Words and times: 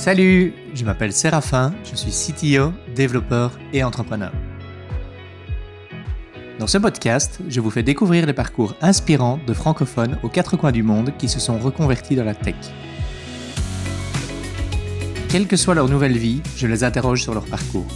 Salut, 0.00 0.54
je 0.72 0.86
m'appelle 0.86 1.12
Séraphin, 1.12 1.74
je 1.84 1.94
suis 1.94 2.10
CTO, 2.10 2.72
développeur 2.94 3.52
et 3.74 3.84
entrepreneur. 3.84 4.32
Dans 6.58 6.66
ce 6.66 6.78
podcast, 6.78 7.38
je 7.50 7.60
vous 7.60 7.68
fais 7.68 7.82
découvrir 7.82 8.24
les 8.24 8.32
parcours 8.32 8.74
inspirants 8.80 9.38
de 9.46 9.52
francophones 9.52 10.16
aux 10.22 10.30
quatre 10.30 10.56
coins 10.56 10.72
du 10.72 10.82
monde 10.82 11.12
qui 11.18 11.28
se 11.28 11.38
sont 11.38 11.58
reconvertis 11.58 12.16
dans 12.16 12.24
la 12.24 12.34
tech. 12.34 12.54
Quelle 15.28 15.46
que 15.46 15.56
soit 15.56 15.74
leur 15.74 15.90
nouvelle 15.90 16.16
vie, 16.16 16.40
je 16.56 16.66
les 16.66 16.82
interroge 16.82 17.22
sur 17.22 17.34
leur 17.34 17.44
parcours. 17.44 17.86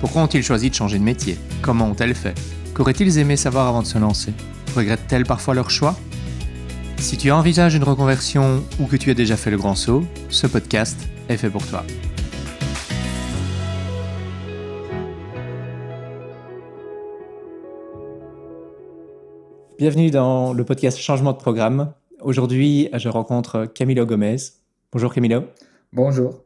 Pourquoi 0.00 0.22
ont-ils 0.22 0.42
choisi 0.42 0.68
de 0.68 0.74
changer 0.74 0.98
de 0.98 1.04
métier? 1.04 1.38
Comment 1.62 1.86
ont-elles 1.86 2.16
fait? 2.16 2.34
Qu'auraient-ils 2.74 3.18
aimé 3.18 3.36
savoir 3.36 3.68
avant 3.68 3.82
de 3.82 3.86
se 3.86 3.98
lancer? 3.98 4.32
Regrettent-elles 4.74 5.26
parfois 5.26 5.54
leur 5.54 5.70
choix? 5.70 5.94
Si 6.96 7.16
tu 7.16 7.30
envisages 7.30 7.76
une 7.76 7.84
reconversion 7.84 8.64
ou 8.80 8.86
que 8.86 8.96
tu 8.96 9.12
as 9.12 9.14
déjà 9.14 9.36
fait 9.36 9.52
le 9.52 9.58
grand 9.58 9.76
saut, 9.76 10.04
ce 10.28 10.48
podcast 10.48 10.98
est 11.30 11.36
fait 11.36 11.50
pour 11.50 11.64
toi. 11.66 11.84
Bienvenue 19.78 20.10
dans 20.10 20.52
le 20.52 20.64
podcast 20.64 20.98
Changement 20.98 21.32
de 21.32 21.38
programme. 21.38 21.92
Aujourd'hui, 22.20 22.90
je 22.92 23.08
rencontre 23.08 23.66
Camilo 23.66 24.04
Gomez. 24.04 24.36
Bonjour 24.92 25.14
Camilo. 25.14 25.44
Bonjour. 25.92 26.42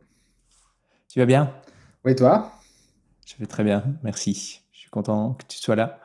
Tu 1.08 1.18
vas 1.18 1.26
bien? 1.26 1.50
Oui, 2.04 2.14
toi? 2.14 2.52
Je 3.26 3.34
vais 3.38 3.46
très 3.46 3.64
bien, 3.64 3.84
merci. 4.02 4.60
Je 4.70 4.80
suis 4.80 4.90
content 4.90 5.34
que 5.34 5.44
tu 5.48 5.58
sois 5.58 5.76
là. 5.76 5.98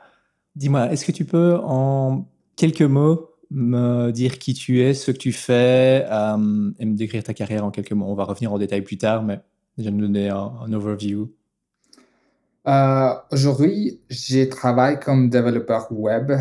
Dis-moi, 0.55 0.91
est-ce 0.91 1.05
que 1.05 1.11
tu 1.11 1.25
peux 1.25 1.59
en 1.61 2.25
quelques 2.55 2.81
mots 2.81 3.28
me 3.51 4.11
dire 4.11 4.37
qui 4.39 4.53
tu 4.53 4.81
es, 4.81 4.93
ce 4.93 5.11
que 5.11 5.17
tu 5.17 5.31
fais 5.31 6.05
euh, 6.09 6.71
et 6.79 6.85
me 6.85 6.95
décrire 6.95 7.23
ta 7.23 7.33
carrière 7.33 7.65
en 7.65 7.71
quelques 7.71 7.93
mots 7.93 8.07
On 8.07 8.15
va 8.15 8.23
revenir 8.23 8.53
en 8.53 8.57
détail 8.57 8.81
plus 8.81 8.97
tard, 8.97 9.23
mais 9.23 9.39
déjà 9.77 9.91
me 9.91 10.01
donner 10.01 10.29
un, 10.29 10.71
overview. 10.71 11.31
Euh, 12.67 13.13
Aujourd'hui, 13.31 13.99
je 14.09 14.43
travaille 14.45 14.99
comme 14.99 15.29
développeur 15.29 15.87
web 15.91 16.31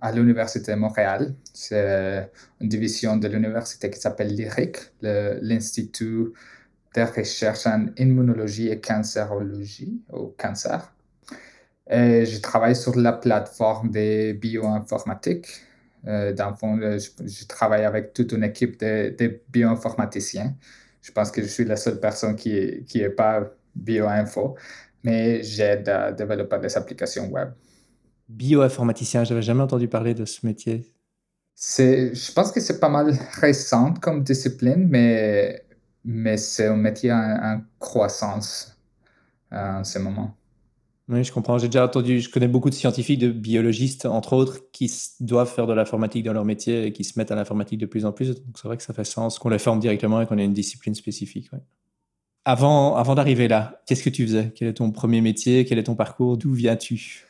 à 0.00 0.12
l'Université 0.12 0.72
de 0.72 0.76
Montréal. 0.76 1.34
C'est 1.54 2.30
une 2.60 2.68
division 2.68 3.16
de 3.16 3.28
l'université 3.28 3.88
qui 3.88 4.00
s'appelle 4.00 4.34
l'IRIC, 4.34 4.76
l'Institut 5.00 6.32
de 6.94 7.02
recherche 7.02 7.66
en 7.66 7.86
immunologie 7.96 8.68
et 8.68 8.80
cancérologie, 8.80 10.02
au 10.12 10.34
cancer. 10.36 10.92
Et 11.90 12.26
je 12.26 12.40
travaille 12.40 12.76
sur 12.76 12.96
la 12.96 13.12
plateforme 13.12 13.90
de 13.90 14.32
bioinformatique. 14.32 15.46
Euh, 16.06 16.32
dans 16.32 16.50
le 16.50 16.56
fond, 16.56 16.78
je, 16.80 17.08
je, 17.24 17.46
travaille 17.46 17.84
avec 17.84 18.12
toute 18.12 18.32
une 18.32 18.44
équipe 18.44 18.78
de, 18.80 19.14
de, 19.16 19.40
bioinformaticiens. 19.50 20.56
Je 21.00 21.12
pense 21.12 21.30
que 21.30 21.42
je 21.42 21.46
suis 21.46 21.64
la 21.64 21.76
seule 21.76 22.00
personne 22.00 22.36
qui 22.36 22.52
n'est 22.52 22.82
qui 22.84 23.00
est 23.00 23.10
pas 23.10 23.48
bioinfo, 23.74 24.56
mais 25.04 25.42
j'aide 25.42 25.88
à 25.88 26.12
développer 26.12 26.58
des 26.58 26.76
applications 26.76 27.28
web 27.30 27.50
bioinformaticien. 28.32 29.24
J'avais 29.24 29.42
jamais 29.42 29.62
entendu 29.62 29.88
parler 29.88 30.14
de 30.14 30.24
ce 30.24 30.44
métier. 30.46 30.86
C'est, 31.54 32.14
je 32.14 32.32
pense 32.32 32.50
que 32.50 32.60
c'est 32.60 32.80
pas 32.80 32.88
mal 32.88 33.12
récent 33.34 33.94
comme 33.94 34.22
discipline, 34.22 34.88
mais, 34.88 35.64
mais 36.04 36.36
c'est 36.36 36.66
un 36.66 36.76
métier 36.76 37.12
en, 37.12 37.18
en 37.18 37.60
croissance 37.78 38.76
euh, 39.52 39.80
en 39.80 39.84
ce 39.84 39.98
moment. 39.98 40.36
Oui, 41.08 41.24
je 41.24 41.32
comprends. 41.32 41.58
J'ai 41.58 41.66
déjà 41.68 41.84
entendu, 41.84 42.20
je 42.20 42.30
connais 42.30 42.48
beaucoup 42.48 42.70
de 42.70 42.74
scientifiques, 42.74 43.18
de 43.18 43.30
biologistes, 43.30 44.06
entre 44.06 44.34
autres, 44.34 44.60
qui 44.72 44.90
doivent 45.20 45.52
faire 45.52 45.66
de 45.66 45.72
l'informatique 45.72 46.24
dans 46.24 46.32
leur 46.32 46.44
métier 46.44 46.86
et 46.86 46.92
qui 46.92 47.04
se 47.04 47.18
mettent 47.18 47.32
à 47.32 47.34
l'informatique 47.34 47.80
de 47.80 47.86
plus 47.86 48.04
en 48.04 48.12
plus. 48.12 48.28
Donc 48.28 48.56
c'est 48.56 48.68
vrai 48.68 48.76
que 48.76 48.82
ça 48.82 48.94
fait 48.94 49.04
sens 49.04 49.38
qu'on 49.38 49.48
les 49.48 49.58
forme 49.58 49.80
directement 49.80 50.20
et 50.20 50.26
qu'on 50.26 50.38
ait 50.38 50.44
une 50.44 50.52
discipline 50.52 50.94
spécifique. 50.94 51.50
Avant, 52.44 52.96
avant 52.96 53.14
d'arriver 53.14 53.48
là, 53.48 53.82
qu'est-ce 53.86 54.02
que 54.02 54.10
tu 54.10 54.26
faisais? 54.26 54.52
Quel 54.54 54.68
est 54.68 54.74
ton 54.74 54.90
premier 54.90 55.20
métier? 55.20 55.64
Quel 55.64 55.78
est 55.78 55.84
ton 55.84 55.96
parcours? 55.96 56.36
D'où 56.38 56.52
viens-tu? 56.54 57.24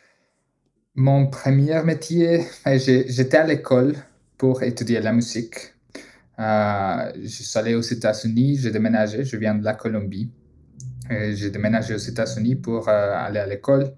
Mon 0.95 1.27
premier 1.27 1.83
métier, 1.83 2.45
j'étais 2.67 3.39
à 3.39 3.47
l'école 3.47 3.97
pour 4.37 4.63
étudier 4.63 5.01
la 5.01 5.13
musique. 5.13 5.55
Euh, 6.39 7.13
je 7.23 7.29
suis 7.29 7.59
allé 7.59 7.75
aux 7.75 7.81
États-Unis, 7.81 8.59
j'ai 8.63 8.71
déménagé, 8.71 9.25
je 9.25 9.37
viens 9.37 9.55
de 9.55 9.65
la 9.65 9.75
Colombie. 9.75 10.31
J'ai 11.11 11.51
déménagé 11.51 11.95
aux 11.95 11.99
États-Unis 11.99 12.57
pour 12.57 12.89
euh, 12.89 13.15
aller 13.15 13.41
à 13.41 13.47
l'école. 13.47 13.93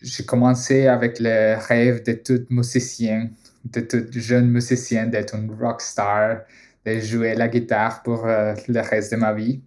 J'ai 0.00 0.24
commencé 0.24 0.86
avec 0.86 1.18
le 1.18 1.56
rêve 1.58 2.04
de 2.04 2.12
tout 2.12 2.46
musicien, 2.50 3.30
de 3.64 3.80
tout 3.80 4.06
jeune 4.12 4.48
musicien, 4.48 5.06
d'être 5.06 5.34
un 5.34 5.46
rockstar, 5.60 6.42
de 6.86 7.00
jouer 7.00 7.34
la 7.34 7.48
guitare 7.48 8.02
pour 8.02 8.26
euh, 8.26 8.54
le 8.68 8.80
reste 8.80 9.12
de 9.12 9.16
ma 9.16 9.32
vie. 9.32 9.60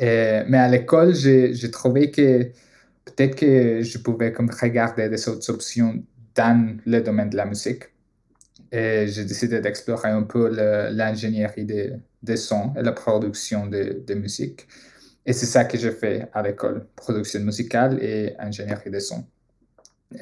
Mais 0.00 0.58
à 0.58 0.68
l'école, 0.68 1.14
j'ai 1.14 1.70
trouvé 1.70 2.10
que 2.10 2.42
peut-être 3.04 3.34
que 3.36 3.82
je 3.82 3.98
pouvais 3.98 4.32
comme 4.32 4.50
regarder 4.50 5.08
des 5.08 5.28
autres 5.28 5.50
options 5.50 6.02
dans 6.34 6.78
le 6.84 7.00
domaine 7.00 7.30
de 7.30 7.36
la 7.36 7.46
musique. 7.46 7.84
Et 8.70 9.06
j'ai 9.08 9.24
décidé 9.24 9.60
d'explorer 9.60 10.10
un 10.10 10.22
peu 10.22 10.48
l'ingénierie 10.92 11.64
des, 11.64 12.36
sons 12.36 12.74
et 12.76 12.82
la 12.82 12.92
production 12.92 13.66
de 13.66 14.14
musique. 14.14 14.68
Et 15.26 15.32
c'est 15.32 15.46
ça 15.46 15.64
que 15.64 15.76
j'ai 15.76 15.90
fait 15.90 16.28
à 16.32 16.42
l'école, 16.42 16.86
production 16.96 17.40
musicale 17.40 18.02
et 18.02 18.34
ingénierie 18.38 18.90
des 18.90 19.00
sons. 19.00 19.26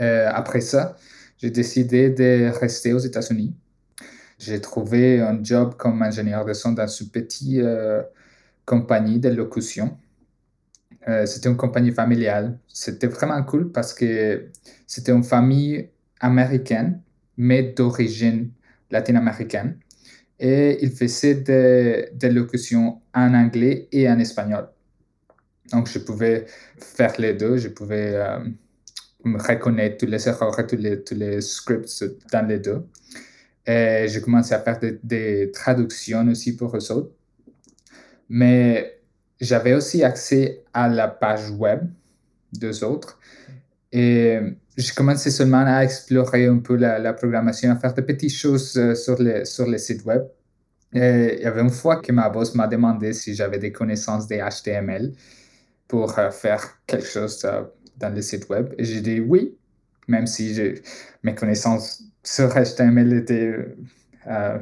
Euh, 0.00 0.28
après 0.32 0.60
ça, 0.60 0.96
j'ai 1.38 1.50
décidé 1.50 2.10
de 2.10 2.50
rester 2.58 2.92
aux 2.92 2.98
États-Unis. 2.98 3.54
J'ai 4.38 4.60
trouvé 4.60 5.20
un 5.20 5.42
job 5.42 5.74
comme 5.76 6.02
ingénieur 6.02 6.44
de 6.44 6.52
son 6.52 6.72
dans 6.72 6.86
une 6.86 7.08
petite 7.08 7.58
euh, 7.58 8.02
compagnie 8.64 9.20
de 9.20 9.28
locution 9.28 9.96
euh, 11.08 11.24
c'était 11.26 11.48
une 11.48 11.56
compagnie 11.56 11.92
familiale. 11.92 12.58
C'était 12.68 13.06
vraiment 13.06 13.42
cool 13.44 13.70
parce 13.70 13.94
que 13.94 14.48
c'était 14.86 15.12
une 15.12 15.24
famille 15.24 15.88
américaine, 16.20 17.00
mais 17.36 17.62
d'origine 17.62 18.50
latino-américaine. 18.90 19.78
Et 20.38 20.78
il 20.82 20.90
faisait 20.90 21.36
des, 21.36 22.08
des, 22.12 22.30
locutions 22.30 23.00
en 23.14 23.34
anglais 23.34 23.88
et 23.92 24.08
en 24.08 24.18
espagnol. 24.18 24.68
Donc, 25.72 25.88
je 25.88 25.98
pouvais 25.98 26.46
faire 26.78 27.14
les 27.18 27.34
deux. 27.34 27.56
Je 27.56 27.68
pouvais 27.68 28.14
euh, 28.14 28.38
reconnaître 29.24 29.98
tous 29.98 30.06
les 30.06 30.28
erreurs 30.28 30.58
et 30.58 30.66
tous 30.66 30.76
les, 30.76 31.40
scripts 31.40 32.04
dans 32.32 32.46
les 32.46 32.58
deux. 32.58 32.86
Et 33.66 34.06
j'ai 34.08 34.20
commencé 34.20 34.54
à 34.54 34.60
faire 34.60 34.78
des, 35.02 35.50
traductions 35.52 36.26
aussi 36.28 36.56
pour 36.56 36.76
eux 36.76 36.92
autres. 36.92 37.12
Mais 38.28 39.00
j'avais 39.40 39.74
aussi 39.74 40.04
accès 40.04 40.64
à 40.72 40.88
la 40.88 41.08
page 41.08 41.50
web 41.50 41.80
des 42.52 42.82
autres. 42.82 43.18
Et 43.92 44.38
j'ai 44.76 44.92
commencé 44.92 45.30
seulement 45.30 45.64
à 45.66 45.82
explorer 45.82 46.46
un 46.46 46.58
peu 46.58 46.76
la, 46.76 46.98
la, 46.98 47.12
programmation, 47.12 47.70
à 47.70 47.76
faire 47.76 47.94
des 47.94 48.02
petites 48.02 48.34
choses 48.34 48.76
euh, 48.76 48.94
sur 48.94 49.20
les, 49.20 49.44
sur 49.44 49.66
les 49.66 49.78
sites 49.78 50.04
web. 50.04 50.22
Et 50.92 51.36
il 51.38 51.42
y 51.42 51.46
avait 51.46 51.60
une 51.60 51.70
fois 51.70 51.96
que 51.96 52.12
ma 52.12 52.28
boss 52.28 52.54
m'a 52.54 52.66
demandé 52.66 53.12
si 53.12 53.34
j'avais 53.34 53.58
des 53.58 53.72
connaissances 53.72 54.26
des 54.26 54.38
HTML 54.38 55.12
pour 55.88 56.18
euh, 56.18 56.30
faire 56.30 56.80
quelque 56.86 57.06
chose 57.06 57.44
euh, 57.44 57.62
dans 57.96 58.14
le 58.14 58.22
site 58.22 58.48
web. 58.48 58.74
Et 58.78 58.84
j'ai 58.84 59.00
dit 59.00 59.20
oui, 59.20 59.56
même 60.08 60.26
si 60.26 60.58
mes 61.22 61.34
connaissances 61.34 62.02
sur 62.22 62.48
HTML 62.54 63.12
étaient 63.12 63.54
euh, 64.26 64.58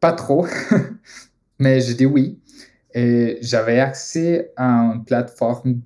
pas 0.00 0.12
trop. 0.12 0.46
Mais 1.58 1.80
j'ai 1.80 1.94
dit 1.94 2.06
oui. 2.06 2.40
Et 2.96 3.38
j'avais 3.40 3.80
accès 3.80 4.52
à 4.56 4.68
une 4.68 5.04
plateforme 5.04 5.80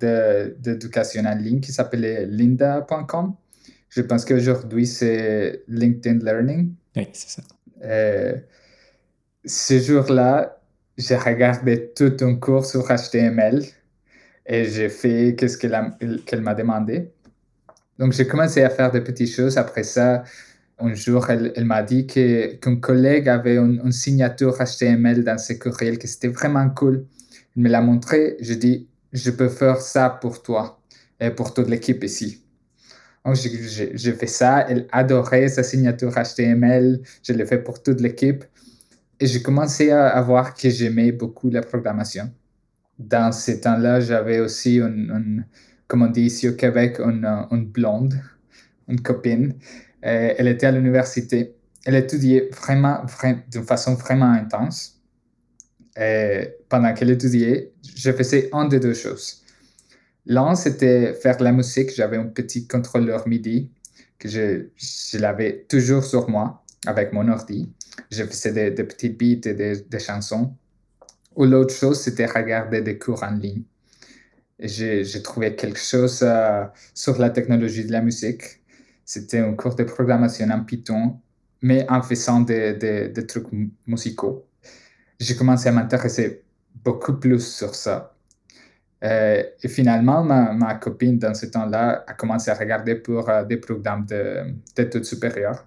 d'éducation 0.59 1.25
en 1.25 1.35
ligne 1.35 1.59
qui 1.59 1.71
s'appelait 1.71 2.27
linda.com. 2.27 3.33
Je 3.89 4.01
pense 4.01 4.25
qu'aujourd'hui, 4.25 4.85
c'est 4.85 5.63
LinkedIn 5.67 6.23
Learning. 6.23 6.71
Oui, 6.95 7.07
c'est 7.11 7.41
ça. 7.41 7.41
Et 7.83 8.35
ce 9.43 9.79
jour-là, 9.79 10.61
j'ai 10.99 11.15
regardé 11.15 11.91
tout 11.95 12.15
un 12.21 12.35
cours 12.35 12.65
sur 12.65 12.87
HTML 12.87 13.63
et 14.49 14.65
j'ai 14.65 14.89
fait 14.89 15.35
ce 15.47 15.57
qu'elle 15.57 16.21
qu 16.25 16.35
m'a 16.37 16.55
demandé. 16.55 17.11
Donc, 17.99 18.13
j'ai 18.13 18.25
commencé 18.25 18.63
à 18.63 18.69
faire 18.71 18.91
des 18.91 19.01
petites 19.01 19.29
choses. 19.29 19.57
Après 19.57 19.83
ça, 19.83 20.23
un 20.79 20.93
jour, 20.95 21.29
elle, 21.29 21.53
elle 21.55 21.65
m'a 21.65 21.83
dit 21.83 22.07
qu'un 22.07 22.75
collègue 22.77 23.29
avait 23.29 23.57
une, 23.57 23.91
signature 23.91 24.57
HTML 24.57 25.23
dans 25.23 25.37
ses 25.37 25.59
courriels, 25.59 25.99
que 25.99 26.07
c'était 26.07 26.29
vraiment 26.29 26.67
cool. 26.71 27.05
Il 27.55 27.63
me 27.63 27.69
l'a 27.69 27.81
montré. 27.81 28.37
Je 28.41 28.55
dis, 28.55 28.87
je 29.13 29.29
peux 29.29 29.49
faire 29.49 29.81
ça 29.81 30.09
pour 30.09 30.41
toi 30.41 30.81
et 31.19 31.29
pour 31.29 31.53
toute 31.53 31.69
l'équipe 31.69 32.03
ici. 32.03 32.43
Donc, 33.23 33.35
j'ai 33.35 34.13
fait 34.13 34.27
ça. 34.27 34.65
Elle 34.67 34.87
adorait 34.91 35.47
sa 35.49 35.61
signature 35.61 36.13
HTML. 36.13 37.01
Je 37.21 37.33
l'ai 37.33 37.45
fait 37.45 37.59
pour 37.59 37.83
toute 37.83 38.01
l'équipe. 38.01 38.43
Et 39.19 39.27
j'ai 39.27 39.43
commencé 39.43 39.91
à, 39.91 40.19
voir 40.21 40.55
que 40.55 40.69
j'aimais 40.69 41.11
beaucoup 41.11 41.49
la 41.51 41.61
programmation. 41.61 42.31
Dans 42.99 43.31
ce 43.31 43.51
temps-là, 43.53 44.01
j'avais 44.01 44.39
aussi 44.39 44.77
une, 44.77 45.45
comme 45.87 46.03
on 46.03 46.07
dit 46.09 46.23
ici 46.23 46.47
au 46.47 46.53
Québec, 46.53 46.99
une, 46.99 47.25
une 47.25 47.65
blonde, 47.65 48.13
une 48.87 49.01
copine 49.01 49.55
euh, 50.05 50.33
elle 50.37 50.47
était 50.47 50.67
à 50.67 50.71
l'université. 50.71 51.55
Elle 51.85 51.95
étudiait 51.95 52.49
vraiment, 52.51 53.05
vraiment 53.05 53.41
d'une 53.51 53.63
façon 53.63 53.95
vraiment 53.95 54.31
intense. 54.31 55.01
Et 55.99 56.55
pendant 56.69 56.93
qu'elle 56.93 57.09
étudiait, 57.09 57.73
je 57.95 58.11
faisais 58.11 58.49
un 58.53 58.67
des 58.67 58.79
deux 58.79 58.93
choses. 58.93 59.43
L'un, 60.25 60.55
c'était 60.55 61.13
faire 61.13 61.41
la 61.41 61.51
musique. 61.51 61.93
J'avais 61.93 62.17
un 62.17 62.27
petit 62.27 62.67
contrôleur 62.67 63.27
MIDI 63.27 63.71
que 64.17 64.29
je, 64.29 64.67
je 64.75 65.17
l'avais 65.17 65.65
toujours 65.69 66.03
sur 66.03 66.29
moi 66.29 66.63
avec 66.85 67.13
mon 67.13 67.27
ordi. 67.27 67.71
Je 68.11 68.23
faisais 68.23 68.51
des, 68.53 68.71
des 68.71 68.83
petites 68.83 69.17
beats 69.17 69.49
et 69.49 69.53
des 69.53 69.99
chansons. 69.99 70.55
Ou 71.39 71.45
l'autre 71.45 71.73
chose, 71.73 72.01
c'était 72.01 72.25
regarder 72.25 72.81
des 72.81 72.97
cours 72.99 73.23
en 73.23 73.31
ligne. 73.31 73.63
J'ai 74.59 75.23
trouvé 75.23 75.55
quelque 75.55 75.79
chose 75.79 76.19
euh, 76.21 76.65
sur 76.93 77.17
la 77.17 77.29
technologie 77.29 77.85
de 77.85 77.93
la 77.93 78.01
musique. 78.01 78.43
C'était 79.05 79.39
un 79.39 79.53
cours 79.53 79.75
de 79.75 79.85
programmation 79.85 80.49
en 80.49 80.65
Python, 80.65 81.17
mais 81.61 81.89
en 81.89 82.01
faisant 82.01 82.41
des, 82.41 83.13
trucs 83.25 83.47
musicaux. 83.87 84.47
J'ai 85.17 85.37
commencé 85.37 85.69
à 85.69 85.71
m'intéresser 85.71 86.43
beaucoup 86.83 87.13
plus 87.13 87.47
sur 87.55 87.73
ça. 87.73 88.13
Euh, 89.05 89.41
et 89.63 89.67
finalement, 89.69 90.23
ma, 90.25 90.75
copine, 90.75 91.17
dans 91.17 91.33
ce 91.33 91.45
temps-là, 91.45 92.03
a 92.05 92.13
commencé 92.15 92.51
à 92.51 92.55
regarder 92.55 92.95
pour 92.95 93.29
euh, 93.29 93.45
des 93.45 93.57
programmes 93.57 94.05
d'études 94.75 95.05
supérieures. 95.05 95.65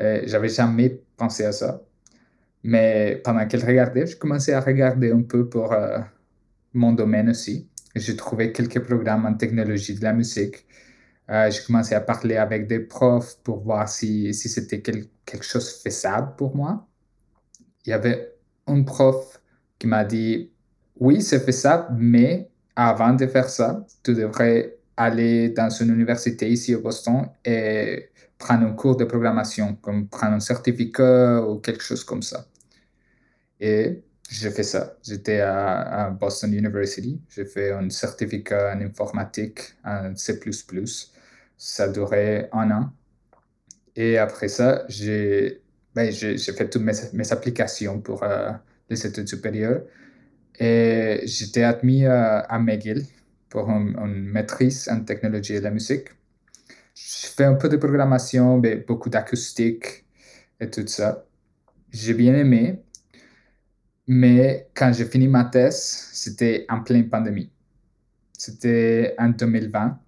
Euh, 0.00 0.22
J'avais 0.24 0.48
jamais 0.48 1.02
pensé 1.18 1.44
à 1.44 1.52
ça. 1.52 1.82
Mais 2.66 3.20
pendant 3.22 3.46
qu'elle 3.46 3.64
regardait, 3.64 4.06
je 4.06 4.16
commençais 4.16 4.52
à 4.52 4.60
regarder 4.60 5.12
un 5.12 5.22
peu 5.22 5.48
pour 5.48 5.72
euh, 5.72 6.00
mon 6.74 6.92
domaine 6.92 7.30
aussi. 7.30 7.70
J'ai 7.94 8.16
trouvé 8.16 8.50
quelques 8.50 8.80
programmes 8.80 9.24
en 9.24 9.34
technologie 9.34 9.94
de 9.94 10.02
la 10.02 10.12
musique. 10.12 10.66
Euh, 11.30 11.48
j'ai 11.48 11.62
commencé 11.62 11.94
à 11.94 12.00
parler 12.00 12.36
avec 12.36 12.66
des 12.66 12.80
profs 12.80 13.36
pour 13.44 13.60
voir 13.62 13.88
si, 13.88 14.34
si 14.34 14.48
c'était 14.48 14.80
quel, 14.80 15.04
quelque 15.24 15.44
chose 15.44 15.80
faisable 15.80 16.34
pour 16.36 16.56
moi. 16.56 16.88
Il 17.84 17.90
y 17.90 17.92
avait 17.92 18.34
un 18.66 18.82
prof 18.82 19.40
qui 19.78 19.86
m'a 19.86 20.04
dit, 20.04 20.50
oui, 20.98 21.22
c'est 21.22 21.40
faisable, 21.40 21.94
mais 21.96 22.50
avant 22.74 23.14
de 23.14 23.28
faire 23.28 23.48
ça, 23.48 23.86
tu 24.02 24.12
devrais 24.12 24.76
aller 24.96 25.50
dans 25.50 25.70
une 25.70 25.90
université 25.90 26.50
ici 26.50 26.74
au 26.74 26.80
Boston 26.80 27.28
et 27.44 28.08
prendre 28.38 28.66
un 28.66 28.72
cours 28.72 28.96
de 28.96 29.04
programmation, 29.04 29.76
comme 29.76 30.08
prendre 30.08 30.34
un 30.34 30.40
certificat 30.40 31.42
ou 31.42 31.60
quelque 31.60 31.84
chose 31.84 32.02
comme 32.02 32.22
ça. 32.22 32.44
Et 33.60 34.02
j'ai 34.28 34.50
fait 34.50 34.62
ça. 34.62 34.96
J'étais 35.02 35.40
à, 35.40 36.10
Boston 36.10 36.52
University. 36.52 37.20
J'ai 37.28 37.46
fait 37.46 37.72
un 37.72 37.88
certificat 37.90 38.74
en 38.74 38.80
informatique 38.80 39.60
en 39.84 40.14
C++. 40.16 40.38
Ça 41.56 41.88
durait 41.88 42.48
un 42.52 42.70
an. 42.70 42.92
Et 43.94 44.18
après 44.18 44.48
ça, 44.48 44.84
j'ai 44.88 45.62
ben, 45.94 46.12
fait 46.12 46.68
toutes 46.68 46.82
mes, 46.82 46.92
mes 47.14 47.32
applications 47.32 48.00
pour 48.00 48.22
euh, 48.22 48.52
les 48.90 49.06
études 49.06 49.28
supérieures. 49.28 49.82
Et 50.58 51.20
j'étais 51.24 51.62
admis 51.62 52.04
à, 52.06 52.40
à 52.40 52.58
McGill 52.58 53.06
pour 53.48 53.70
une, 53.70 54.24
maîtrise 54.24 54.88
en 54.90 55.00
technologie 55.00 55.54
de 55.54 55.60
la 55.60 55.70
musique. 55.70 56.08
Je 56.94 57.26
fais 57.26 57.44
un 57.44 57.54
peu 57.54 57.68
de 57.68 57.76
programmation, 57.76 58.58
mais 58.58 58.76
beaucoup 58.76 59.10
d'acoustique 59.10 60.04
et 60.60 60.70
tout 60.70 60.86
ça. 60.86 61.24
J'ai 61.90 62.14
bien 62.14 62.34
aimé, 62.34 62.82
mais 64.06 64.68
quand 64.74 64.92
j'ai 64.92 65.04
fini 65.04 65.28
ma 65.28 65.44
thèse, 65.44 66.08
c'était 66.12 66.66
en 66.68 66.80
pleine 66.82 67.08
pandémie. 67.08 67.50
C'était 68.36 69.14
en 69.18 69.30
2020. 69.30 69.98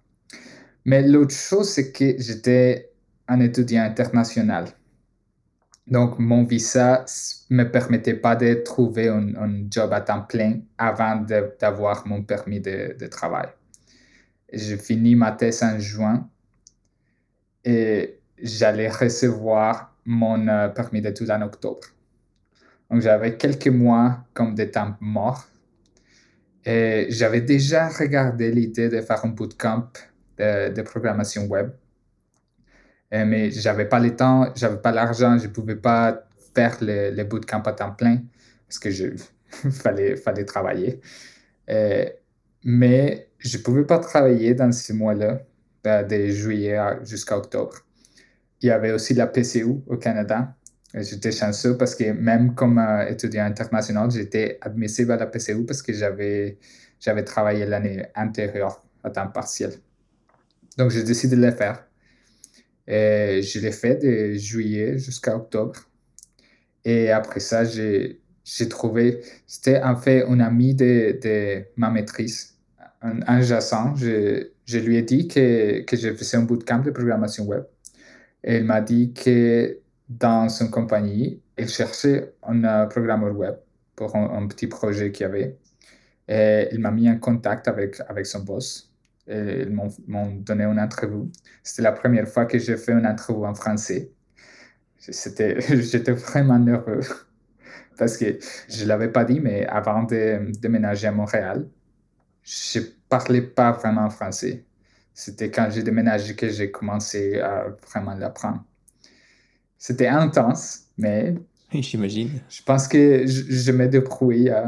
Mais 0.85 1.07
l'autre 1.07 1.35
chose, 1.35 1.69
c'est 1.69 1.91
que 1.91 2.15
j'étais 2.17 2.91
un 3.27 3.39
étudiant 3.41 3.83
international. 3.83 4.67
Donc, 5.87 6.19
mon 6.19 6.43
visa 6.43 7.05
ne 7.49 7.57
me 7.63 7.71
permettait 7.71 8.13
pas 8.13 8.35
de 8.35 8.53
trouver 8.53 9.07
un, 9.09 9.69
job 9.69 9.91
à 9.91 10.01
temps 10.01 10.21
plein 10.21 10.59
avant 10.77 11.25
d'avoir 11.59 12.05
mon 12.07 12.23
permis 12.23 12.59
de, 12.59 12.95
de 12.97 13.07
travail. 13.07 13.47
J'ai 14.53 14.77
fini 14.77 15.15
ma 15.15 15.31
thèse 15.31 15.63
en 15.63 15.79
juin 15.79 16.29
et 17.65 18.19
j'allais 18.41 18.89
recevoir 18.89 19.95
mon 20.05 20.47
euh, 20.47 20.69
permis 20.69 21.01
d'études 21.01 21.31
en 21.31 21.41
octobre. 21.41 21.87
Donc, 22.89 23.01
j'avais 23.01 23.37
quelques 23.37 23.67
mois 23.67 24.23
comme 24.33 24.55
des 24.55 24.71
temps 24.71 24.95
morts. 24.99 25.47
Et 26.65 27.07
j'avais 27.09 27.41
déjà 27.41 27.87
regardé 27.87 28.51
l'idée 28.51 28.89
de 28.89 29.01
faire 29.01 29.23
un 29.25 29.29
bootcamp 29.29 29.89
de, 30.37 30.81
programmation 30.81 31.45
web. 31.45 31.71
Et, 33.11 33.25
mais 33.25 33.51
j'avais 33.51 33.85
pas 33.85 33.99
le 33.99 34.15
temps, 34.15 34.51
j'avais 34.55 34.77
pas 34.77 34.91
l'argent, 34.91 35.37
je 35.37 35.47
pouvais 35.47 35.75
pas 35.75 36.27
faire 36.53 36.77
le, 36.81 37.11
le, 37.11 37.23
bootcamp 37.23 37.63
à 37.63 37.73
temps 37.73 37.91
plein 37.91 38.21
parce 38.67 38.79
que 38.79 38.91
je 38.91 39.05
fallait, 39.71 40.15
fallait 40.15 40.45
travailler. 40.45 41.01
Et, 41.67 42.13
mais 42.63 43.29
je 43.39 43.57
pouvais 43.57 43.85
pas 43.85 43.99
travailler 43.99 44.53
dans 44.53 44.71
ces 44.71 44.93
mois-là, 44.93 45.41
de 45.83 46.27
juillet 46.27 46.77
jusqu'à 47.03 47.37
octobre. 47.37 47.77
Il 48.61 48.67
y 48.67 48.69
avait 48.69 48.91
aussi 48.91 49.13
la 49.13 49.27
PCU 49.27 49.81
au 49.87 49.97
Canada 49.97 50.55
J'étais 50.93 51.31
chanceux 51.31 51.77
parce 51.77 51.93
que 51.93 52.11
même 52.11 52.55
comme 52.55 52.79
euh, 52.79 53.07
étudiant 53.07 53.45
international, 53.45 54.09
j'étais 54.09 54.57
admissible 54.61 55.11
à 55.11 55.17
la 55.17 55.27
PCU 55.27 55.63
parce 55.65 55.83
que 55.83 55.93
j'avais, 55.93 56.57
travaillé 57.25 57.65
l'année 57.65 58.05
antérieure 58.15 58.83
à 59.03 59.11
temps 59.11 59.27
partiel. 59.27 59.73
Donc, 60.77 60.89
j'ai 60.89 61.03
décidé 61.03 61.35
de 61.35 61.45
le 61.45 61.51
faire. 61.51 61.85
Et 62.87 63.41
je 63.43 63.59
l'ai 63.59 63.71
fait 63.71 63.97
de 63.97 64.33
juillet 64.33 64.97
jusqu'à 64.97 65.35
octobre. 65.35 65.75
Et 66.83 67.11
après 67.11 67.39
ça, 67.39 67.63
j'ai, 67.65 68.19
trouvé, 68.67 69.21
c'était 69.45 69.79
en 69.81 69.95
fait 69.95 70.23
un 70.23 70.39
ami 70.39 70.73
de, 70.73 71.19
de 71.21 71.65
ma 71.75 71.91
maîtrise, 71.91 72.55
un, 73.03 73.19
un. 73.27 73.41
Je, 73.41 74.49
je 74.65 74.77
lui 74.79 74.97
ai 74.97 75.03
dit 75.03 75.27
que, 75.27 75.81
que 75.81 75.95
je 75.95 76.13
faisais 76.15 76.37
un 76.37 76.43
bootcamp 76.43 76.79
de 76.79 76.89
programmation 76.89 77.45
web. 77.45 77.63
Et 78.43 78.57
il 78.57 78.63
m'a 78.63 78.81
dit 78.81 79.13
que 79.13 79.79
dans 80.09 80.49
une 80.49 80.71
compagnie, 80.71 81.41
il 81.57 81.69
cherchait 81.69 82.33
un 82.43 82.63
euh, 82.63 82.85
programmeur 82.87 83.35
web 83.37 83.55
pour 83.95 84.15
un, 84.15 84.47
petit 84.47 84.67
projet 84.67 85.11
qu'il 85.11 85.25
avait. 85.27 85.57
Et 86.27 86.67
il 86.71 86.79
m'a 86.79 86.91
mis 86.91 87.09
en 87.09 87.19
contact 87.19 87.67
avec, 87.67 88.01
avec 88.07 88.25
son 88.25 88.41
boss. 88.41 88.91
Et 89.27 89.63
ils 89.63 89.71
m'ont 89.71 90.35
donné 90.37 90.63
une 90.63 90.79
interview. 90.79 91.31
C'était 91.63 91.83
la 91.83 91.91
première 91.91 92.27
fois 92.27 92.45
que 92.45 92.57
j'ai 92.57 92.77
fait 92.77 92.93
une 92.93 93.05
interview 93.05 93.45
en 93.45 93.53
français. 93.53 94.11
J'étais 94.99 96.11
vraiment 96.11 96.59
nerveux 96.59 97.01
parce 97.97 98.17
que 98.17 98.37
je 98.69 98.83
ne 98.83 98.87
l'avais 98.89 99.09
pas 99.09 99.25
dit, 99.25 99.39
mais 99.39 99.65
avant 99.67 100.03
de 100.03 100.51
déménager 100.59 101.07
à 101.07 101.11
Montréal, 101.11 101.67
je 102.43 102.79
ne 102.79 102.85
parlais 103.07 103.41
pas 103.41 103.71
vraiment 103.71 104.09
français. 104.09 104.65
C'était 105.13 105.51
quand 105.51 105.69
j'ai 105.69 105.83
déménagé 105.83 106.35
que 106.35 106.49
j'ai 106.49 106.71
commencé 106.71 107.39
à 107.39 107.67
vraiment 107.87 108.15
l'apprendre. 108.15 108.63
C'était 109.79 110.07
intense, 110.07 110.81
mais. 110.97 111.33
J'imagine. 111.73 112.41
Je 112.49 112.61
pense 112.61 112.87
que 112.87 113.25
je, 113.25 113.43
je 113.51 113.71
me 113.71 113.87
débrouille 113.87 114.49
euh, 114.51 114.67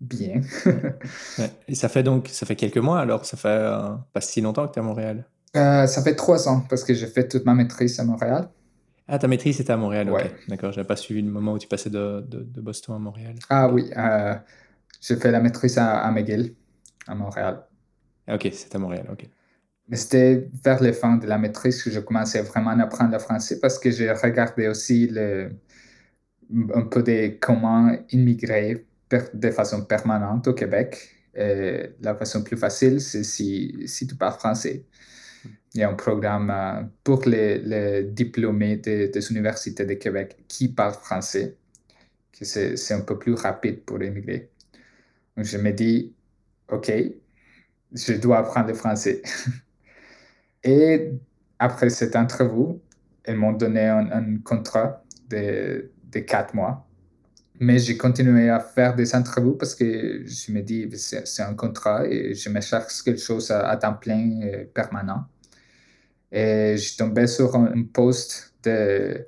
bien. 0.00 0.40
ouais. 1.38 1.50
Et 1.68 1.74
ça 1.74 1.88
fait 1.88 2.02
donc 2.02 2.28
ça 2.28 2.44
fait 2.46 2.56
quelques 2.56 2.78
mois 2.78 3.00
alors 3.00 3.24
Ça 3.24 3.36
fait 3.36 3.48
euh, 3.48 3.90
pas 4.12 4.20
si 4.20 4.40
longtemps 4.40 4.68
que 4.68 4.74
tu 4.74 4.78
es 4.78 4.82
à 4.82 4.84
Montréal? 4.84 5.24
Euh, 5.56 5.86
Ça 5.86 6.02
fait 6.02 6.14
trois 6.14 6.48
ans 6.48 6.60
parce 6.68 6.84
que 6.84 6.92
j'ai 6.94 7.06
fait 7.06 7.28
toute 7.28 7.44
ma 7.44 7.54
maîtrise 7.54 7.98
à 8.00 8.04
Montréal. 8.04 8.48
Ah, 9.08 9.18
ta 9.18 9.28
maîtrise 9.28 9.60
était 9.60 9.72
à 9.72 9.76
Montréal, 9.76 10.10
ouais. 10.10 10.24
ok. 10.24 10.48
D'accord, 10.48 10.72
j'avais 10.72 10.86
pas 10.86 10.96
suivi 10.96 11.22
le 11.22 11.30
moment 11.30 11.52
où 11.54 11.58
tu 11.58 11.68
passais 11.68 11.90
de, 11.90 12.24
de, 12.26 12.42
de 12.42 12.60
Boston 12.60 12.94
à 12.94 12.98
Montréal. 12.98 13.34
Ah 13.50 13.68
oui, 13.68 13.90
euh, 13.96 14.34
j'ai 15.00 15.16
fait 15.16 15.30
la 15.30 15.40
maîtrise 15.40 15.76
à, 15.78 15.98
à 16.00 16.10
McGill, 16.10 16.54
à 17.06 17.14
Montréal. 17.14 17.62
Ah, 18.26 18.36
ok, 18.36 18.48
c'est 18.52 18.74
à 18.74 18.78
Montréal, 18.78 19.06
ok. 19.12 19.28
C'était 19.90 20.48
vers 20.64 20.82
la 20.82 20.92
fin 20.92 21.16
de 21.16 21.26
la 21.26 21.38
maîtrise 21.38 21.82
que 21.82 21.90
je 21.90 22.00
commençais 22.00 22.42
vraiment 22.42 22.70
à 22.70 22.82
apprendre 22.82 23.12
le 23.12 23.18
français 23.18 23.58
parce 23.60 23.78
que 23.78 23.90
j'ai 23.90 24.10
regardé 24.12 24.68
aussi 24.68 25.06
le, 25.08 25.52
un 26.74 26.82
peu 26.82 27.02
de 27.02 27.38
comment 27.40 27.90
immigrer 28.10 28.86
de 29.34 29.50
façon 29.50 29.84
permanente 29.84 30.48
au 30.48 30.54
Québec. 30.54 31.10
La 31.34 32.14
façon 32.16 32.42
plus 32.44 32.56
facile, 32.56 33.00
c'est 33.00 33.24
si, 33.24 33.82
si 33.86 34.06
tu 34.06 34.14
parles 34.16 34.38
français. 34.38 34.86
Il 35.74 35.80
y 35.80 35.84
a 35.84 35.90
un 35.90 35.94
programme 35.94 36.50
euh, 36.50 36.82
pour 37.04 37.22
les, 37.26 37.58
les 37.58 38.04
diplômés 38.04 38.76
de, 38.76 39.06
des 39.12 39.30
universités 39.32 39.86
de 39.86 39.94
Québec 39.94 40.44
qui 40.48 40.68
parlent 40.68 40.94
français, 40.94 41.58
que 42.32 42.44
c'est 42.44 42.94
un 42.94 43.02
peu 43.02 43.18
plus 43.18 43.34
rapide 43.34 43.84
pour 43.84 44.02
immigrer. 44.02 44.50
Donc 45.36 45.46
je 45.46 45.58
me 45.58 45.72
dis, 45.72 46.14
OK, 46.68 46.92
je 47.92 48.12
dois 48.14 48.38
apprendre 48.38 48.68
le 48.68 48.74
français. 48.74 49.22
Et 50.64 51.12
après 51.58 51.90
cette 51.90 52.16
interview, 52.16 52.80
ils 53.26 53.36
m'ont 53.36 53.52
donné 53.52 53.86
un, 53.86 54.38
contrat 54.44 55.04
de, 55.28 55.90
quatre 56.26 56.54
mois. 56.54 56.86
Mais 57.60 57.78
j'ai 57.78 57.96
continué 57.96 58.50
à 58.50 58.58
faire 58.58 58.96
des 58.96 59.14
interviews 59.14 59.54
parce 59.54 59.74
que 59.74 60.24
je 60.26 60.52
me 60.52 60.62
dis, 60.62 60.88
c'est 60.96 61.42
un 61.42 61.54
contrat 61.54 62.06
et 62.06 62.34
je 62.34 62.48
me 62.48 62.60
cherche 62.60 63.02
quelque 63.02 63.20
chose 63.20 63.50
à, 63.50 63.76
temps 63.76 63.94
plein 63.94 64.40
et 64.40 64.64
permanent. 64.64 65.24
Et 66.32 66.74
je 66.76 66.82
suis 66.82 66.96
tombé 66.96 67.26
sur 67.26 67.54
un, 67.54 67.84
poste 67.84 68.54
de, 68.64 69.26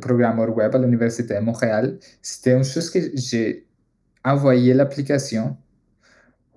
programmeur 0.00 0.54
web 0.56 0.74
à 0.74 0.78
l'Université 0.78 1.34
de 1.34 1.40
Montréal. 1.40 1.98
C'était 2.22 2.52
une 2.52 2.64
chose 2.64 2.90
que 2.90 2.98
j'ai 3.14 3.66
envoyé 4.24 4.74
l'application, 4.74 5.56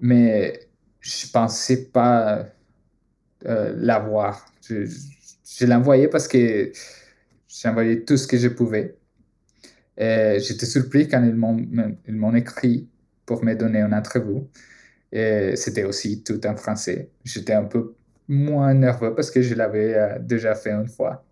mais 0.01 0.59
je 0.99 1.27
pensais 1.31 1.85
pas 1.85 2.47
euh, 3.45 3.73
l'avoir. 3.77 4.45
Je, 4.67 4.85
je 4.85 5.65
l'ai 5.65 5.75
envoyé 5.75 6.07
parce 6.07 6.27
que 6.27 6.71
envoyé 7.65 8.03
tout 8.05 8.17
ce 8.17 8.27
que 8.27 8.37
je 8.37 8.49
pouvais. 8.49 8.95
J'étais 9.97 10.65
surpris 10.65 11.07
quand 11.07 11.23
ils 11.23 11.33
m'ont 12.15 12.35
écrit 12.35 12.87
pour 13.25 13.43
me 13.43 13.55
donner 13.55 13.81
une. 13.81 14.47
Et 15.11 15.55
c'était 15.55 15.83
aussi 15.83 16.23
tout 16.23 16.45
en 16.45 16.55
français. 16.55 17.09
J'étais 17.23 17.53
un 17.53 17.63
peu 17.65 17.93
moins 18.27 18.73
nerveux 18.73 19.15
parce 19.15 19.31
que 19.31 19.41
je 19.41 19.55
l'avais 19.55 19.95
euh, 19.95 20.19
déjà 20.19 20.55
fait 20.55 20.71
une 20.71 20.87
fois. 20.87 21.23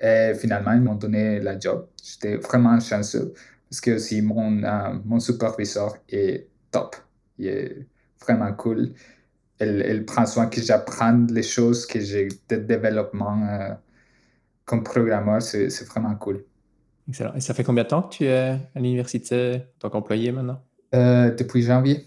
Et 0.00 0.32
finalement, 0.34 0.72
ils 0.72 0.80
m'ont 0.80 0.94
donné 0.94 1.40
la 1.40 1.58
job. 1.58 1.88
J'étais 2.02 2.36
vraiment 2.36 2.80
chanceux 2.80 3.32
parce 3.68 3.80
que 3.80 3.92
aussi 3.92 4.22
mon, 4.22 4.62
euh, 4.64 4.98
mon 5.04 5.20
superviseur 5.20 5.96
est 6.08 6.48
top. 6.70 6.96
Il 7.38 7.46
est 7.46 7.86
vraiment 8.20 8.52
cool. 8.54 8.92
Elle, 9.60 10.04
prend 10.06 10.24
soin 10.24 10.46
que 10.46 10.60
j'apprenne 10.62 11.30
les 11.32 11.42
choses 11.42 11.86
que 11.86 12.00
j'ai 12.00 12.28
de 12.48 12.56
développement 12.56 13.46
euh, 13.46 13.74
comme 14.64 14.82
programmeur. 14.82 15.42
C'est 15.42 15.84
vraiment 15.84 16.14
cool. 16.14 16.44
Excellent. 17.08 17.34
Et 17.34 17.40
ça 17.40 17.52
fait 17.52 17.64
combien 17.64 17.84
de 17.84 17.88
temps 17.88 18.02
que 18.02 18.14
tu 18.14 18.24
es 18.24 18.38
à 18.38 18.58
l'université 18.76 19.56
en 19.56 19.78
tant 19.80 19.90
qu'employé 19.90 20.32
maintenant? 20.32 20.62
Euh, 20.94 21.34
depuis 21.34 21.62
janvier. 21.62 22.06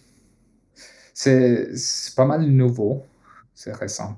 C'est 1.13 1.69
pas 2.15 2.25
mal 2.25 2.41
nouveau. 2.47 3.03
C'est 3.53 3.75
récent. 3.75 4.17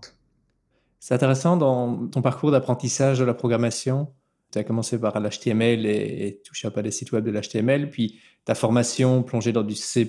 C'est 1.00 1.14
intéressant 1.14 1.58
dans 1.58 2.08
ton 2.08 2.22
parcours 2.22 2.52
d'apprentissage 2.52 3.20
de 3.20 3.26
la 3.26 3.34
programmation. 3.34 4.14
Tu 4.52 4.60
as 4.60 4.64
commencé 4.64 4.98
par 4.98 5.20
l'HTML 5.20 5.86
et, 5.86 6.28
et 6.28 6.42
touché 6.42 6.68
un 6.68 6.72
peu 6.72 6.80
à 6.80 6.84
des 6.84 6.92
sites 6.92 7.12
web 7.12 7.26
de 7.26 7.32
l'HTML, 7.32 7.90
puis 7.90 8.20
ta 8.46 8.56
formation 8.56 9.24
plongée 9.24 9.52
dans 9.52 9.64
du 9.64 9.76
C++. 9.76 10.08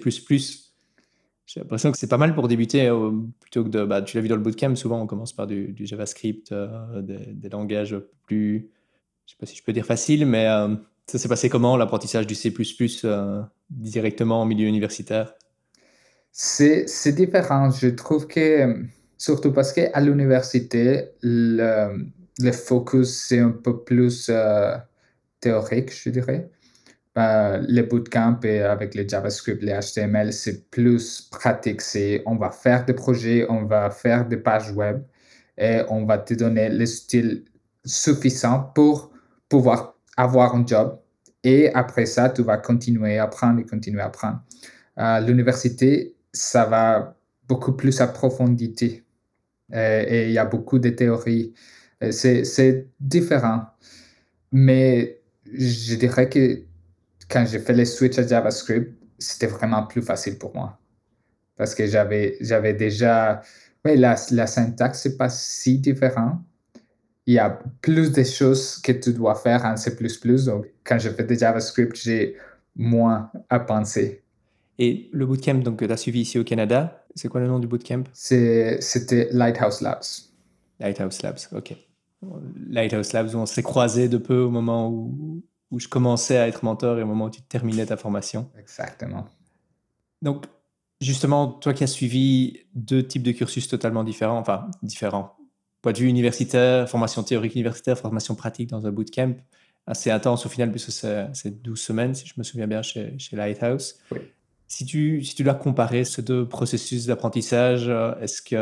J'ai 1.46 1.60
l'impression 1.60 1.92
que 1.92 1.98
c'est 1.98 2.08
pas 2.08 2.18
mal 2.18 2.34
pour 2.34 2.48
débuter 2.48 2.88
euh, 2.88 3.12
plutôt 3.40 3.64
que 3.64 3.68
de. 3.68 3.84
Bah, 3.84 4.02
tu 4.02 4.16
l'as 4.16 4.22
vu 4.22 4.28
dans 4.28 4.36
le 4.36 4.42
bootcamp, 4.42 4.74
souvent 4.74 5.00
on 5.00 5.06
commence 5.06 5.32
par 5.32 5.46
du, 5.46 5.74
JavaScript, 5.78 6.52
euh, 6.52 7.02
des, 7.02 7.48
langages 7.48 7.96
plus. 8.26 8.70
Je 9.26 9.32
sais 9.32 9.36
pas 9.38 9.46
si 9.46 9.56
je 9.56 9.62
peux 9.62 9.72
dire 9.72 9.86
facile, 9.86 10.26
mais 10.26 10.46
ça 11.06 11.18
s'est 11.18 11.28
passé 11.28 11.48
comment 11.48 11.76
l'apprentissage 11.76 12.26
du 12.26 12.34
C 12.34 12.52
directement 13.70 14.42
en 14.42 14.46
milieu 14.46 14.66
universitaire? 14.66 15.34
C'est 16.38 17.14
différent. 17.14 17.70
Je 17.70 17.88
trouve 17.88 18.26
que, 18.26 18.84
surtout 19.16 19.52
parce 19.52 19.72
qu'à 19.72 19.98
l'université, 20.00 21.12
le, 21.22 22.06
le, 22.38 22.52
focus 22.52 23.26
c'est 23.28 23.38
un 23.38 23.52
peu 23.52 23.82
plus 23.82 24.28
euh, 24.28 24.76
théorique, 25.40 25.92
je 25.94 26.10
dirais. 26.10 26.50
Euh, 27.18 27.64
les 27.66 27.82
bootcamps 27.82 28.40
et 28.44 28.61
avec 28.61 28.94
les 28.94 29.08
JavaScript, 29.08 29.62
les 29.62 29.73
HTML, 29.73 30.35
c'est 30.35 30.70
plus 30.70 31.23
pratique. 31.30 31.80
C'est 31.80 32.23
on 32.26 32.37
va 32.37 32.50
faire 32.50 32.85
des 32.85 32.92
projets, 32.92 33.46
on 33.49 33.64
va 33.64 33.88
faire 33.90 34.26
des 34.28 34.37
pages 34.37 34.70
web 34.73 35.02
et 35.56 35.80
on 35.88 36.04
va 36.04 36.18
te 36.18 36.35
donner 36.35 36.68
le 36.68 36.85
style 36.85 37.44
suffisant 37.87 38.70
pour 38.75 39.12
pouvoir 39.49 39.94
avoir 40.18 40.54
un 40.54 40.66
job 40.66 41.00
et 41.42 41.73
après 41.73 42.04
ça, 42.06 42.28
tu 42.28 42.42
vas 42.42 42.58
continuer 42.58 43.18
à 43.18 43.25
apprendre 43.25 43.61
et 43.61 43.64
continuer 43.64 44.00
à 44.02 44.06
apprendre. 44.06 44.42
À 44.96 45.20
l'université, 45.20 46.16
ça 46.32 46.66
va 46.66 47.16
beaucoup 47.49 47.73
plus 47.73 48.00
approfondir 48.00 48.70
et 49.73 50.26
il 50.26 50.32
y 50.32 50.38
a 50.38 50.44
beaucoup 50.44 50.78
de 50.78 50.90
théories. 50.90 51.54
C'est 52.11 52.88
différent. 53.00 53.62
Mais 54.52 55.20
je 55.52 55.94
dirais 55.94 56.28
que 56.28 56.65
quand 57.28 57.45
j'ai 57.47 57.59
fait 57.59 57.75
le 57.75 57.85
switch 57.85 58.18
à 58.18 58.26
JavaScript, 58.26 58.95
c'était 59.18 59.47
vraiment 59.47 59.87
plus 59.87 60.02
facile 60.02 60.38
pour 60.38 60.54
moi. 60.54 60.78
Parce 61.56 61.75
que 61.75 61.87
j'avais, 61.87 62.37
j'avais 62.40 62.75
déjà. 62.75 63.40
Oui, 63.85 63.97
la, 63.97 64.16
la 64.33 64.47
syntaxe, 64.47 65.02
c'est 65.02 65.16
pas 65.16 65.28
si 65.28 65.78
différent 65.78 66.40
il 67.26 67.35
y 67.35 67.38
a 67.38 67.59
plus 67.83 68.12
de 68.12 68.23
choses 68.23 68.78
que 68.78 68.92
tu 68.92 69.12
dois 69.12 69.35
faire 69.35 69.64
en 69.64 69.76
C++. 69.76 69.90
Donc, 70.47 70.66
quand 70.85 70.99
je 70.99 71.11
fais 71.11 71.25
des 71.25 71.37
JavaScript, 71.37 71.97
j'ai 71.97 72.37
moins 72.76 73.30
à 73.50 73.59
penser. 73.59 74.23
Et 74.78 75.11
le 75.12 75.26
bootcamp 75.26 75.54
donc, 75.62 75.80
que 75.80 75.85
tu 75.85 75.92
as 75.92 75.97
suivi 75.97 76.21
ici 76.21 76.38
au 76.38 76.45
Canada, 76.45 77.04
c'est 77.14 77.28
quoi 77.28 77.40
le 77.40 77.49
nom 77.49 77.59
du 77.59 77.66
bootcamp? 77.66 78.04
C'était 78.12 79.28
Lighthouse 79.33 79.80
Labs. 79.80 80.04
Lighthouse 80.78 81.23
Labs, 81.23 81.38
ok. 81.52 81.75
Lighthouse 82.68 83.12
Labs, 83.12 83.35
où 83.35 83.38
on 83.38 83.47
s'est 83.47 83.62
croisés 83.62 84.09
de 84.09 84.18
peu 84.18 84.38
au 84.38 84.50
moment 84.50 84.88
où, 84.90 85.42
où 85.70 85.80
je 85.80 85.88
commençais 85.88 86.38
à 86.38 86.49
être 86.49 86.62
mentor 86.62 86.99
et 86.99 87.02
au 87.02 87.06
moment 87.06 87.26
où 87.26 87.30
tu 87.30 87.42
terminais 87.42 87.87
ta 87.87 87.96
formation. 87.96 88.50
Exactement. 88.58 89.26
Donc, 90.23 90.46
justement, 91.00 91.49
toi 91.49 91.75
qui 91.75 91.85
as 91.85 91.88
suivi 91.88 92.61
deux 92.75 93.06
types 93.06 93.23
de 93.23 93.32
cursus 93.32 93.68
totalement 93.68 94.04
différents, 94.04 94.38
enfin 94.38 94.68
différents, 94.82 95.37
point 95.82 95.92
de 95.92 95.99
vue 95.99 96.08
universitaire, 96.08 96.88
formation 96.88 97.23
théorique 97.23 97.54
universitaire, 97.54 97.99
formation 97.99 98.35
pratique 98.35 98.70
dans 98.70 98.87
un 98.87 98.92
bootcamp, 98.92 99.35
assez 99.87 100.11
intense 100.11 100.46
au 100.46 100.49
final, 100.49 100.70
puisque 100.70 100.90
c'est 100.90 101.62
12 101.62 101.80
semaines, 101.80 102.14
si 102.14 102.26
je 102.26 102.35
me 102.37 102.42
souviens 102.42 102.66
bien, 102.66 102.82
chez, 102.82 103.18
chez 103.18 103.37
Lighthouse. 103.37 103.99
Si, 104.68 104.85
tu, 104.85 105.23
si 105.23 105.35
tu 105.35 105.44
dois 105.44 105.54
comparer 105.54 106.04
ces 106.04 106.23
deux 106.23 106.49
processus 106.49 107.06
d'apprentissage, 107.06 107.88
est-ce 108.20 108.42
qu'il 108.42 108.58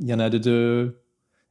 il 0.00 0.08
y 0.08 0.14
en 0.14 0.20
a 0.20 0.30
de 0.30 0.38
deux 0.38 1.00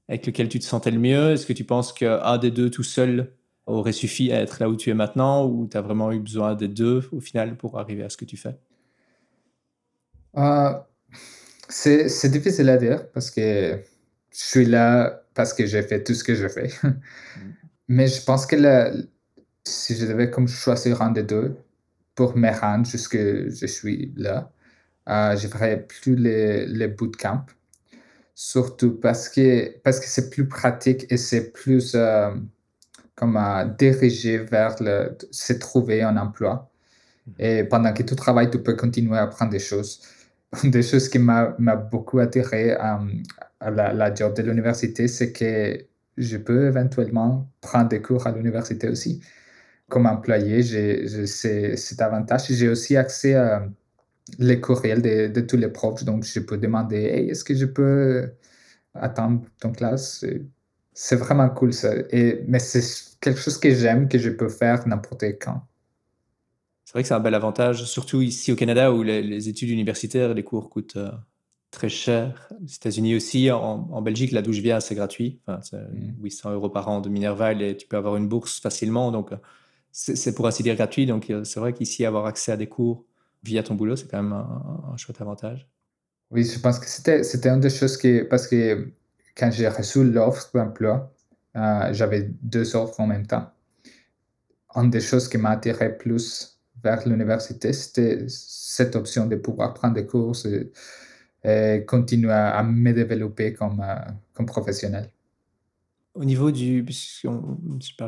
avec 0.08 0.26
lequel 0.26 0.48
tu 0.48 0.60
te 0.60 0.66
sentais 0.66 0.92
le 0.92 1.00
mieux? 1.00 1.32
Est-ce 1.32 1.46
que 1.46 1.54
tu 1.54 1.64
penses 1.64 1.92
qu'un 1.92 2.38
des 2.38 2.52
deux 2.52 2.70
tout 2.70 2.84
seul 2.84 3.34
aurait 3.66 3.92
suffi 3.94 4.32
à 4.32 4.42
être 4.42 4.60
là 4.60 4.70
où 4.70 4.76
tu 4.76 4.90
es 4.90 4.94
maintenant 4.94 5.46
ou 5.48 5.68
tu 5.68 5.78
as 5.78 5.82
vraiment 5.82 6.12
eu 6.12 6.20
besoin 6.20 6.56
des 6.56 6.68
deux 6.68 7.08
au 7.12 7.20
final 7.22 7.58
pour 7.58 7.80
arriver 7.80 8.04
à 8.04 8.10
ce 8.10 8.18
que 8.18 8.26
tu 8.26 8.38
fais? 8.38 8.58
Euh, 10.38 10.74
C'est 11.70 12.30
difficile 12.32 12.70
à 12.70 12.78
dire 12.78 13.12
parce 13.14 13.32
que 13.32 13.84
je 14.32 14.38
suis 14.40 14.66
là 14.66 15.24
parce 15.36 15.54
que 15.54 15.66
j'ai 15.66 15.84
fait 15.84 16.04
tout 16.04 16.14
ce 16.16 16.24
que 16.24 16.36
j'ai 16.36 16.50
fait. 16.50 16.70
Mais 17.90 18.08
je 18.08 18.24
pense 18.24 18.46
que 18.48 18.58
si 19.66 19.96
je 19.96 20.06
devais 20.06 20.30
comme 20.32 20.48
choisir 20.48 21.02
un 21.02 21.12
des 21.12 21.24
deux 21.24 21.58
pour 22.16 22.38
me 22.38 22.52
rendre 22.52 22.88
jusque 22.88 23.18
je 23.18 23.68
suis 23.68 24.14
là, 24.18 24.52
euh, 25.10 25.38
je 25.38 25.48
ferais 25.50 25.86
plus 25.88 26.16
les, 26.16 26.68
les 26.68 26.88
bootcamps. 26.90 27.46
Surtout 28.36 28.94
parce 29.00 29.30
que 29.30 29.78
parce 29.84 30.00
que 30.00 30.08
c'est 30.08 30.30
plus 30.32 30.48
pratique 30.48 31.06
et 31.12 31.18
c'est 31.18 31.52
plus 31.54 31.94
euh, 31.96 32.32
comme 33.16 33.38
euh, 33.38 33.66
dirigé 33.78 34.38
vers 34.38 34.76
le, 34.82 35.18
se 35.32 35.54
trouver 35.54 36.02
un 36.02 36.18
emploi. 36.18 36.70
Mm-hmm. 37.28 37.46
Et 37.46 37.64
pendant 37.66 37.94
que 37.94 38.04
tu 38.04 38.16
travailles, 38.16 38.50
tu 38.50 38.62
peux 38.62 38.76
continuer 38.76 39.18
à 39.18 39.24
apprendre 39.24 39.52
des 39.52 39.60
choses. 39.60 40.02
Des 40.64 40.84
choses 40.84 41.10
qui 41.10 41.18
m'a 41.18 41.48
beaucoup 41.92 42.20
attiré 42.20 42.74
euh, 42.74 42.98
la, 43.72 44.14
job 44.14 44.36
de 44.36 44.44
l'université, 44.44 45.08
c'est 45.08 45.32
que 45.32 45.84
je 46.18 46.38
peux 46.38 46.68
éventuellement 46.68 47.50
prendre 47.60 47.90
des 47.90 48.04
cours 48.04 48.28
à 48.28 48.32
l'université 48.32 48.88
aussi. 48.88 49.20
Comme 49.90 50.06
employé, 50.06 50.62
j'ai 50.62 51.08
cet 51.08 52.02
avantage. 52.02 52.46
J'ai 52.50 52.70
aussi 52.70 52.96
accès 52.96 53.34
à 53.34 53.68
les 54.40 54.60
courriels 54.62 55.02
de, 55.02 55.42
tous 55.42 55.58
les 55.58 55.70
profs, 55.70 56.04
donc 56.04 56.24
je 56.24 56.40
peux 56.40 56.58
demander 56.58 56.98
est-ce 57.30 57.44
que 57.44 57.56
je 57.56 57.66
peux 57.66 58.32
attendre 58.94 59.44
ton 59.60 59.72
classe? 59.72 60.26
C'est 60.94 61.16
vraiment 61.16 61.50
cool 61.50 61.74
ça. 61.74 61.94
Et, 62.12 62.44
mais 62.48 62.60
c'est 62.60 62.84
quelque 63.20 63.40
chose 63.40 63.58
que 63.58 63.74
j'aime, 63.74 64.08
que 64.08 64.20
je 64.20 64.30
peux 64.30 64.50
faire 64.50 64.88
n'importe 64.88 65.24
quand. 65.42 65.66
C'est 66.86 66.94
vrai 66.94 67.02
que 67.02 67.08
c'est 67.08 67.14
un 67.14 67.20
bel 67.20 67.34
avantage, 67.34 67.86
surtout 67.86 68.22
ici 68.22 68.52
au 68.52 68.56
Canada 68.56 68.92
où 68.94 69.02
les, 69.02 69.50
études 69.50 69.70
universitaires, 69.70 70.34
les 70.34 70.44
cours 70.44 70.70
coûtent 70.70 70.98
euh, 70.98 71.12
très 71.72 71.90
cher. 71.90 72.50
Aux 72.62 72.68
États-Unis 72.68 73.16
aussi, 73.16 73.50
en, 73.50 74.02
Belgique, 74.02 74.32
là 74.32 74.42
d'où 74.42 74.54
je 74.54 74.62
viens, 74.62 74.80
c'est 74.80 74.94
gratuit. 74.94 75.40
Enfin, 75.48 75.60
c'est 75.62 75.80
800 76.22 76.50
mm. 76.50 76.54
euros 76.54 76.70
par 76.70 76.88
an 76.90 77.02
de 77.02 77.10
Minerval 77.10 77.62
et 77.62 77.76
tu 77.76 77.88
peux 77.88 77.98
avoir 77.98 78.16
une 78.16 78.28
bourse 78.28 78.60
facilement. 78.60 79.12
Donc, 79.12 79.32
c'est 79.92 80.36
pour 80.36 80.48
ainsi 80.48 80.64
dire 80.64 80.76
gratuit. 80.76 81.06
Donc, 81.06 81.30
euh, 81.30 81.44
c'est 81.44 81.60
vrai 81.60 81.74
qu'ici, 81.74 82.06
avoir 82.06 82.26
accès 82.26 82.52
à 82.52 82.58
des 82.58 82.68
cours 82.68 83.06
via 83.44 83.64
ton 83.64 83.76
boulot, 83.76 83.96
c'est 83.96 84.10
quand 84.10 84.22
même 84.22 84.34
un, 84.34 84.96
chouette 84.98 85.20
avantage. 85.22 85.68
Oui, 86.32 86.44
je 86.46 86.60
pense 86.60 86.80
que 86.80 86.88
c'était, 86.88 87.24
c'était 87.24 87.50
une 87.50 87.60
des 87.60 87.70
choses 87.70 87.98
qui, 87.98 88.22
parce 88.30 88.48
que 88.48 88.92
quand 89.36 89.52
j'ai 89.52 89.68
reçu 89.68 90.04
l'offre 90.04 90.50
d'emploi, 90.54 91.14
euh, 91.56 91.94
j'avais 91.94 92.30
deux 92.42 92.76
offres 92.76 93.00
en 93.00 93.08
même 93.08 93.28
temps. 93.28 93.52
Une 94.76 94.90
des 94.90 95.02
choses 95.02 95.28
qui 95.28 95.38
m'a 95.38 95.52
attiré 95.52 95.96
plus 95.98 96.60
vers 96.84 97.08
l'université, 97.08 97.74
c'était 97.74 98.26
cette 98.28 98.96
option 98.96 99.26
de 99.28 99.36
pouvoir 99.36 99.74
prendre 99.74 99.94
des 99.94 100.06
cours 100.06 100.36
et 101.44 101.86
continuer 101.88 102.32
à, 102.32 102.64
me 102.64 102.92
développer 102.92 103.54
comme, 103.54 103.82
euh, 103.82 103.96
comme 104.34 104.46
professionnel. 104.46 105.10
Au 106.16 106.26
niveau 106.26 106.52
du, 106.52 106.86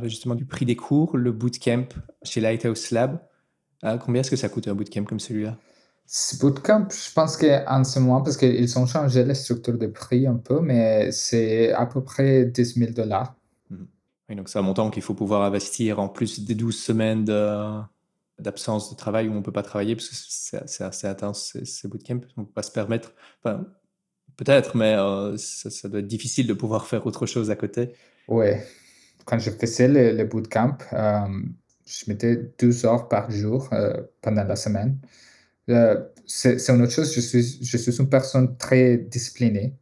justement 0.03 0.35
du 0.35 0.45
prix 0.45 0.65
des 0.65 0.75
cours, 0.75 1.17
le 1.17 1.31
bootcamp 1.31 1.87
chez 2.23 2.39
Lighthouse 2.39 2.91
Lab, 2.91 3.19
euh, 3.83 3.97
combien 3.97 4.21
est-ce 4.21 4.31
que 4.31 4.35
ça 4.35 4.49
coûte 4.49 4.67
un 4.67 4.75
bootcamp 4.75 5.05
comme 5.05 5.19
celui-là? 5.19 5.57
Ce 6.07 6.37
bootcamp, 6.37 6.87
je 6.89 7.11
pense 7.13 7.35
qu'en 7.37 7.83
ce 7.83 7.99
moment, 7.99 8.21
parce 8.21 8.37
qu'ils 8.37 8.77
ont 8.77 8.85
changé 8.85 9.23
la 9.23 9.33
structure 9.33 9.77
de 9.77 9.87
prix 9.87 10.27
un 10.27 10.35
peu, 10.35 10.61
mais 10.61 11.11
c'est 11.11 11.71
à 11.71 11.85
peu 11.85 12.03
près 12.03 12.45
10 12.45 12.75
000 12.75 12.91
dollars. 12.91 13.35
Mhm. 13.69 13.87
Oui, 14.29 14.35
donc 14.35 14.49
c'est 14.49 14.59
un 14.59 14.63
montant 14.63 14.91
qu'il 14.91 15.01
faut 15.01 15.15
pouvoir 15.15 15.41
investir 15.41 15.99
en 15.99 16.07
plus 16.07 16.45
des 16.45 16.55
12 16.55 16.77
semaines 16.77 17.25
d'absence 18.37 18.91
de 18.91 18.95
travail 18.95 19.29
où 19.29 19.31
on 19.31 19.37
ne 19.37 19.41
peut 19.41 19.51
pas 19.51 19.63
travailler 19.63 19.95
parce 19.95 20.09
que 20.09 20.15
c'est 20.67 20.83
assez 20.83 21.07
intense 21.07 21.51
ces, 21.53 21.65
ces 21.65 21.87
bootcamps. 21.87 22.21
On 22.37 22.41
ne 22.41 22.45
peut 22.45 22.53
pas 22.53 22.63
se 22.63 22.71
permettre. 22.71 23.13
Enfin, 23.43 23.65
peut-être, 24.37 24.75
mais 24.75 24.95
euh, 24.95 25.35
ça, 25.37 25.89
doit 25.89 25.99
être 25.99 26.07
difficile 26.07 26.47
de 26.47 26.53
pouvoir 26.53 26.87
faire 26.87 27.05
autre 27.05 27.25
chose 27.25 27.51
à 27.51 27.55
côté. 27.55 27.93
Oui. 28.27 28.47
Quand 29.25 29.39
je 29.39 29.49
faisais 29.49 29.87
le, 29.87 30.23
bootcamp, 30.25 30.77
euh, 30.93 31.27
je 31.85 32.05
mettais 32.07 32.51
12 32.59 32.85
heures 32.85 33.07
par 33.07 33.31
jour 33.31 33.69
euh, 33.73 34.01
pendant 34.21 34.43
la 34.43 34.55
semaine. 34.55 34.97
C'est 36.25 36.69
une 36.69 36.81
autre 36.81 36.91
chose. 36.91 37.13
Je 37.13 37.21
suis, 37.21 37.59
je 37.63 37.77
suis 37.77 37.97
une 37.97 38.09
personne 38.09 38.57
très 38.57 38.97
disciplinée. 38.97 39.75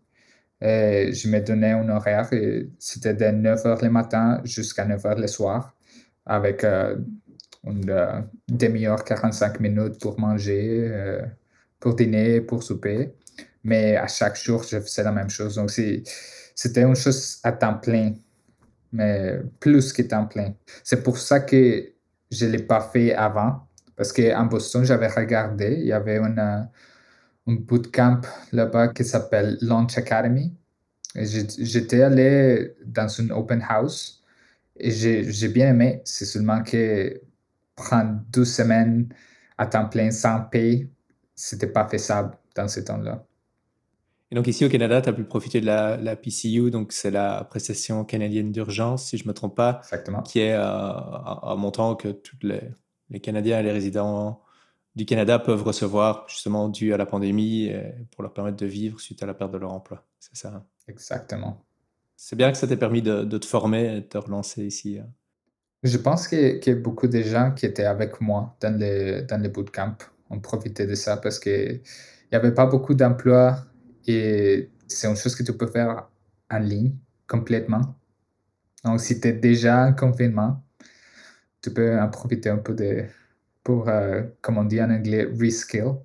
je 0.62 1.28
me 1.30 1.40
donnais 1.40 1.72
un 1.72 1.90
horaire 1.90 2.30
c'était 2.80 3.14
de 3.14 3.26
9 3.26 3.66
heures 3.66 3.84
le 3.84 3.90
matin 3.90 4.42
jusqu'à 4.46 4.86
9 4.86 5.06
heures 5.06 5.20
le 5.20 5.28
soir 5.28 5.76
avec 6.26 6.64
une 7.66 7.90
euh, 7.90 8.22
demi-heure, 8.48 9.04
45 9.04 9.60
minutes 9.60 10.00
pour 10.00 10.20
manger, 10.20 10.88
euh, 10.92 11.22
pour 11.80 11.96
dîner, 11.96 12.42
pour 12.42 12.64
souper. 12.64 13.14
Mais 13.64 13.96
à 13.96 14.08
chaque 14.08 14.36
jour, 14.36 14.64
je 14.64 14.80
faisais 14.80 15.04
la 15.04 15.12
même 15.12 15.30
chose. 15.30 15.56
Donc, 15.56 15.72
c'était 15.72 16.82
une 16.82 16.96
chose 16.96 17.40
à 17.44 17.54
temps 17.54 17.76
plein, 17.76 18.14
mais 18.92 19.40
plus 19.60 19.94
que 19.94 20.02
temps 20.02 20.26
plein. 20.26 20.54
C'est 20.84 21.02
pour 21.02 21.18
ça 21.18 21.40
que 21.40 21.94
je 22.30 22.46
ne 22.46 22.52
l'ai 22.52 22.64
pas 22.64 22.82
fait 22.82 23.14
avant. 23.14 23.68
Parce 23.96 24.12
qu'en 24.12 24.46
Boston, 24.46 24.84
j'avais 24.84 25.08
regardé, 25.08 25.78
il 25.80 25.86
y 25.88 25.94
avait 25.94 26.18
une, 26.18 26.40
euh, 26.40 26.62
un 27.48 27.54
bootcamp 27.54 28.22
là-bas 28.52 28.90
qui 28.90 29.04
s'appelle 29.04 29.58
Launch 29.62 29.98
Academy. 29.98 30.54
J'étais 31.16 32.02
allé 32.02 32.74
dans 32.86 33.08
une 33.08 33.32
open 33.32 33.64
house 33.68 34.24
et 34.78 34.90
j'ai 34.92 35.48
bien 35.50 35.70
aimé. 35.70 36.02
C'est 36.06 36.26
seulement 36.26 36.64
que 36.64 37.22
prendre 37.76 38.20
deux 38.32 38.46
semaines 38.46 39.10
à 39.58 39.68
temps 39.68 39.88
plein 39.88 40.10
sans 40.10 40.42
paye, 40.42 40.90
c'était 41.36 41.68
pas 41.68 41.88
faisable 41.88 42.36
dans 42.56 42.68
ce 42.68 42.80
temps-là. 42.80 43.26
Et 44.32 44.36
donc 44.36 44.48
ici 44.48 44.66
au 44.66 44.70
Canada, 44.70 45.00
tu 45.00 45.10
as 45.10 45.14
pu 45.14 45.24
profiter 45.24 45.62
de 45.62 45.68
la, 45.68 46.16
PCU, 46.16 46.72
donc 46.72 46.92
c'est 46.92 47.12
la 47.12 47.44
prestation 47.44 48.04
canadienne 48.04 48.52
d'urgence, 48.52 49.06
si 49.06 49.18
je 49.18 49.26
ne 49.26 49.28
me 49.28 49.34
trompe 49.34 49.56
pas, 49.56 49.82
Exactement. 49.84 50.24
qui 50.24 50.40
est 50.40 50.58
en 50.58 51.56
montant 51.58 51.96
que 51.96 52.08
tous 52.08 52.38
les, 52.42 52.62
les, 53.14 53.20
Canadiens 53.20 53.60
et 53.60 53.64
les 53.64 53.72
résidents 53.72 54.42
du 54.96 55.06
Canada 55.06 55.40
peuvent 55.40 55.64
recevoir 55.64 56.26
justement 56.28 56.70
dû 56.70 56.94
à 56.94 56.98
la 56.98 57.06
pandémie 57.06 57.72
pour 58.12 58.24
leur 58.24 58.34
permettre 58.34 58.58
de 58.58 58.66
vivre 58.66 59.00
suite 59.00 59.24
à 59.24 59.26
la 59.26 59.34
perte 59.34 59.52
de 59.52 59.58
leur 59.58 59.72
emploi. 59.72 60.06
C'est 60.20 60.36
ça. 60.36 60.50
Hein? 60.50 60.64
Exactement. 60.88 61.64
C'est 62.16 62.36
bien 62.36 62.52
que 62.52 62.58
ça 62.58 62.68
t'ait 62.68 62.78
permis 62.78 63.02
de, 63.02 63.24
de, 63.24 63.38
te 63.38 63.46
former 63.46 63.98
et 63.98 64.02
de 64.02 64.06
te 64.06 64.18
relancer 64.18 64.66
ici. 64.66 65.00
Hein? 65.00 65.08
Je 65.84 65.98
pense 65.98 66.28
qu'il 66.28 66.62
y 66.66 66.70
a 66.70 66.76
beaucoup 66.76 67.08
de 67.08 67.22
gens 67.22 67.52
qui 67.52 67.66
étaient 67.66 67.86
avec 67.86 68.22
moi 68.22 68.56
dans 68.62 68.78
les, 68.78 69.24
dans 69.24 69.42
les 69.42 69.50
bootcamps 69.50 69.98
ont 70.30 70.40
profité 70.40 70.86
de 70.86 70.96
ça 70.96 71.18
parce 71.18 71.40
qu'il 71.40 71.82
n'y 72.32 72.38
avait 72.38 72.54
pas 72.54 72.66
beaucoup 72.66 72.94
d'emplois 72.94 73.58
et 74.08 74.70
c'est 74.88 75.08
une 75.08 75.16
chose 75.16 75.36
que 75.36 75.44
tu 75.44 75.54
peux 75.54 75.68
faire 75.68 76.08
en 76.50 76.60
ligne 76.60 76.96
complètement. 77.28 77.96
Donc, 78.84 79.00
si 79.00 79.20
tu 79.20 79.28
es 79.28 79.34
déjà 79.34 79.86
en 79.86 79.94
confinement, 79.94 80.64
tu 81.64 81.74
peux 81.74 82.00
en 82.00 82.10
profiter 82.10 82.50
un 82.50 82.58
peu 82.58 82.74
de, 82.74 83.06
pour, 83.64 83.90
euh, 83.90 84.22
comme 84.42 84.58
on 84.58 84.66
dit 84.66 84.82
en 84.82 84.90
anglais, 84.90 85.28
reskill. 85.40 85.96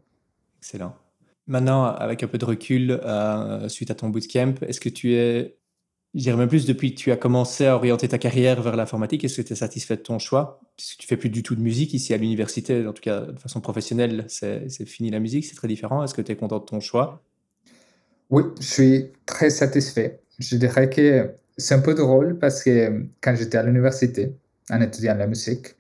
Excellent. 0.60 0.94
Maintenant, 1.46 1.84
avec 1.84 2.22
un 2.22 2.28
peu 2.28 2.38
de 2.38 2.44
recul, 2.44 2.90
euh, 2.90 3.68
suite 3.68 3.90
à 3.90 3.94
ton 3.94 4.08
bootcamp, 4.08 4.54
est-ce 4.62 4.80
que 4.80 4.88
tu 4.88 5.14
es 5.14 5.58
je 6.14 6.22
dirais 6.22 6.36
même 6.36 6.48
plus 6.48 6.64
depuis 6.64 6.94
que 6.94 6.98
tu 6.98 7.12
as 7.12 7.16
commencé 7.16 7.66
à 7.66 7.76
orienter 7.76 8.08
ta 8.08 8.18
carrière 8.18 8.62
vers 8.62 8.76
l'informatique, 8.76 9.24
est-ce 9.24 9.42
que 9.42 9.46
tu 9.46 9.52
es 9.52 9.56
satisfait 9.56 9.96
de 9.96 10.02
ton 10.02 10.18
choix? 10.18 10.58
Puisque 10.76 10.98
tu 10.98 11.06
fais 11.06 11.18
plus 11.18 11.28
du 11.28 11.42
tout 11.42 11.54
de 11.54 11.60
musique 11.60 11.92
ici 11.92 12.14
à 12.14 12.16
l'université, 12.16 12.86
en 12.86 12.94
tout 12.94 13.02
cas 13.02 13.20
de 13.20 13.38
façon 13.38 13.60
professionnelle, 13.60 14.24
c'est 14.28 14.68
fini 14.86 15.10
la 15.10 15.20
musique, 15.20 15.44
c'est 15.44 15.54
très 15.54 15.68
différent. 15.68 16.02
Est-ce 16.02 16.14
que 16.14 16.22
tu 16.22 16.32
es 16.32 16.36
content 16.36 16.60
de 16.60 16.64
ton 16.64 16.80
choix? 16.80 17.22
Oui, 18.30 18.42
je 18.58 18.66
suis 18.66 19.12
très 19.26 19.50
satisfait. 19.50 20.20
Je 20.38 20.56
dirais 20.56 20.88
que 20.88 21.30
c'est 21.58 21.74
un 21.74 21.80
peu 21.80 21.94
drôle 21.94 22.38
parce 22.38 22.62
que 22.62 23.06
quand 23.20 23.34
j'étais 23.36 23.58
à 23.58 23.62
l'université, 23.62 24.32
en 24.70 24.80
étudiant 24.80 25.14
la 25.14 25.26
musique, 25.26 25.76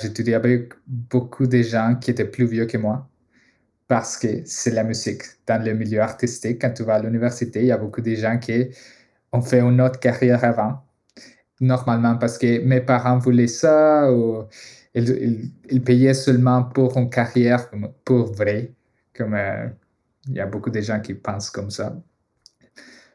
j'étudiais 0.00 0.34
avec 0.34 0.72
beaucoup 0.86 1.46
de 1.46 1.62
gens 1.62 1.96
qui 2.00 2.10
étaient 2.10 2.24
plus 2.24 2.46
vieux 2.46 2.66
que 2.66 2.78
moi 2.78 3.08
parce 3.88 4.16
que 4.16 4.42
c'est 4.44 4.70
la 4.70 4.84
musique. 4.84 5.22
Dans 5.46 5.62
le 5.62 5.74
milieu 5.74 6.00
artistique, 6.00 6.60
quand 6.60 6.72
tu 6.72 6.82
vas 6.84 6.94
à 6.96 7.02
l'université, 7.02 7.60
il 7.60 7.66
y 7.66 7.72
a 7.72 7.78
beaucoup 7.78 8.00
de 8.00 8.14
gens 8.14 8.38
qui 8.38 8.70
on 9.32 9.42
fait 9.42 9.60
une 9.60 9.80
autre 9.80 10.00
carrière 10.00 10.44
avant. 10.44 10.82
Normalement, 11.60 12.16
parce 12.16 12.38
que 12.38 12.60
mes 12.64 12.80
parents 12.80 13.18
voulaient 13.18 13.46
ça 13.46 14.10
ou 14.12 14.44
ils, 14.94 15.82
payaient 15.84 16.14
seulement 16.14 16.64
pour 16.64 16.96
une 16.96 17.10
carrière 17.10 17.68
pour 18.04 18.32
vrai. 18.32 18.72
Comme 19.14 19.34
euh, 19.34 19.68
il 20.28 20.34
y 20.34 20.40
a 20.40 20.46
beaucoup 20.46 20.70
de 20.70 20.80
gens 20.80 21.00
qui 21.00 21.14
pensent 21.14 21.50
comme 21.50 21.70
ça. 21.70 21.96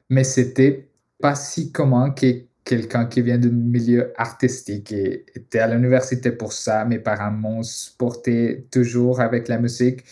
Mais 0.10 0.24
c'était 0.24 0.90
pas 1.20 1.36
si 1.36 1.72
commun 1.72 2.12
que 2.12 2.46
quelqu'un 2.69 3.05
qui 3.08 3.23
vient 3.23 3.39
du 3.39 3.49
milieu 3.49 4.13
artistique 4.15 4.91
et 4.91 5.25
était 5.34 5.58
à 5.58 5.67
l'université 5.73 6.32
pour 6.32 6.53
ça. 6.53 6.86
Mes 6.86 6.99
parents 6.99 7.32
m'ont 7.32 7.63
supporté 7.63 8.67
toujours 8.69 9.21
avec 9.21 9.47
la 9.47 9.58
musique. 9.58 10.03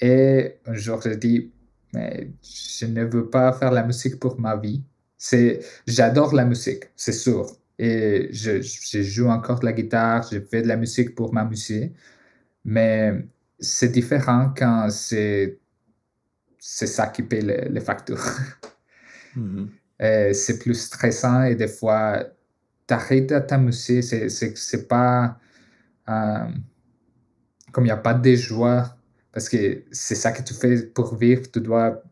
Et 0.00 0.56
un 0.66 0.74
jour, 0.74 1.00
j'ai 1.02 1.16
dit, 1.16 1.52
mais 1.94 2.32
je 2.42 2.86
ne 2.86 3.04
veux 3.04 3.30
pas 3.30 3.52
faire 3.52 3.70
la 3.70 3.84
musique 3.84 4.18
pour 4.18 4.40
ma 4.40 4.56
vie. 4.56 4.82
C'est, 5.16 5.60
j'adore 5.86 6.34
la 6.34 6.44
musique, 6.44 6.84
c'est 6.96 7.12
sûr. 7.12 7.46
Et 7.78 8.28
je, 8.32 8.60
joue 9.02 9.28
encore 9.28 9.60
de 9.60 9.66
la 9.66 9.72
guitare, 9.72 10.28
je 10.32 10.40
fais 10.40 10.62
de 10.62 10.68
la 10.68 10.76
musique 10.76 11.14
pour 11.14 11.32
m'amuser. 11.32 11.92
Mais 12.64 13.24
c'est 13.60 13.92
différent 13.92 14.52
quand 14.56 14.90
c'est, 14.90 15.60
c'est 16.58 16.88
ça 16.88 17.06
qui 17.06 17.22
paye 17.22 17.42
les, 17.70 17.80
factures. 17.80 18.24
Mm-hmm. 20.00 20.32
c'est 20.34 20.58
plus 20.58 20.74
stressant 20.74 21.42
et 21.44 21.54
des 21.54 21.68
fois, 21.68 22.24
tu 22.86 22.94
arrêtes 22.94 23.32
à 23.32 23.40
t'amuser. 23.40 24.02
C'est, 24.02 24.28
c'est, 24.28 24.56
c'est 24.56 24.88
pas. 24.88 25.38
Euh, 26.08 26.48
comme 27.72 27.84
il 27.84 27.88
n'y 27.88 27.92
a 27.92 27.96
pas 27.96 28.14
de 28.14 28.34
joie, 28.34 28.96
parce 29.32 29.48
que 29.48 29.84
c'est 29.92 30.16
ça 30.16 30.32
que 30.32 30.42
tu 30.42 30.54
fais 30.54 30.86
pour 30.86 31.14
vivre, 31.16 31.42
tu 31.52 31.60
dois 31.60 32.02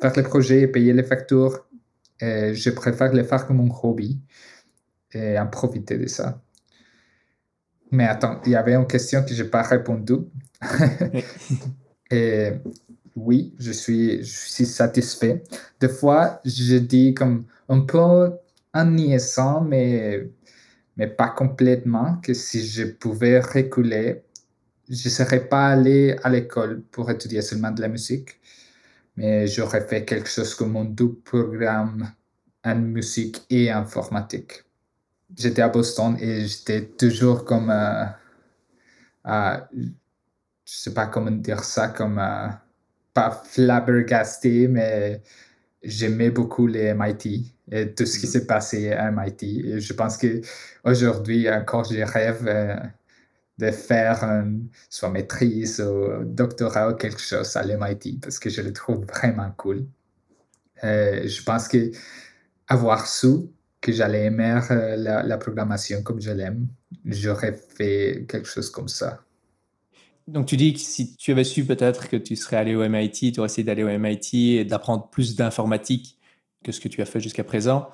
faire 0.00 0.12
les 0.16 0.22
projets, 0.22 0.68
payer 0.68 0.92
les 0.92 1.02
factures, 1.02 1.66
je 2.20 2.70
préfère 2.70 3.12
le 3.12 3.24
faire 3.24 3.46
comme 3.46 3.60
un 3.60 3.68
hobby 3.82 4.20
et 5.12 5.38
en 5.38 5.48
profiter 5.48 5.98
de 5.98 6.06
ça. 6.06 6.40
Mais 7.90 8.06
attends, 8.06 8.40
il 8.46 8.52
y 8.52 8.56
avait 8.56 8.74
une 8.74 8.86
question 8.86 9.22
que 9.22 9.34
je 9.34 9.42
n'ai 9.42 9.48
pas 9.48 9.62
répondu. 9.62 10.14
et 12.10 12.52
oui, 13.16 13.54
je 13.58 13.72
suis, 13.72 14.24
satisfait. 14.24 15.42
Des 15.80 15.88
fois, 15.88 16.40
je 16.44 16.76
dis 16.76 17.14
comme 17.14 17.44
un 17.68 17.80
peu 17.80 18.32
ennuyant, 18.74 19.60
mais, 19.62 20.28
mais 20.96 21.06
pas 21.08 21.28
complètement, 21.28 22.16
que 22.22 22.34
si 22.34 22.66
je 22.66 22.84
pouvais 22.84 23.40
reculer, 23.40 24.22
je 24.88 25.08
ne 25.08 25.12
serais 25.12 25.48
pas 25.48 25.68
allé 25.68 26.16
à 26.22 26.30
l'école 26.30 26.82
pour 26.90 27.10
étudier 27.10 27.42
seulement 27.42 27.70
de 27.70 27.80
la 27.80 27.88
musique 27.88 28.40
mais 29.16 29.46
j'aurais 29.46 29.86
fait 29.86 30.04
quelque 30.04 30.28
chose 30.28 30.54
comme 30.54 30.76
un 30.76 30.84
double 30.84 31.20
programme 31.22 32.12
en 32.64 32.76
musique 32.76 33.44
et 33.50 33.70
informatique. 33.70 34.64
J'étais 35.36 35.62
à 35.62 35.68
Boston 35.68 36.16
et 36.20 36.46
j'étais 36.46 36.86
toujours 36.86 37.44
comme, 37.44 37.70
euh, 37.70 38.04
euh, 39.26 39.60
je 39.72 39.90
sais 40.64 40.94
pas 40.94 41.06
comment 41.06 41.30
dire 41.30 41.64
ça, 41.64 41.88
comme 41.88 42.18
euh, 42.18 42.48
pas 43.14 43.42
flabbergasté, 43.44 44.68
mais 44.68 45.22
j'aimais 45.82 46.30
beaucoup 46.30 46.66
les 46.66 46.94
MIT 46.94 47.54
et 47.70 47.94
tout 47.94 48.06
ce 48.06 48.18
qui 48.18 48.26
mm-hmm. 48.26 48.30
s'est 48.30 48.46
passé 48.46 48.92
à 48.92 49.10
MIT. 49.10 49.66
Et 49.66 49.80
je 49.80 49.92
pense 49.92 50.16
que 50.16 50.40
aujourd'hui 50.84 51.50
encore, 51.50 51.84
je 51.84 52.02
rêve 52.02 52.46
euh, 52.46 52.76
de 53.58 53.70
faire 53.70 54.44
soit 54.90 55.10
maîtrise 55.10 55.80
ou 55.80 56.24
doctorat 56.24 56.90
ou 56.90 56.94
quelque 56.94 57.20
chose 57.20 57.56
à 57.56 57.62
l'MIT 57.62 58.20
parce 58.20 58.38
que 58.38 58.50
je 58.50 58.62
le 58.62 58.72
trouve 58.72 59.04
vraiment 59.06 59.52
cool. 59.56 59.86
Euh, 60.84 61.26
je 61.26 61.42
pense 61.42 61.68
que 61.68 61.90
avoir 62.68 63.06
su 63.06 63.50
que 63.80 63.92
j'allais 63.92 64.26
aimer 64.26 64.60
euh, 64.70 64.96
la, 64.96 65.38
programmation 65.38 66.02
comme 66.02 66.20
je 66.20 66.30
l'aime, 66.30 66.68
j'aurais 67.04 67.52
fait 67.52 68.24
quelque 68.28 68.48
chose 68.48 68.70
comme 68.70 68.88
ça. 68.88 69.20
Donc 70.32 70.46
tu 70.46 70.56
dis 70.56 70.72
que 70.72 70.80
si 70.80 71.14
tu 71.14 71.30
avais 71.30 71.44
su 71.44 71.66
peut-être 71.66 72.08
que 72.08 72.16
tu 72.16 72.36
serais 72.36 72.56
allé 72.56 72.74
au 72.74 72.82
MIT, 72.82 73.32
tu 73.32 73.40
aurais 73.40 73.46
essayé 73.46 73.64
d'aller 73.64 73.84
au 73.84 73.88
MIT 73.88 74.56
et 74.56 74.64
d'apprendre 74.64 75.10
plus 75.10 75.36
d'informatique 75.36 76.18
que 76.64 76.72
ce 76.72 76.80
que 76.80 76.88
tu 76.88 77.02
as 77.02 77.04
fait 77.04 77.20
jusqu'à 77.20 77.44
présent. 77.44 77.90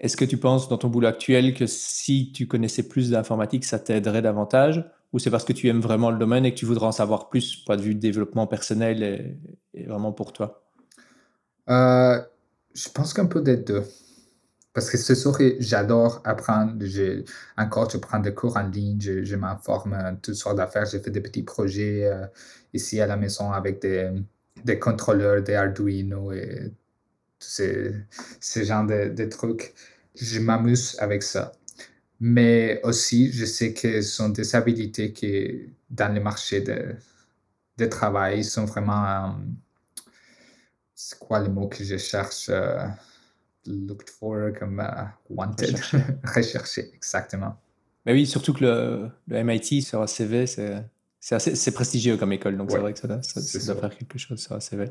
Est-ce 0.00 0.16
que 0.16 0.24
tu 0.24 0.38
penses 0.38 0.70
dans 0.70 0.78
ton 0.78 0.88
boulot 0.88 1.08
actuel 1.08 1.52
que 1.52 1.66
si 1.66 2.32
tu 2.32 2.46
connaissais 2.46 2.88
plus 2.88 3.10
d'informatique, 3.10 3.66
ça 3.66 3.78
t'aiderait 3.78 4.22
davantage? 4.22 4.84
Ou 5.12 5.18
c'est 5.18 5.30
parce 5.30 5.44
que 5.44 5.52
tu 5.52 5.68
aimes 5.68 5.82
vraiment 5.82 6.10
le 6.10 6.18
domaine 6.18 6.46
et 6.46 6.54
que 6.54 6.58
tu 6.58 6.64
voudrais 6.64 6.86
en 6.86 6.92
savoir 6.92 7.28
plus, 7.28 7.56
point 7.56 7.76
de 7.76 7.82
vue 7.82 7.94
développement 7.94 8.46
personnel 8.46 9.38
et, 9.74 9.84
vraiment 9.84 10.12
pour 10.12 10.32
toi? 10.32 10.64
Euh, 11.68 12.22
Je 12.74 12.88
pense 12.88 13.12
qu'un 13.12 13.26
peu 13.26 13.42
des 13.42 13.58
deux. 13.58 13.84
Parce 14.72 14.88
que 14.90 14.96
c'est 14.96 15.14
sûr 15.14 15.36
que 15.36 15.56
j'adore 15.60 16.20
apprendre. 16.24 16.82
Encore, 17.58 17.90
je 17.90 17.98
prends 17.98 18.18
des 18.20 18.34
cours 18.34 18.56
en 18.56 18.66
ligne, 18.68 18.98
je, 19.00 19.36
m'informe 19.36 20.18
toutes 20.22 20.34
sortes 20.34 20.56
d'affaires. 20.56 20.86
J'ai 20.86 21.00
fait 21.00 21.10
des 21.10 21.20
petits 21.20 21.42
projets 21.42 22.06
euh, 22.06 22.26
ici 22.72 23.00
à 23.00 23.06
la 23.06 23.16
maison 23.16 23.52
avec 23.52 23.82
des, 23.82 24.10
des 24.64 24.78
contrôleurs, 24.78 25.42
des 25.42 25.54
Arduino 25.54 26.32
et 26.32 26.72
tous 27.38 27.48
ces, 27.48 27.94
ces 28.40 28.64
genres 28.64 28.86
de, 28.86 29.08
de 29.10 29.24
trucs. 29.26 29.74
Je 30.14 30.40
m'amuse 30.40 30.96
avec 31.00 31.22
ça. 31.22 31.52
Mais 32.20 32.80
aussi, 32.84 33.32
je 33.32 33.44
sais 33.46 33.74
que 33.74 34.00
ce 34.02 34.08
sont 34.10 34.28
des 34.30 34.54
habilités 34.56 35.12
qui, 35.12 35.74
dans 35.90 36.14
le 36.14 36.20
marché 36.20 36.60
de, 36.62 36.96
de 37.78 37.86
travail, 37.86 38.44
sont 38.44 38.64
vraiment. 38.66 39.04
euh, 39.06 39.30
c'est 40.94 41.18
quoi 41.18 41.40
le 41.40 41.48
mot 41.50 41.68
que 41.68 41.84
je 41.84 41.96
cherche? 41.98 42.48
euh, 42.50 42.86
looked 43.66 44.10
for, 44.10 44.50
comme 44.58 44.80
euh, 44.80 45.04
wanted. 45.30 45.76
Recherché. 46.24 46.90
Exactement. 46.94 47.56
Mais 48.06 48.12
oui, 48.12 48.26
surtout 48.26 48.52
que 48.52 48.64
le, 48.64 49.08
le 49.28 49.44
MIT 49.44 49.82
sur 49.82 50.02
un 50.02 50.06
CV, 50.06 50.46
c'est 50.46 50.84
c'est 51.20 51.36
assez- 51.36 51.54
c'est 51.54 51.70
prestigieux 51.70 52.16
comme 52.16 52.32
école, 52.32 52.56
donc 52.56 52.72
c'est 52.72 52.78
vrai 52.78 52.92
que 52.92 52.98
ça, 52.98 53.06
doit- 53.06 53.22
ça- 53.22 53.40
c'est 53.40 53.60
ça 53.60 53.74
doit 53.74 53.82
faire 53.82 53.96
quelque 53.96 54.18
chose 54.18 54.40
sur 54.40 54.52
un 54.56 54.60
CV. 54.60 54.86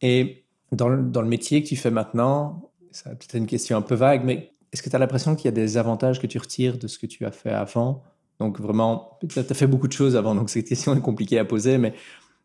Et 0.00 0.44
dans 0.72 0.88
le, 0.88 1.02
dans 1.02 1.20
le 1.20 1.28
métier 1.28 1.62
que 1.62 1.68
tu 1.68 1.76
fais 1.76 1.90
maintenant, 1.90 2.70
ça 2.92 3.10
peut-être 3.10 3.34
une 3.34 3.46
question 3.46 3.76
un 3.76 3.82
peu 3.82 3.94
vague, 3.94 4.24
mais 4.24 4.50
est-ce 4.72 4.82
que 4.82 4.88
tu 4.88 4.96
as 4.96 4.98
l'impression 4.98 5.36
qu'il 5.36 5.44
y 5.44 5.48
a 5.48 5.52
des 5.52 5.76
avantages 5.76 6.18
que 6.20 6.26
tu 6.26 6.38
retires 6.38 6.78
de 6.78 6.86
ce 6.88 6.98
que 6.98 7.06
tu 7.06 7.26
as 7.26 7.30
fait 7.30 7.50
avant? 7.50 8.02
Donc 8.40 8.58
vraiment, 8.58 9.18
tu 9.28 9.38
as 9.38 9.44
fait 9.44 9.66
beaucoup 9.66 9.86
de 9.88 9.92
choses 9.92 10.16
avant, 10.16 10.34
donc 10.34 10.48
cette 10.48 10.66
question 10.66 10.94
est 10.96 11.00
compliquée 11.00 11.38
à 11.38 11.44
poser, 11.44 11.76
mais 11.76 11.92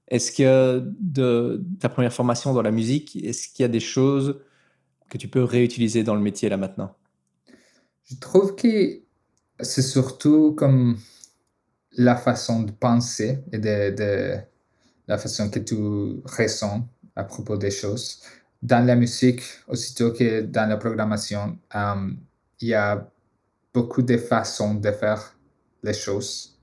est-ce 0.10 0.34
que 0.34 0.84
de 1.00 1.64
ta 1.80 1.88
première 1.88 2.12
formation 2.14 2.54
dans 2.54 2.62
la 2.62 2.72
musique, 2.72 3.16
est-ce 3.24 3.48
qu'il 3.48 3.64
y 3.64 3.66
a 3.66 3.70
des 3.70 3.80
choses 3.80 4.42
que 5.12 5.18
tu 5.18 5.28
peux 5.28 5.44
réutiliser 5.44 6.04
dans 6.04 6.16
le 6.16 6.22
métier 6.22 6.50
là 6.50 6.58
maintenant? 6.58 6.96
Je 8.06 8.16
trouve 8.16 8.56
que 8.56 9.02
c'est 9.60 9.82
surtout 9.82 10.56
comme 10.56 10.98
la 11.98 12.16
façon 12.16 12.64
de 12.64 12.72
penser 12.72 13.40
et 13.52 13.60
de, 13.60 14.38
la 15.08 15.18
façon 15.18 15.50
que 15.50 15.60
tu 15.60 15.76
ressens 16.24 16.88
à 17.16 17.26
propos 17.26 17.58
des 17.58 17.72
choses. 17.72 18.22
Dans 18.64 18.86
la 18.86 18.96
musique, 18.96 19.42
aussitôt 19.68 20.14
que 20.14 20.42
dans 20.42 20.70
la 20.70 20.78
programmation, 20.78 21.58
euh, 21.76 22.12
il 22.62 22.70
y 22.70 22.74
a 22.74 23.12
beaucoup 23.74 24.02
de 24.02 24.18
façons 24.18 24.76
de 24.76 24.92
faire 24.92 25.36
les 25.84 25.94
choses. 25.94 26.58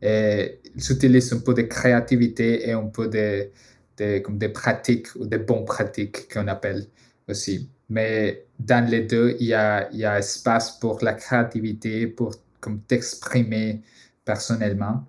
Et 0.00 0.60
ils 0.76 0.92
utilisent 0.92 1.32
un 1.32 1.40
peu 1.40 1.54
de 1.54 1.62
créativité 1.62 2.68
et 2.68 2.72
un 2.72 2.86
peu 2.86 3.08
de, 3.08 3.50
de, 3.96 4.18
comme 4.20 4.38
des 4.38 4.50
pratiques 4.50 5.08
ou 5.16 5.26
des 5.26 5.38
bonnes 5.38 5.64
pratiques 5.64 6.32
qu'on 6.32 6.46
appelle 6.46 6.86
aussi. 7.28 7.68
Mais 7.88 8.46
dans 8.58 8.86
les 8.88 9.02
deux, 9.02 9.36
il 9.40 9.46
y 9.48 9.54
a, 9.54 9.90
il 9.92 9.98
y 9.98 10.04
a 10.04 10.18
espace 10.18 10.78
pour 10.78 10.98
la 11.02 11.14
créativité, 11.14 12.06
pour 12.06 12.34
comme 12.60 12.80
t'exprimer 12.82 13.82
personnellement. 14.24 15.06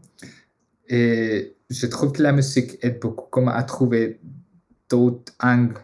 Et 0.87 1.55
je 1.69 1.85
trouve 1.87 2.13
que 2.13 2.23
la 2.23 2.31
musique 2.31 2.77
aide 2.83 2.99
beaucoup 2.99 3.27
comme 3.29 3.49
à 3.49 3.63
trouver 3.63 4.19
d'autres 4.89 5.33
angles 5.41 5.79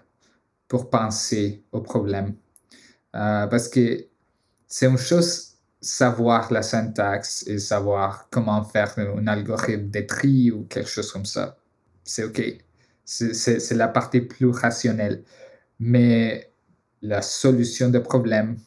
pour 0.67 0.89
penser 0.89 1.63
au 1.71 1.81
problème. 1.81 2.35
Euh, 3.15 3.47
parce 3.47 3.69
que 3.69 4.07
c'est 4.67 4.87
une 4.87 4.97
chose 4.97 5.53
savoir 5.81 6.51
la 6.51 6.63
syntaxe 6.63 7.45
et 7.47 7.59
savoir 7.59 8.27
comment 8.31 8.63
faire 8.63 8.97
un 8.99 9.27
algorithme 9.27 9.89
de 9.89 10.01
tri 10.01 10.51
ou 10.51 10.63
quelque 10.65 10.89
chose 10.89 11.11
comme 11.11 11.25
ça. 11.25 11.57
C'est 12.03 12.23
OK. 12.25 12.41
C'est- 13.05 13.73
la 13.75 13.87
partie 13.87 14.21
plus 14.21 14.49
rationnelle. 14.49 15.23
Mais 15.79 16.51
la 17.07 17.21
solution 17.21 17.89
des 17.89 17.99
problèmes, 17.99 18.57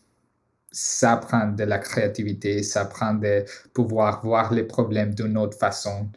ça 0.70 1.16
prend 1.16 1.48
de 1.48 1.64
la 1.64 1.78
créativité, 1.78 2.62
ça 2.62 2.84
prend 2.84 3.14
de 3.14 3.44
pouvoir 3.72 4.22
voir 4.22 4.52
les 4.52 4.64
problèmes 4.64 5.14
d'une 5.14 5.36
autre 5.36 5.56
façon. 5.56 6.08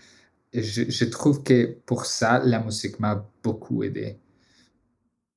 Et 0.54 0.64
je, 0.64 1.06
trouve 1.06 1.44
que 1.44 1.78
pour 1.86 2.06
ça, 2.06 2.40
la 2.44 2.60
musique 2.60 3.00
m'a 3.00 3.26
beaucoup 3.42 3.84
aidé. 3.84 4.18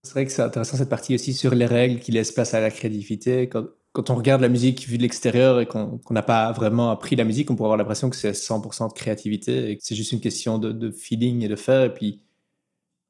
C'est 0.02 0.12
vrai 0.12 0.26
que 0.26 0.32
c'est 0.32 0.42
intéressant 0.42 0.76
cette 0.76 0.88
partie 0.88 1.14
aussi 1.14 1.32
sur 1.32 1.54
les 1.54 1.66
règles 1.66 2.00
qui 2.00 2.12
laissent 2.12 2.32
place 2.32 2.52
à 2.52 2.60
la 2.60 2.70
créativité. 2.70 3.48
Quand, 3.48 4.10
on 4.10 4.16
regarde 4.16 4.42
la 4.42 4.48
musique 4.48 4.88
vue 4.88 4.98
de 4.98 5.02
l'extérieur 5.02 5.60
et 5.60 5.66
qu'on 5.66 6.00
n'a 6.10 6.22
pas 6.22 6.50
vraiment 6.50 6.90
appris 6.90 7.14
la 7.14 7.24
musique, 7.24 7.50
on 7.50 7.56
pourrait 7.56 7.68
avoir 7.68 7.78
l'impression 7.78 8.10
que 8.10 8.16
c'est 8.16 8.32
100% 8.32 8.88
de 8.88 8.92
créativité 8.92 9.70
et 9.70 9.76
que 9.76 9.84
c'est 9.84 9.94
juste 9.94 10.10
une 10.10 10.20
question 10.20 10.58
de, 10.58 10.72
de 10.72 10.90
feeling 10.90 11.42
et 11.42 11.48
de 11.48 11.56
faire. 11.56 11.84
Et 11.84 11.94
puis, 11.94 12.20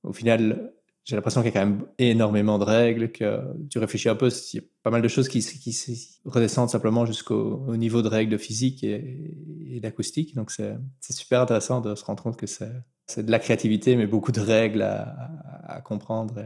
au 0.03 0.13
final, 0.13 0.74
j'ai 1.05 1.17
l'impression 1.17 1.43
qu'il 1.43 1.53
y 1.53 1.57
a 1.57 1.61
quand 1.61 1.67
même 1.67 1.85
énormément 1.99 2.59
de 2.59 2.65
règles, 2.65 3.13
que 3.13 3.41
tu 3.69 3.79
réfléchis 3.79 4.09
un 4.09 4.15
peu, 4.15 4.29
il 4.29 4.57
y 4.57 4.59
a 4.59 4.63
pas 4.83 4.91
mal 4.91 5.03
de 5.03 5.09
choses 5.09 5.29
qui, 5.29 5.41
qui 5.41 6.21
redescendent 6.25 6.71
simplement 6.71 7.05
jusqu'au 7.05 7.63
au 7.67 7.77
niveau 7.77 8.01
de 8.01 8.09
règles 8.09 8.33
de 8.33 8.39
physique 8.39 8.83
et, 8.83 9.37
et 9.69 9.81
d'acoustique. 9.81 10.35
Donc, 10.35 10.51
c'est 10.51 11.13
super 11.13 11.43
intéressant 11.43 11.83
de 11.83 11.95
se 11.95 12.05
rendre 12.05 12.23
compte 12.23 12.39
que 12.39 12.47
c'est 12.47 12.73
de 13.19 13.31
la 13.31 13.39
créativité, 13.39 13.97
mais 13.97 14.07
beaucoup 14.07 14.33
de 14.33 14.41
règles 14.41 14.83
à, 14.83 15.81
comprendre, 15.85 16.43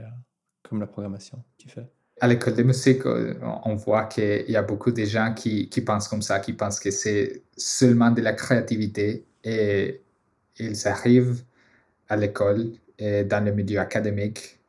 comme 0.65 0.81
la 0.81 0.89
programmation 0.89 1.39
que 1.39 1.63
tu 1.63 1.69
fais. 1.69 1.87
À 2.21 2.27
l'école 2.27 2.55
de 2.55 2.65
musique, 2.65 3.07
euh, 3.07 3.35
on 3.65 3.77
voit 3.77 4.07
qu'il 4.07 4.51
y 4.51 4.57
a 4.57 4.63
beaucoup 4.63 4.91
de 4.91 5.05
gens 5.05 5.35
qui, 5.35 5.69
qui 5.69 5.83
pensent 5.83 6.09
comme 6.09 6.23
ça, 6.23 6.41
qui 6.41 6.53
pensent 6.53 6.81
que 6.81 6.91
c'est 6.91 7.45
seulement 7.57 8.11
de 8.11 8.21
la 8.21 8.33
créativité 8.33 9.25
et 9.45 10.01
ils 10.59 10.89
arrivent 10.89 11.45
à 12.09 12.17
l'école 12.17 12.73
et 12.99 13.25
dans 13.25 13.45
le 13.45 13.53
milieu 13.53 13.79
académique, 13.79 14.61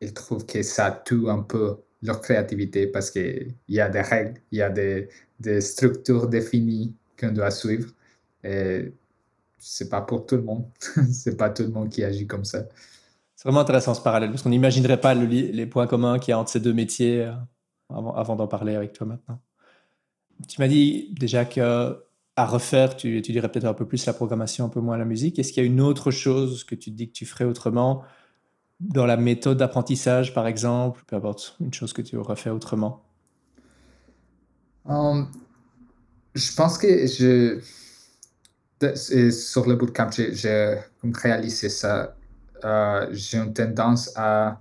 ils 0.00 0.12
trouvent 0.14 0.46
que 0.46 0.62
ça 0.62 1.02
tue 1.04 1.28
un 1.28 1.42
peu 1.42 1.76
leur 2.02 2.20
créativité 2.20 2.86
parce 2.86 3.10
qu'il 3.10 3.54
y 3.68 3.80
a 3.80 3.88
des 3.88 4.00
règles, 4.00 4.40
il 4.52 4.58
y 4.58 4.62
a 4.62 4.70
des, 4.70 5.08
des 5.40 5.60
structures 5.60 6.28
définies 6.28 6.94
qu'on 7.18 7.32
doit 7.32 7.50
suivre. 7.50 7.90
Et 8.44 8.92
c'est 9.58 9.88
pas 9.88 10.00
pour 10.02 10.26
tout 10.26 10.36
le 10.36 10.42
monde. 10.42 10.66
c'est 11.12 11.36
pas 11.36 11.50
tout 11.50 11.64
le 11.64 11.70
monde 11.70 11.88
qui 11.88 12.04
agit 12.04 12.26
comme 12.26 12.44
ça. 12.44 12.64
C'est 13.34 13.48
vraiment 13.48 13.60
intéressant 13.60 13.94
ce 13.94 14.00
parallèle, 14.00 14.30
parce 14.30 14.42
qu'on 14.42 14.50
n'imaginerait 14.50 15.00
pas 15.00 15.14
les 15.14 15.66
points 15.66 15.86
communs 15.86 16.18
qu'il 16.18 16.32
y 16.32 16.34
a 16.34 16.38
entre 16.38 16.50
ces 16.50 16.60
deux 16.60 16.72
métiers 16.72 17.22
euh, 17.22 17.32
avant 17.88 18.36
d'en 18.36 18.48
parler 18.48 18.74
avec 18.74 18.92
toi 18.92 19.06
maintenant. 19.06 19.40
Tu 20.48 20.60
m'as 20.60 20.68
dit 20.68 21.14
déjà 21.18 21.44
que 21.44 22.00
à 22.38 22.46
refaire, 22.46 22.96
tu 22.96 23.18
étudierais 23.18 23.50
peut-être 23.50 23.64
un 23.64 23.74
peu 23.74 23.84
plus 23.84 24.06
la 24.06 24.12
programmation, 24.12 24.64
un 24.64 24.68
peu 24.68 24.78
moins 24.80 24.96
la 24.96 25.04
musique. 25.04 25.40
Est-ce 25.40 25.52
qu'il 25.52 25.60
y 25.60 25.66
a 25.66 25.68
une 25.68 25.80
autre 25.80 26.12
chose 26.12 26.62
que 26.62 26.76
tu 26.76 26.92
te 26.92 26.96
dis 26.96 27.08
que 27.08 27.12
tu 27.12 27.26
ferais 27.26 27.44
autrement 27.44 28.04
dans 28.78 29.06
la 29.06 29.16
méthode 29.16 29.58
d'apprentissage, 29.58 30.32
par 30.32 30.46
exemple, 30.46 31.02
peu 31.08 31.16
importe, 31.16 31.56
une 31.60 31.74
chose 31.74 31.92
que 31.92 32.00
tu 32.00 32.16
aurais 32.16 32.36
fait 32.36 32.50
autrement? 32.50 33.02
Um, 34.86 35.32
je 36.36 36.54
pense 36.54 36.78
que 36.78 37.06
je, 37.08 37.60
de- 38.78 39.30
sur 39.32 39.66
le 39.66 39.74
bootcamp, 39.74 40.10
j'ai 40.12 40.78
réalisé 41.02 41.68
ça. 41.68 42.14
Euh, 42.64 43.08
j'ai 43.10 43.38
une 43.38 43.52
tendance 43.52 44.12
à 44.14 44.60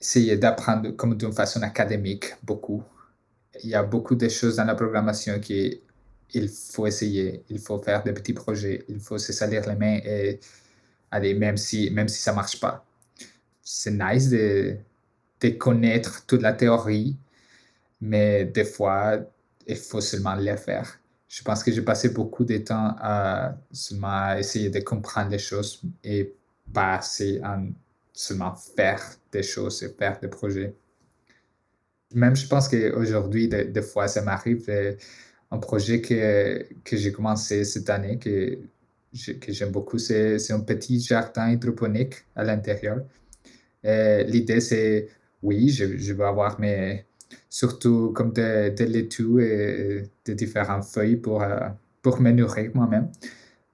essayer 0.00 0.38
d'apprendre 0.38 0.92
comme 0.92 1.14
d'une 1.14 1.32
façon 1.32 1.60
académique 1.60 2.36
beaucoup. 2.42 2.82
Il 3.62 3.68
y 3.68 3.74
a 3.74 3.82
beaucoup 3.82 4.14
de 4.14 4.30
choses 4.30 4.56
dans 4.56 4.64
la 4.64 4.74
programmation 4.74 5.40
qui 5.40 5.82
il 6.34 6.48
faut 6.48 6.86
essayer, 6.86 7.44
il 7.48 7.58
faut 7.58 7.78
faire 7.82 8.02
des 8.02 8.12
petits 8.12 8.32
projets, 8.32 8.84
il 8.88 9.00
faut 9.00 9.18
se 9.18 9.32
salir 9.32 9.66
les 9.68 9.76
mains 9.76 9.98
et 10.04 10.40
aller, 11.10 11.34
même 11.34 11.56
si, 11.56 11.90
même 11.90 12.08
si 12.08 12.20
ça 12.20 12.32
marche 12.32 12.60
pas. 12.60 12.84
C'est 13.62 13.92
nice 13.92 14.28
de, 14.30 14.76
de 15.40 15.48
connaître 15.50 16.26
toute 16.26 16.42
la 16.42 16.52
théorie, 16.52 17.16
mais 18.00 18.44
des 18.44 18.64
fois, 18.64 19.18
il 19.66 19.76
faut 19.76 20.00
seulement 20.00 20.34
les 20.34 20.56
faire. 20.56 21.00
Je 21.28 21.42
pense 21.42 21.62
que 21.62 21.70
j'ai 21.70 21.82
passé 21.82 22.10
beaucoup 22.10 22.44
de 22.44 22.56
temps 22.58 22.96
à 23.00 23.54
seulement 23.70 24.34
essayer 24.34 24.70
de 24.70 24.80
comprendre 24.80 25.30
les 25.30 25.38
choses 25.38 25.82
et 26.02 26.34
pas 26.72 26.94
assez 26.94 27.40
à 27.42 27.60
seulement 28.12 28.54
faire 28.54 29.02
des 29.30 29.42
choses 29.42 29.82
et 29.82 29.90
faire 29.90 30.18
des 30.20 30.28
projets. 30.28 30.74
Même 32.14 32.34
je 32.34 32.46
pense 32.46 32.68
qu'aujourd'hui, 32.68 33.48
des, 33.48 33.66
des 33.66 33.82
fois, 33.82 34.08
ça 34.08 34.22
m'arrive 34.22 34.64
un 35.50 35.58
projet 35.58 36.00
que, 36.00 36.66
que 36.84 36.96
j'ai 36.96 37.12
commencé 37.12 37.64
cette 37.64 37.90
année, 37.90 38.18
que, 38.18 38.58
que 39.40 39.52
j'aime 39.52 39.70
beaucoup, 39.70 39.98
c'est 39.98 40.52
un 40.52 40.60
petit 40.60 41.00
jardin 41.00 41.50
hydroponique 41.50 42.26
à 42.36 42.44
l'intérieur. 42.44 43.00
Euh, 43.84 44.22
L'idée, 44.24 44.60
c'est, 44.60 45.08
oui, 45.42 45.70
je, 45.70 46.12
veux 46.12 46.24
avoir 46.24 46.60
mes, 46.60 47.06
surtout 47.48 48.12
comme 48.12 48.32
des 48.32 48.70
de 48.70 48.84
laitues 48.84 49.42
et 49.42 50.02
de 50.26 50.32
différentes 50.34 50.84
feuilles 50.84 51.16
pour, 51.16 51.42
euh, 51.42 51.68
pour 52.02 52.20
me 52.20 52.30
nourrir 52.32 52.70
moi-même. 52.74 53.10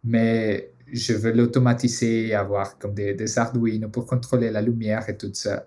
Mais 0.04 0.72
je 0.92 1.14
veux 1.14 1.32
l'automatiser 1.32 2.34
avoir 2.34 2.78
comme 2.78 2.94
des, 2.94 3.14
des 3.14 3.38
Arduino 3.38 3.88
pour 3.88 4.06
contrôler 4.06 4.50
la 4.50 4.62
lumière 4.62 5.08
et 5.08 5.16
tout 5.16 5.30
ça. 5.34 5.66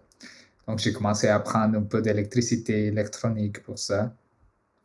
Donc, 0.68 0.80
j'ai 0.80 0.94
commencé 0.94 1.28
à 1.28 1.36
apprendre 1.36 1.78
un 1.78 1.84
peu 1.84 2.02
d'électricité 2.02 2.88
électronique 2.88 3.64
pour 3.64 3.80
ça. 3.80 4.14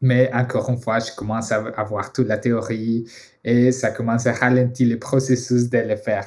Mais 0.02 0.30
encore 0.34 0.68
une 0.68 0.78
fois, 0.78 0.98
je 0.98 1.12
commence 1.12 1.52
à 1.52 1.64
avoir 1.76 2.12
toute 2.12 2.26
la 2.26 2.36
théorie 2.36 3.04
et 3.44 3.72
ça 3.72 3.90
commence 3.90 4.26
à 4.26 4.32
ralentir 4.32 4.88
le 4.88 4.98
processus 4.98 5.70
de 5.70 5.78
le 5.78 5.96
faire. 5.96 6.26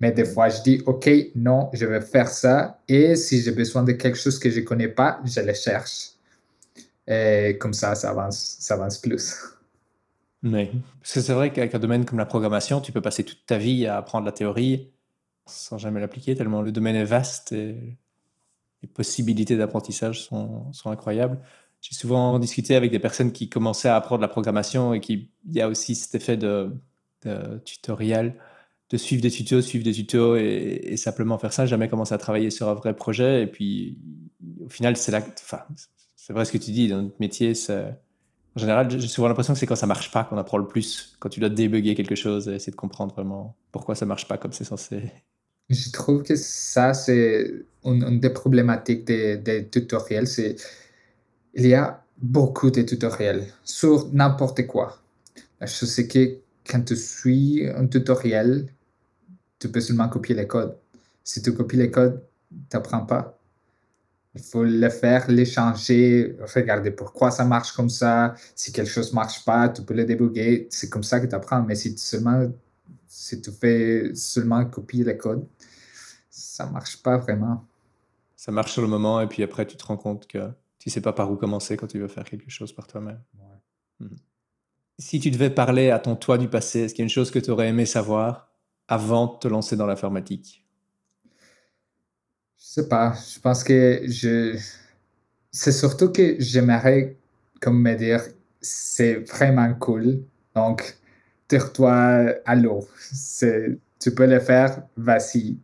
Mais 0.00 0.10
des 0.10 0.24
fois, 0.24 0.48
je 0.48 0.62
dis, 0.62 0.82
OK, 0.86 1.08
non, 1.36 1.70
je 1.72 1.86
vais 1.86 2.00
faire 2.00 2.28
ça. 2.28 2.80
Et 2.88 3.14
si 3.14 3.40
j'ai 3.40 3.52
besoin 3.52 3.84
de 3.84 3.92
quelque 3.92 4.18
chose 4.18 4.38
que 4.38 4.50
je 4.50 4.60
ne 4.60 4.64
connais 4.64 4.88
pas, 4.88 5.20
je 5.24 5.40
le 5.40 5.54
cherche. 5.54 6.12
Et 7.06 7.56
comme 7.60 7.74
ça, 7.74 7.94
ça 7.94 8.10
avance, 8.10 8.56
ça 8.58 8.74
avance 8.74 8.98
plus. 8.98 9.36
Oui, 10.42 10.70
parce 11.00 11.14
que 11.14 11.20
c'est 11.20 11.32
vrai 11.32 11.52
qu'avec 11.52 11.74
un 11.74 11.78
domaine 11.78 12.04
comme 12.04 12.18
la 12.18 12.26
programmation, 12.26 12.80
tu 12.80 12.90
peux 12.90 13.00
passer 13.00 13.24
toute 13.24 13.46
ta 13.46 13.56
vie 13.56 13.86
à 13.86 13.98
apprendre 13.98 14.26
la 14.26 14.32
théorie 14.32 14.90
sans 15.46 15.78
jamais 15.78 16.00
l'appliquer, 16.00 16.34
tellement 16.34 16.62
le 16.62 16.72
domaine 16.72 16.96
est 16.96 17.04
vaste 17.04 17.52
et 17.52 17.76
les 18.82 18.88
possibilités 18.88 19.56
d'apprentissage 19.56 20.22
sont, 20.22 20.72
sont 20.72 20.90
incroyables. 20.90 21.38
J'ai 21.84 21.94
souvent 21.94 22.38
discuté 22.38 22.76
avec 22.76 22.90
des 22.90 22.98
personnes 22.98 23.30
qui 23.30 23.50
commençaient 23.50 23.90
à 23.90 23.96
apprendre 23.96 24.22
la 24.22 24.28
programmation 24.28 24.94
et 24.94 25.00
qui, 25.00 25.28
il 25.46 25.54
y 25.54 25.60
a 25.60 25.68
aussi 25.68 25.94
cet 25.94 26.14
effet 26.14 26.38
de, 26.38 26.70
tutoriel, 27.66 28.36
de 28.88 28.96
suivre 28.96 29.20
des 29.20 29.30
tutos, 29.30 29.60
suivre 29.60 29.84
des 29.84 29.92
tutos 29.92 30.36
et, 30.36 30.96
simplement 30.96 31.36
faire 31.36 31.52
ça, 31.52 31.66
jamais 31.66 31.90
commencer 31.90 32.14
à 32.14 32.18
travailler 32.18 32.48
sur 32.48 32.70
un 32.70 32.74
vrai 32.74 32.96
projet. 32.96 33.42
Et 33.42 33.46
puis, 33.46 33.98
au 34.64 34.70
final, 34.70 34.96
c'est 34.96 35.12
là, 35.12 35.20
enfin, 35.42 35.60
c'est 36.16 36.32
vrai 36.32 36.46
ce 36.46 36.52
que 36.52 36.58
tu 36.58 36.70
dis, 36.70 36.88
dans 36.88 37.02
notre 37.02 37.20
métier, 37.20 37.52
en 37.68 38.58
général, 38.58 38.90
j'ai 38.90 39.06
souvent 39.06 39.28
l'impression 39.28 39.52
que 39.52 39.58
c'est 39.58 39.66
quand 39.66 39.76
ça 39.76 39.86
marche 39.86 40.10
pas 40.10 40.24
qu'on 40.24 40.38
apprend 40.38 40.56
le 40.56 40.66
plus, 40.66 41.16
quand 41.18 41.28
tu 41.28 41.38
dois 41.38 41.50
débugger 41.50 41.94
quelque 41.94 42.14
chose 42.14 42.48
et 42.48 42.54
essayer 42.54 42.70
de 42.70 42.76
comprendre 42.76 43.12
vraiment 43.12 43.58
pourquoi 43.72 43.94
ça 43.94 44.06
marche 44.06 44.26
pas 44.26 44.38
comme 44.38 44.54
c'est 44.54 44.64
censé. 44.64 45.02
Je 45.68 45.90
trouve 45.90 46.22
que 46.22 46.34
ça, 46.34 46.94
c'est 46.94 47.66
une, 47.84 48.20
des 48.20 48.30
problématiques 48.30 49.04
des, 49.04 49.68
tutoriels. 49.70 50.26
C'est 50.26 50.56
il 51.54 51.66
y 51.66 51.74
a 51.74 52.04
beaucoup 52.18 52.70
de 52.70 52.82
tutoriels 52.82 53.46
sur 53.64 54.12
n'importe 54.12 54.66
quoi. 54.66 54.98
La 55.60 55.66
chose, 55.66 55.90
c'est 55.90 56.08
que 56.08 56.38
quand 56.66 56.82
tu 56.82 56.96
suis 56.96 57.66
un 57.68 57.86
tutoriel, 57.86 58.66
tu 59.58 59.70
peux 59.70 59.80
seulement 59.80 60.08
copier 60.08 60.34
les 60.34 60.46
codes. 60.46 60.76
Si 61.22 61.42
tu 61.42 61.52
copies 61.54 61.76
les 61.76 61.90
codes, 61.90 62.22
tu 62.50 62.76
n'apprends 62.76 63.06
pas. 63.06 63.38
Il 64.34 64.42
faut 64.42 64.64
le 64.64 64.88
faire, 64.90 65.30
l'échanger, 65.30 66.36
regarder 66.54 66.90
pourquoi 66.90 67.30
ça 67.30 67.44
marche 67.44 67.72
comme 67.72 67.88
ça. 67.88 68.34
Si 68.56 68.72
quelque 68.72 68.90
chose 68.90 69.10
ne 69.10 69.14
marche 69.14 69.44
pas, 69.44 69.68
tu 69.68 69.82
peux 69.82 69.94
le 69.94 70.04
débugger. 70.04 70.66
C'est 70.70 70.90
comme 70.90 71.04
ça 71.04 71.20
que 71.20 71.26
tu 71.26 71.34
apprends. 71.34 71.62
Mais 71.62 71.76
si 71.76 71.96
seulement, 71.96 72.50
si 73.06 73.40
tu 73.40 73.52
fais 73.52 74.12
seulement 74.14 74.64
copier 74.64 75.04
les 75.04 75.16
codes, 75.16 75.46
ça 76.30 76.66
ne 76.66 76.72
marche 76.72 77.00
pas 77.00 77.16
vraiment. 77.18 77.64
Ça 78.34 78.50
marche 78.50 78.72
sur 78.72 78.82
le 78.82 78.88
moment 78.88 79.20
et 79.20 79.28
puis 79.28 79.42
après, 79.44 79.66
tu 79.66 79.76
te 79.76 79.84
rends 79.86 79.96
compte 79.96 80.26
que 80.26 80.50
tu 80.84 80.90
ne 80.90 80.92
sais 80.92 81.00
pas 81.00 81.14
par 81.14 81.32
où 81.32 81.36
commencer 81.36 81.78
quand 81.78 81.86
tu 81.86 81.98
veux 81.98 82.08
faire 82.08 82.24
quelque 82.24 82.50
chose 82.50 82.74
par 82.74 82.86
toi-même. 82.86 83.18
Mhm. 84.00 84.16
Si 84.98 85.18
tu 85.18 85.30
devais 85.30 85.48
parler 85.48 85.88
à 85.88 85.98
ton 85.98 86.14
toi 86.14 86.36
du 86.36 86.46
passé, 86.46 86.80
est-ce 86.80 86.92
qu'il 86.92 87.00
y 87.00 87.04
a 87.04 87.06
une 87.06 87.10
chose 87.10 87.30
que 87.30 87.38
tu 87.38 87.50
aurais 87.50 87.68
aimé 87.68 87.86
savoir 87.86 88.52
avant 88.86 89.32
de 89.32 89.38
te 89.38 89.48
lancer 89.48 89.76
dans 89.76 89.86
l'informatique? 89.86 90.62
Je 92.58 92.66
sais 92.66 92.86
pas. 92.86 93.14
Je 93.14 93.40
pense 93.40 93.64
que 93.64 94.02
je. 94.04 94.58
C'est 95.50 95.72
surtout 95.72 96.12
que 96.12 96.36
j'aimerais, 96.38 97.16
comme 97.62 97.80
me 97.80 97.94
dire, 97.94 98.20
c'est 98.60 99.14
vraiment 99.14 99.72
cool. 99.76 100.22
Donc, 100.54 100.98
tire-toi 101.48 102.34
à 102.44 102.54
l'eau. 102.56 102.86
Tu 103.98 104.14
peux 104.14 104.26
le 104.26 104.38
faire, 104.38 104.82
vas-y. 104.98 105.56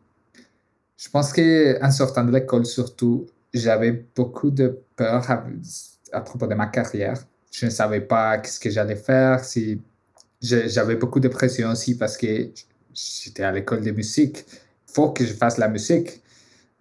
Je 0.97 1.11
pense 1.11 1.31
qu'en 1.35 1.91
sortant 1.91 2.25
de 2.25 2.33
l'école, 2.33 2.65
surtout, 2.65 3.27
j'avais 3.53 3.93
beaucoup 4.15 4.51
de 4.51 4.81
peur 4.97 5.29
à, 6.13 6.21
propos 6.21 6.47
de 6.47 6.55
ma 6.55 6.67
carrière. 6.67 7.19
Je 7.53 7.67
ne 7.67 7.71
savais 7.71 8.01
pas 8.01 8.43
ce 8.45 8.61
que 8.61 8.71
j'allais 8.71 8.97
faire. 8.97 9.45
Si 9.45 9.81
j'avais 10.41 10.97
beaucoup 10.97 11.21
de 11.21 11.29
pression 11.29 11.71
aussi 11.71 11.97
parce 11.97 12.17
que 12.17 12.51
j'étais 12.95 13.43
à 13.43 13.53
l'école 13.53 13.83
de 13.83 13.91
musique. 13.91 14.45
Il 14.89 14.93
faut 14.93 15.11
que 15.11 15.25
je 15.25 15.35
fasse 15.35 15.59
la 15.59 15.69
musique. 15.69 16.23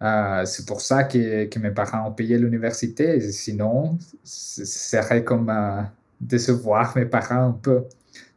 Euh, 0.02 0.46
c'est 0.46 0.66
pour 0.66 0.82
ça 0.82 1.04
que, 1.04 1.46
que, 1.46 1.60
mes 1.60 1.72
parents 1.72 2.08
ont 2.08 2.14
payé 2.14 2.38
l'université. 2.38 3.20
Sinon, 3.32 3.98
ce 4.24 4.64
serait 4.66 5.24
comme 5.24 5.50
euh, 5.50 5.82
décevoir 6.22 6.96
mes 6.96 7.06
parents 7.06 7.50
un 7.50 7.52
peu. 7.52 7.84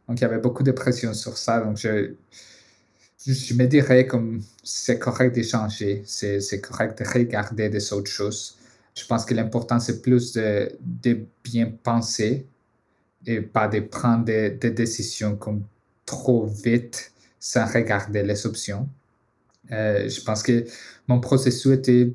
Donc, 0.07 0.19
il 0.19 0.21
y 0.21 0.25
avait 0.25 0.39
beaucoup 0.39 0.63
de 0.63 0.71
pression 0.71 1.13
sur 1.13 1.37
ça. 1.37 1.61
Donc, 1.61 1.77
je, 1.77 2.13
je 3.25 3.53
me 3.53 3.65
dirais 3.65 4.05
comme 4.05 4.41
c'est 4.63 4.99
correct 4.99 5.33
d'échanger, 5.35 6.03
c'est 6.05 6.61
correct 6.61 6.99
de 6.99 7.07
regarder 7.07 7.69
des 7.69 7.93
autres 7.93 8.11
choses. 8.11 8.57
Je 8.95 9.05
pense 9.05 9.25
que 9.25 9.33
l'important, 9.33 9.79
c'est 9.79 10.01
plus 10.01 10.33
de, 10.33 10.71
de, 10.79 11.25
bien 11.43 11.71
penser 11.83 12.45
et 13.25 13.41
pas 13.41 13.67
de 13.67 13.79
prendre 13.79 14.25
des, 14.25 14.51
décisions 14.51 15.35
comme 15.35 15.63
trop 16.05 16.45
vite 16.45 17.11
sans 17.39 17.65
regarder 17.65 18.23
les 18.23 18.45
options. 18.45 18.87
Euh, 19.71 20.07
je 20.09 20.21
pense 20.21 20.43
que 20.43 20.65
mon 21.07 21.19
processus 21.19 21.73
était 21.73 22.13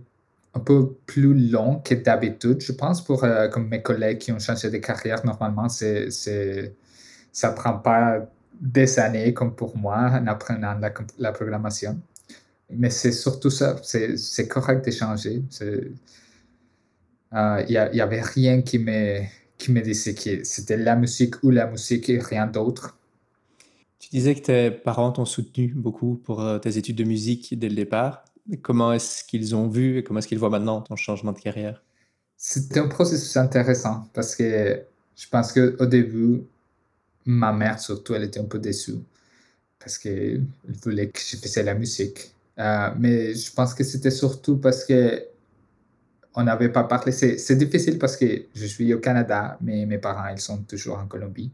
un 0.54 0.60
peu 0.60 0.94
plus 1.06 1.34
long 1.50 1.80
que 1.80 1.94
d'habitude, 1.94 2.60
je 2.60 2.72
pense, 2.72 3.02
pour 3.02 3.24
euh, 3.24 3.48
comme 3.48 3.68
mes 3.68 3.82
collègues 3.82 4.18
qui 4.18 4.32
ont 4.32 4.38
changé 4.38 4.70
de 4.70 4.78
carrière. 4.78 5.24
Normalement, 5.24 5.68
c'est, 5.68 6.10
ça 6.10 7.50
ne 7.50 7.56
prend 7.56 7.78
pas 7.78 8.28
des 8.60 8.98
années 8.98 9.32
comme 9.34 9.54
pour 9.54 9.76
moi 9.76 10.10
en 10.12 10.26
apprenant 10.26 10.74
la, 10.78 10.92
la 11.18 11.32
programmation. 11.32 12.00
Mais 12.70 12.90
c'est 12.90 13.12
surtout 13.12 13.50
ça, 13.50 13.76
c'est, 13.82 14.48
correct 14.48 14.84
d'échanger. 14.84 15.42
Il 15.60 15.94
n'y 17.32 17.76
euh, 17.76 18.02
avait 18.02 18.20
rien 18.20 18.60
qui 18.60 18.78
me, 18.78 19.20
qui 19.56 19.72
me 19.72 19.80
disait 19.80 20.14
que 20.14 20.44
c'était 20.44 20.76
la 20.76 20.94
musique 20.94 21.42
ou 21.42 21.50
la 21.50 21.66
musique 21.66 22.10
et 22.10 22.18
rien 22.18 22.46
d'autre. 22.46 22.98
Tu 23.98 24.10
disais 24.10 24.34
que 24.34 24.40
tes 24.40 24.70
parents 24.70 25.12
t'ont 25.12 25.24
soutenu 25.24 25.72
beaucoup 25.74 26.16
pour 26.16 26.42
euh, 26.42 26.58
tes 26.58 26.76
études 26.76 26.96
de 26.96 27.04
musique 27.04 27.58
dès 27.58 27.68
le 27.68 27.74
départ. 27.74 28.24
Comment 28.62 28.92
est-ce 28.92 29.24
qu'ils 29.24 29.54
ont 29.56 29.68
vu 29.68 29.98
et 29.98 30.04
comment 30.04 30.18
est-ce 30.18 30.28
qu'ils 30.28 30.38
voient 30.38 30.50
maintenant 30.50 30.80
ton 30.80 30.96
changement 30.96 31.32
de 31.32 31.40
carrière? 31.40 31.82
C'était 32.36 32.80
un 32.80 32.88
processus 32.88 33.36
intéressant 33.36 34.08
parce 34.14 34.36
que 34.36 34.82
je 35.16 35.28
pense 35.28 35.52
qu'au 35.52 35.86
début, 35.86 36.44
ma 37.28 37.52
mère 37.52 37.78
surtout, 37.78 38.14
elle 38.14 38.24
était 38.24 38.40
un 38.40 38.46
peu 38.46 38.58
déçue 38.58 39.00
parce 39.78 39.98
qu'elle 39.98 40.44
voulait 40.82 41.10
que 41.10 41.20
je 41.20 41.36
fasse 41.36 41.56
la 41.56 41.74
musique. 41.74 42.34
Euh, 42.58 42.90
mais 42.98 43.34
je 43.34 43.52
pense 43.52 43.74
que 43.74 43.84
c'était 43.84 44.10
surtout 44.10 44.56
parce 44.56 44.84
que 44.84 45.26
on 46.34 46.44
n'avait 46.44 46.70
pas 46.70 46.84
parlé. 46.84 47.12
C'est 47.12 47.56
difficile 47.56 47.98
parce 47.98 48.16
que 48.16 48.46
je 48.54 48.66
suis 48.66 48.92
au 48.94 48.98
Canada, 48.98 49.58
mais 49.60 49.84
mes 49.86 49.98
parents, 49.98 50.28
ils 50.28 50.40
sont 50.40 50.62
toujours 50.62 50.98
en 50.98 51.06
Colombie. 51.06 51.50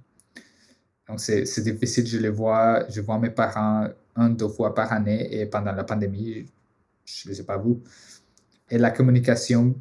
Donc, 1.08 1.20
c'est 1.20 1.62
difficile. 1.62 2.06
Je 2.06 2.18
les 2.18 2.28
vois, 2.28 2.88
je 2.88 3.00
vois 3.00 3.18
mes 3.18 3.30
parents 3.30 3.88
un, 4.14 4.30
deux 4.30 4.48
fois 4.48 4.74
par 4.74 4.92
année 4.92 5.40
et 5.40 5.46
pendant 5.46 5.72
la 5.72 5.84
pandémie, 5.84 6.46
je 7.04 7.28
ne 7.28 7.34
sais 7.34 7.44
pas 7.44 7.56
vous. 7.56 7.82
Et 8.70 8.78
la 8.78 8.90
communication 8.90 9.74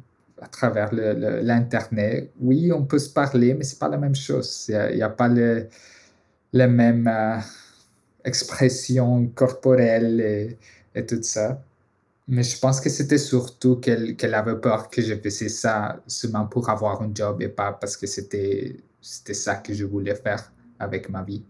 à 0.44 0.48
travers 0.48 0.90
l'Internet, 0.92 2.32
oui, 2.40 2.70
on 2.72 2.84
peut 2.84 2.98
se 2.98 3.10
parler, 3.10 3.54
mais 3.54 3.64
ce 3.64 3.74
n'est 3.74 3.78
pas 3.78 3.88
la 3.88 3.96
même 3.96 4.14
chose. 4.14 4.66
Il 4.68 4.96
n'y 4.96 5.02
a, 5.02 5.08
pas 5.08 5.28
les, 5.28 5.68
les 6.52 6.66
mêmes 6.66 7.08
euh, 7.08 7.38
expressions 8.24 9.26
corporelles 9.28 10.58
et, 10.94 11.06
tout 11.06 11.22
ça. 11.22 11.62
Mais 12.28 12.42
je 12.42 12.58
pense 12.58 12.80
que 12.80 12.90
c'était 12.90 13.18
surtout 13.18 13.76
qu'elle 13.76 14.34
avait 14.34 14.56
peur 14.56 14.88
que 14.88 15.02
je 15.02 15.14
faisais 15.14 15.48
ça 15.48 16.02
seulement 16.06 16.46
pour 16.46 16.68
avoir 16.70 17.02
un 17.02 17.10
job 17.14 17.42
et 17.42 17.48
pas 17.48 17.72
parce 17.72 17.96
que 17.96 18.06
c'était 18.06 18.76
ça 19.00 19.56
que 19.56 19.74
je 19.74 19.84
voulais 19.84 20.14
faire 20.14 20.52
avec 20.78 21.08
ma 21.10 21.22
vie. 21.22 21.42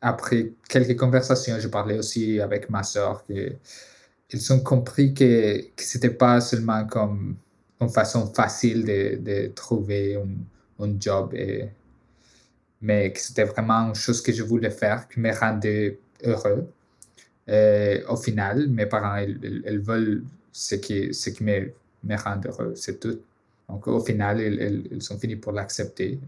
Après 0.00 0.52
quelques 0.68 0.98
conversations, 0.98 1.58
je 1.58 1.68
parlais 1.68 1.98
aussi 1.98 2.40
avec 2.40 2.68
ma 2.70 2.82
soeur. 2.82 3.24
Ils 3.28 4.52
ont 4.52 4.60
compris 4.60 5.14
que, 5.14 5.60
que 5.74 5.82
ce 5.82 5.96
n'était 5.96 6.10
pas 6.10 6.40
seulement 6.40 6.86
comme 6.86 7.36
une 7.80 7.88
façon 7.88 8.32
facile 8.32 8.84
de, 8.84 9.16
de 9.20 9.52
trouver 9.54 10.16
un, 10.16 10.84
un 10.84 10.96
job, 10.98 11.34
et, 11.34 11.68
mais 12.80 13.12
c'était 13.16 13.44
vraiment 13.44 13.88
une 13.88 13.94
chose 13.94 14.20
que 14.20 14.32
je 14.32 14.42
voulais 14.42 14.70
faire, 14.70 15.08
qui 15.08 15.20
me 15.20 15.32
rendait 15.32 15.98
heureux. 16.24 16.68
Et 17.46 18.02
au 18.08 18.16
final, 18.16 18.68
mes 18.68 18.86
parents, 18.86 19.16
ils, 19.16 19.80
veulent 19.80 20.24
ce 20.52 20.74
qui, 20.74 21.14
ce 21.14 21.30
qui 21.30 21.44
me, 21.44 21.72
me 22.04 22.16
rend 22.16 22.40
heureux, 22.44 22.74
c'est 22.74 23.00
tout. 23.00 23.18
Donc 23.68 23.86
au 23.88 24.00
final, 24.00 24.40
ils, 24.40 24.88
ils 24.90 25.12
ont 25.12 25.18
fini 25.18 25.36
pour 25.36 25.52
l'accepter, 25.52 26.18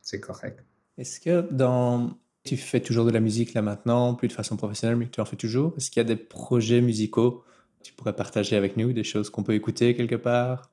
c'est 0.00 0.20
correct. 0.20 0.58
Est-ce 0.98 1.20
que 1.20 1.40
dans... 1.52 2.16
Tu 2.44 2.56
fais 2.56 2.80
toujours 2.80 3.04
de 3.04 3.12
la 3.12 3.20
musique 3.20 3.54
là 3.54 3.62
maintenant, 3.62 4.14
plus 4.14 4.26
de 4.26 4.32
façon 4.32 4.56
professionnelle, 4.56 4.96
mais 4.96 5.08
tu 5.08 5.20
en 5.20 5.24
fais 5.24 5.36
toujours? 5.36 5.74
Est-ce 5.76 5.92
qu'il 5.92 6.02
y 6.02 6.04
a 6.04 6.08
des 6.08 6.16
projets 6.16 6.80
musicaux 6.80 7.44
que 7.78 7.84
tu 7.84 7.92
pourrais 7.92 8.16
partager 8.16 8.56
avec 8.56 8.76
nous, 8.76 8.92
des 8.92 9.04
choses 9.04 9.30
qu'on 9.30 9.44
peut 9.44 9.54
écouter 9.54 9.94
quelque 9.94 10.16
part? 10.16 10.71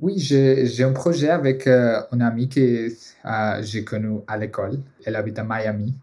Oui, 0.00 0.18
j'ai 0.18 0.82
un 0.82 0.92
projet 0.92 1.28
avec 1.28 1.66
euh, 1.66 2.00
une 2.12 2.22
amie 2.22 2.48
que 2.48 2.88
euh, 2.88 3.62
j'ai 3.62 3.84
connue 3.84 4.20
à 4.26 4.38
l'école. 4.38 4.78
Elle 5.04 5.14
habite 5.14 5.38
à 5.38 5.44
Miami. 5.44 5.94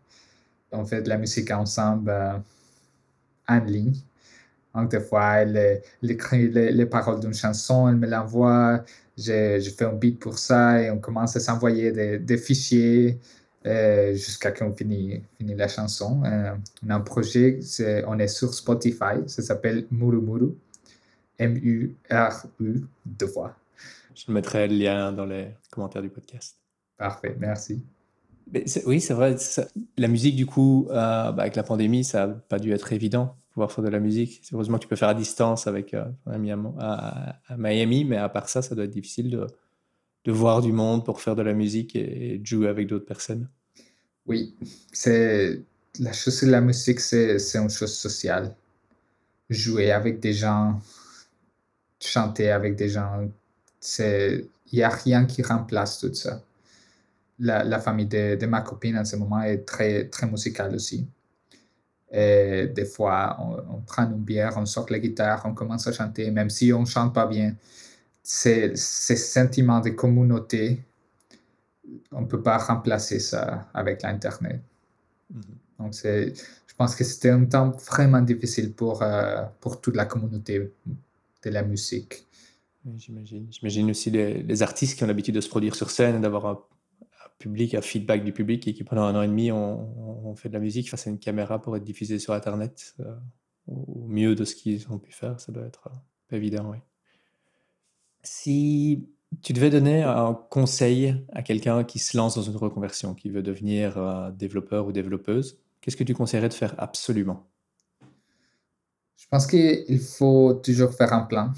On 0.71 0.85
fait 0.85 1.01
de 1.01 1.09
la 1.09 1.17
musique 1.17 1.49
ensemble 1.51 2.11
euh, 2.11 2.37
en 3.47 3.59
ligne. 3.59 3.95
Donc, 4.75 4.91
des 4.91 4.99
fois, 4.99 5.37
elle, 5.37 5.81
écrit 6.03 6.49
les, 6.49 6.85
paroles 6.85 7.19
d'une 7.21 7.33
chanson, 7.33 7.89
elle 7.89 7.95
me 7.95 8.07
l'envoie. 8.07 8.83
Je, 9.17 9.59
je, 9.59 9.69
fais 9.71 9.85
un 9.85 9.93
beat 9.93 10.19
pour 10.19 10.37
ça 10.37 10.79
et 10.81 10.91
on 10.91 10.99
commence 10.99 11.35
à 11.35 11.39
s'envoyer 11.39 11.91
des, 11.91 12.19
des, 12.19 12.37
fichiers 12.37 13.19
jusqu'à 14.13 14.51
qu'on 14.51 14.73
finit, 14.73 15.23
finit 15.39 15.55
la 15.55 15.67
chanson. 15.67 16.21
On 16.85 16.89
a 16.89 16.95
un 16.95 17.01
projet, 17.01 17.59
on 18.07 18.19
est 18.19 18.27
sur 18.27 18.53
Spotify, 18.53 19.23
ça 19.27 19.41
s'appelle 19.41 19.87
Muru 19.91 20.21
Muru. 20.21 20.51
M-U-R-U, 21.39 22.81
deux 23.05 23.27
fois. 23.27 23.55
Je 24.17 24.31
mettrai 24.31 24.67
le 24.67 24.75
lien 24.75 25.11
dans 25.11 25.25
les 25.25 25.49
commentaires 25.69 26.01
du 26.01 26.09
podcast. 26.09 26.57
Parfait, 26.97 27.35
merci. 27.39 27.85
oui, 28.85 29.01
c'est 29.01 29.13
vrai. 29.13 29.35
la 29.97 30.07
musique, 30.07 30.35
du 30.35 30.45
coup, 30.45 30.87
euh, 30.89 31.31
bah, 31.31 31.43
avec 31.43 31.55
la 31.55 31.63
pandémie, 31.63 32.03
ça 32.03 32.27
n'a 32.27 32.33
pas 32.33 32.59
dû 32.59 32.71
être 32.71 32.91
évident 32.93 33.35
pouvoir 33.57 33.71
faire 33.71 33.83
de 33.83 33.89
la 33.89 33.99
musique. 33.99 34.43
Heureusement 34.53 34.77
que 34.77 34.83
tu 34.83 34.87
peux 34.87 34.95
faire 34.95 35.09
à 35.09 35.15
distance 35.15 35.65
avec 35.65 35.95
euh, 35.95 36.05
un 36.27 36.33
ami 36.33 36.51
à, 36.51 37.39
Miami, 37.57 38.05
mais 38.05 38.17
à 38.17 38.29
part 38.29 38.49
ça, 38.49 38.61
ça 38.61 38.75
doit 38.75 38.85
être 38.85 38.91
difficile 38.91 39.31
de, 39.31 39.47
de 40.25 40.31
voir 40.31 40.61
du 40.61 40.71
monde 40.71 41.03
pour 41.03 41.21
faire 41.21 41.35
de 41.35 41.41
la 41.41 41.55
musique 41.55 41.95
et, 41.95 42.37
de 42.37 42.45
jouer 42.45 42.67
avec 42.67 42.85
d'autres 42.85 43.07
personnes. 43.07 43.49
Oui, 44.27 44.53
c'est 44.93 45.59
la 45.99 46.13
chose 46.13 46.39
de 46.41 46.51
la 46.51 46.61
musique, 46.61 46.99
c'est 46.99 47.39
une 47.55 47.71
chose 47.71 47.95
sociale. 47.95 48.55
Jouer 49.49 49.89
avec 49.91 50.19
des 50.19 50.33
gens, 50.33 50.79
chanter 51.99 52.51
avec 52.51 52.75
des 52.75 52.89
gens, 52.89 53.27
il 53.81 54.49
n'y 54.73 54.83
a 54.83 54.89
rien 54.89 55.25
qui 55.25 55.41
remplace 55.41 55.99
tout 55.99 56.13
ça. 56.13 56.41
La, 57.39 57.63
la 57.63 57.79
famille 57.79 58.07
de, 58.07 58.35
de, 58.35 58.45
ma 58.47 58.61
copine 58.61 58.97
en 58.97 59.05
ce 59.05 59.15
moment 59.15 59.41
est 59.43 59.59
très, 59.59 60.05
très 60.09 60.27
musicale 60.27 60.73
aussi. 60.75 61.07
Et 62.11 62.67
des 62.73 62.85
fois, 62.85 63.37
on, 63.39 63.81
prend 63.81 64.03
une 64.03 64.23
bière, 64.23 64.53
on 64.57 64.65
sort 64.65 64.87
la 64.89 64.99
guitare, 64.99 65.41
on 65.45 65.53
commence 65.53 65.87
à 65.87 65.91
chanter, 65.91 66.31
même 66.31 66.49
si 66.49 66.71
on 66.71 66.81
ne 66.81 66.85
chante 66.85 67.13
pas 67.13 67.27
bien. 67.27 67.55
C'est 68.23 68.75
ce 68.75 69.15
sentiment 69.15 69.81
de 69.81 69.89
communauté, 69.89 70.83
on 72.11 72.21
ne 72.21 72.25
peut 72.25 72.41
pas 72.41 72.57
remplacer 72.57 73.19
ça 73.19 73.69
avec 73.73 74.03
l'Internet. 74.03 74.61
Mm-hmm. 75.33 75.39
Donc, 75.79 75.93
je 75.93 76.75
pense 76.77 76.95
que 76.95 77.03
c'était 77.03 77.29
un 77.29 77.45
temps 77.45 77.71
vraiment 77.71 78.21
difficile 78.21 78.73
pour, 78.73 79.01
euh, 79.01 79.43
pour 79.59 79.81
toute 79.81 79.95
la 79.95 80.05
communauté 80.05 80.71
de 81.43 81.49
la 81.49 81.63
musique. 81.63 82.26
J'imagine. 82.95 83.47
J'imagine 83.51 83.89
aussi 83.89 84.11
les, 84.11 84.61
artistes 84.61 84.97
qui 84.97 85.03
ont 85.03 85.07
l'habitude 85.07 85.35
de 85.35 85.41
se 85.41 85.49
produire 85.49 85.75
sur 85.75 85.89
scène, 85.89 86.21
d'avoir 86.21 86.45
un, 86.45 86.59
public, 87.39 87.75
un 87.75 87.81
feedback 87.81 88.23
du 88.23 88.31
public 88.31 88.67
et 88.67 88.73
qui 88.73 88.83
pendant 88.83 89.03
un 89.03 89.15
an 89.15 89.21
et 89.21 89.27
demi 89.27 89.51
ont, 89.51 90.35
fait 90.35 90.49
de 90.49 90.53
la 90.53 90.59
musique 90.59 90.89
face 90.89 91.07
à 91.07 91.09
une 91.09 91.19
caméra 91.19 91.61
pour 91.61 91.75
être 91.75 91.83
diffusé 91.83 92.19
sur 92.19 92.33
Internet 92.33 92.95
euh, 92.99 93.15
au 93.67 94.05
mieux 94.07 94.35
de 94.35 94.45
ce 94.45 94.55
qu'ils 94.55 94.89
ont 94.91 94.99
pu 94.99 95.11
faire. 95.11 95.39
Ça 95.39 95.51
doit 95.51 95.65
être 95.65 95.89
euh, 95.91 96.35
évident, 96.35 96.69
oui. 96.71 96.77
Si 98.23 99.07
tu 99.41 99.53
devais 99.53 99.69
donner 99.69 100.03
un 100.03 100.33
conseil 100.33 101.15
à 101.33 101.41
quelqu'un 101.41 101.83
qui 101.83 101.99
se 101.99 102.17
lance 102.17 102.35
dans 102.35 102.41
une 102.41 102.57
reconversion, 102.57 103.13
qui 103.13 103.29
veut 103.29 103.43
devenir 103.43 103.97
euh, 103.97 104.31
développeur 104.31 104.87
ou 104.87 104.91
développeuse, 104.91 105.59
qu'est-ce 105.81 105.97
que 105.97 106.03
tu 106.03 106.13
conseillerais 106.13 106.49
de 106.49 106.53
faire 106.53 106.75
absolument? 106.77 107.47
Je 109.17 109.25
pense 109.29 109.47
qu'il 109.47 109.99
faut 109.99 110.53
toujours 110.53 110.93
faire 110.93 111.13
un 111.13 111.21
plan 111.21 111.51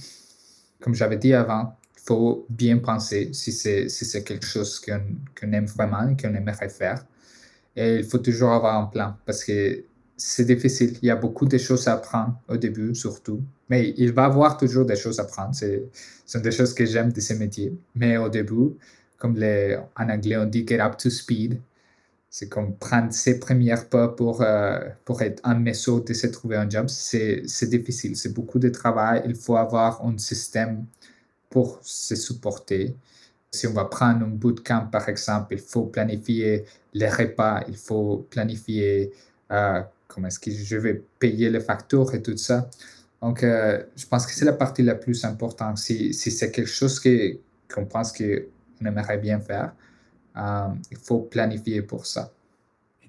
comme 0.82 0.96
j'avais 0.96 1.18
dit 1.18 1.34
avant, 1.34 1.76
il 1.96 2.02
faut 2.02 2.46
bien 2.50 2.78
penser 2.78 3.30
si 3.34 3.52
c'est 3.52 3.90
si 3.90 4.24
quelque 4.24 4.46
chose 4.46 4.80
qu'on 4.80 5.52
aime 5.52 5.66
vraiment 5.66 6.08
et 6.10 6.16
qu'on 6.16 6.34
aimerait 6.34 6.70
faire. 6.70 7.06
Et 7.76 7.98
il 7.98 8.04
faut 8.04 8.18
toujours 8.18 8.52
avoir 8.52 8.76
un 8.82 8.86
plan 8.86 9.16
parce 9.26 9.44
que 9.44 9.84
c'est 10.18 10.46
difficile. 10.46 10.98
Il 11.02 11.08
y 11.08 11.12
a 11.12 11.16
beaucoup 11.16 11.46
de 11.46 11.58
choses 11.58 11.88
à 11.88 11.94
apprendre 11.94 12.40
au 12.48 12.58
début, 12.58 12.94
surtout. 12.94 13.42
Mais 13.70 13.94
il 13.98 14.12
va 14.12 14.24
y 14.24 14.26
avoir 14.26 14.58
toujours 14.58 14.86
des 14.86 14.96
choses 14.96 15.20
à 15.20 15.24
apprendre. 15.24 15.56
Ce 15.56 15.84
sont 16.26 16.40
des 16.40 16.52
choses 16.52 16.74
que 16.74 16.86
j'aime 16.86 17.12
de 17.12 17.22
ces 17.22 17.36
métiers. 17.36 17.74
Mais 17.96 18.18
au 18.18 18.28
début, 18.30 18.72
comme 19.18 19.36
les, 19.38 19.78
en 19.98 20.10
anglais 20.10 20.38
on 20.38 20.46
dit 20.46 20.66
get 20.68 20.82
up 20.82 20.98
to 20.98 21.10
speed, 21.10 21.60
c'est 22.30 22.48
comme 22.48 22.76
prendre 22.78 23.12
ses 23.12 23.40
premières 23.40 23.90
pas 23.90 24.08
pour, 24.10 24.42
euh, 24.42 24.80
pour 25.06 25.22
être 25.22 25.42
en 25.44 25.56
mesure 25.56 26.04
de 26.04 26.14
se 26.14 26.28
trouver 26.28 26.58
un 26.58 26.70
job. 26.70 26.88
C'est 26.88 27.70
difficile, 27.70 28.16
c'est 28.16 28.34
beaucoup 28.34 28.60
de 28.60 28.70
travail. 28.70 29.24
Il 29.26 29.36
faut 29.36 29.56
avoir 29.58 30.06
un 30.06 30.18
système 30.18 30.86
pour 31.50 31.80
se 31.82 32.16
supporter. 32.16 32.96
Si 33.52 33.66
on 33.68 33.74
va 33.74 33.86
prendre 33.86 34.26
un 34.26 34.30
bootcamp, 34.30 34.88
par 34.92 35.10
exemple, 35.10 35.56
il 35.56 35.60
faut 35.60 35.86
planifier 35.86 36.66
les 36.94 37.10
repas, 37.10 37.64
il 37.68 37.78
faut 37.78 38.28
planifier 38.30 39.12
euh, 39.52 39.82
comment 40.08 40.28
est-ce 40.28 40.40
que 40.40 40.52
je 40.52 40.78
vais 40.78 41.04
payer 41.18 41.50
les 41.50 41.60
factures 41.60 42.14
et 42.14 42.22
tout 42.22 42.38
ça. 42.38 42.70
Donc, 43.22 43.44
euh, 43.44 43.84
je 43.96 44.06
pense 44.06 44.28
que 44.28 44.34
c'est 44.34 44.46
la 44.46 44.54
partie 44.54 44.84
la 44.84 44.96
plus 44.96 45.26
importante. 45.26 45.80
Si, 45.80 46.14
si 46.14 46.32
c'est 46.32 46.52
quelque 46.52 46.70
chose 46.70 47.02
qu'on 47.74 47.86
pense 47.86 48.14
qu'on 48.14 48.86
aimerait 48.86 49.18
bien 49.18 49.40
faire, 49.40 49.74
euh, 50.38 50.68
il 50.92 50.98
faut 50.98 51.22
planifier 51.22 51.82
pour 51.82 52.06
ça. 52.06 52.32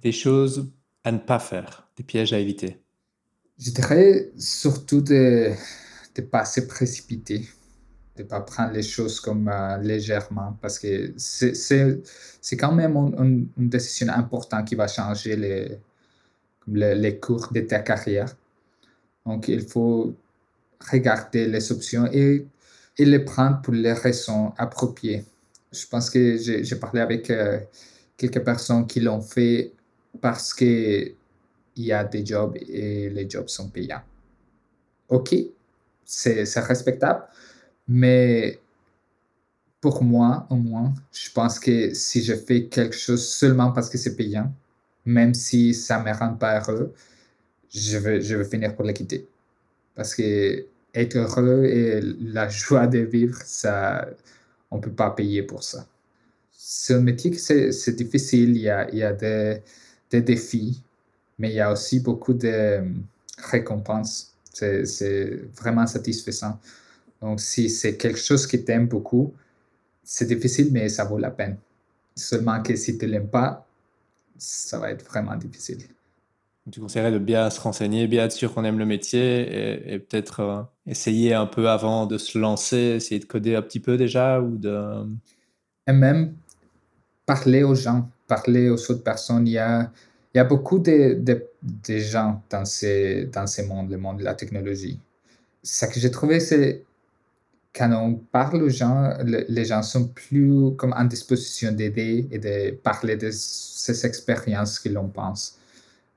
des 0.02 0.12
choses 0.12 0.70
à 1.04 1.12
ne 1.12 1.18
pas 1.18 1.38
faire, 1.38 1.88
des 1.96 2.02
pièges 2.02 2.32
à 2.32 2.38
éviter 2.38 2.80
Je 3.58 3.70
dirais 3.70 4.30
surtout 4.38 5.00
de 5.00 5.52
ne 6.18 6.22
pas 6.22 6.44
se 6.44 6.60
précipiter, 6.60 7.48
de 8.16 8.22
ne 8.22 8.28
pas 8.28 8.40
prendre 8.40 8.72
les 8.72 8.82
choses 8.82 9.20
comme 9.20 9.48
euh, 9.48 9.78
légèrement, 9.78 10.56
parce 10.60 10.78
que 10.78 11.12
c'est 11.16 12.56
quand 12.58 12.72
même 12.72 12.96
une, 12.96 13.48
décision 13.56 14.12
importante 14.12 14.66
qui 14.66 14.74
va 14.74 14.88
changer 14.88 15.36
les, 15.36 15.78
les, 16.68 16.94
les 16.94 17.18
cours 17.18 17.48
de 17.52 17.60
ta 17.60 17.80
carrière. 17.80 18.34
Donc, 19.26 19.48
il 19.48 19.66
faut 19.66 20.14
regarder 20.90 21.46
les 21.46 21.70
options 21.72 22.08
et, 22.12 22.46
et 22.96 23.04
les 23.04 23.20
prendre 23.20 23.60
pour 23.62 23.74
les 23.74 23.92
raisons 23.92 24.52
appropriées. 24.56 25.24
Je 25.72 25.86
pense 25.86 26.10
que 26.10 26.36
j'ai 26.36 26.76
parlé 26.76 27.00
avec 27.00 27.30
euh, 27.30 27.60
quelques 28.16 28.44
personnes 28.44 28.86
qui 28.86 29.00
l'ont 29.00 29.20
fait 29.20 29.72
parce 30.20 30.52
qu'il 30.52 31.14
y 31.76 31.92
a 31.92 32.04
des 32.04 32.26
jobs 32.26 32.56
et 32.56 33.08
les 33.10 33.28
jobs 33.30 33.48
sont 33.48 33.68
payants. 33.68 34.02
OK, 35.08 35.34
c'est 36.04 36.44
respectable, 36.60 37.22
mais 37.88 38.60
pour 39.80 40.02
moi, 40.02 40.46
au 40.50 40.56
moins, 40.56 40.92
je 41.12 41.30
pense 41.32 41.58
que 41.58 41.94
si 41.94 42.22
je 42.22 42.34
fais 42.34 42.66
quelque 42.66 42.96
chose 42.96 43.26
seulement 43.26 43.72
parce 43.72 43.88
que 43.88 43.98
c'est 43.98 44.14
payant, 44.16 44.52
même 45.04 45.34
si 45.34 45.74
ça 45.74 45.98
ne 45.98 46.04
me 46.04 46.12
rend 46.12 46.34
pas 46.34 46.60
heureux, 46.60 46.92
je 47.72 47.98
veux, 47.98 48.20
je 48.20 48.36
veux 48.36 48.44
finir 48.44 48.74
pour 48.76 48.84
le 48.84 48.92
quitter. 48.92 49.26
Parce 49.94 50.14
que 50.14 50.66
être 50.94 51.16
heureux 51.16 51.64
et 51.64 52.00
la 52.20 52.48
joie 52.48 52.86
de 52.86 52.98
vivre, 52.98 53.38
ça, 53.44 54.06
on 54.70 54.76
ne 54.76 54.82
peut 54.82 54.92
pas 54.92 55.10
payer 55.10 55.42
pour 55.42 55.62
ça. 55.62 55.86
C'est 56.52 56.94
un 56.94 57.00
métier 57.00 57.30
qui 57.30 57.38
c'est 57.38 57.96
difficile, 57.96 58.50
il 58.50 58.62
y 58.62 58.68
a, 58.68 58.88
il 58.90 58.98
y 58.98 59.02
a 59.02 59.12
des, 59.12 59.62
des, 60.10 60.20
défis, 60.22 60.82
mais 61.38 61.50
il 61.50 61.54
y 61.54 61.60
a 61.60 61.72
aussi 61.72 62.00
beaucoup 62.00 62.34
de 62.34 62.48
euh, 62.48 62.82
récompenses. 63.38 64.34
C'est 64.52 65.40
vraiment 65.54 65.86
satisfaisant. 65.86 66.58
Donc, 67.22 67.40
si 67.40 67.70
c'est 67.70 67.96
quelque 67.96 68.18
chose 68.18 68.46
qui 68.46 68.62
t'aime 68.64 68.88
beaucoup, 68.88 69.32
c'est 70.02 70.26
difficile, 70.26 70.70
mais 70.72 70.88
ça 70.88 71.04
vaut 71.04 71.18
la 71.18 71.30
peine. 71.30 71.56
Seulement 72.16 72.62
que 72.62 72.76
si 72.76 72.98
tu 72.98 73.06
ne 73.06 73.12
l'aimes 73.12 73.30
pas, 73.30 73.66
ça 74.36 74.78
va 74.78 74.90
être 74.90 75.04
vraiment 75.04 75.36
difficile. 75.36 75.84
Tu 76.70 76.80
conseillerais 76.80 77.12
de 77.12 77.18
bien 77.18 77.50
se 77.50 77.60
renseigner, 77.60 78.06
bien 78.06 78.24
être 78.24 78.32
sûr 78.32 78.52
qu'on 78.52 78.64
aime 78.64 78.78
le 78.78 78.86
métier 78.86 79.92
et, 79.94 79.98
peut-être 79.98 80.40
euh, 80.40 80.62
essayer 80.86 81.34
un 81.34 81.46
peu 81.46 81.68
avant 81.68 82.06
de 82.06 82.18
se 82.18 82.38
lancer, 82.38 82.76
essayer 82.76 83.18
de 83.18 83.24
coder 83.24 83.56
un 83.56 83.62
petit 83.62 83.80
peu 83.80 83.96
déjà 83.96 84.40
ou 84.40 84.56
de... 84.56 85.06
Et 85.86 85.92
même 85.92 86.34
parler 87.26 87.62
aux 87.62 87.74
gens, 87.74 88.08
parler 88.26 88.68
aux 88.68 88.90
autres 88.90 89.02
personnes. 89.02 89.46
Il 89.46 89.52
y 89.52 89.58
a, 89.58 89.90
il 90.34 90.38
y 90.38 90.40
a 90.40 90.44
beaucoup 90.44 90.78
de, 90.78 91.18
de, 91.20 91.98
gens 91.98 92.42
dans 92.50 92.64
ces, 92.64 93.26
dans 93.26 93.46
ces 93.46 93.66
mondes, 93.66 93.90
le 93.90 93.98
monde 93.98 94.18
de 94.18 94.24
la 94.24 94.34
technologie. 94.34 94.98
Ce 95.62 95.86
que 95.86 95.98
j'ai 96.00 96.10
trouvé, 96.10 96.40
c'est 96.40 96.84
quand 97.74 97.92
on 97.92 98.14
parle 98.14 98.62
aux 98.62 98.68
gens, 98.68 99.16
les 99.24 99.64
gens 99.64 99.82
sont 99.82 100.08
plus 100.08 100.74
comme 100.76 100.92
en 100.92 101.04
disposition 101.04 101.70
d'aider 101.72 102.26
et 102.30 102.38
de 102.38 102.72
parler 102.72 103.16
de 103.16 103.30
ces 103.30 104.04
expériences 104.04 104.80
que 104.80 104.88
l'on 104.88 105.08
pense 105.08 105.59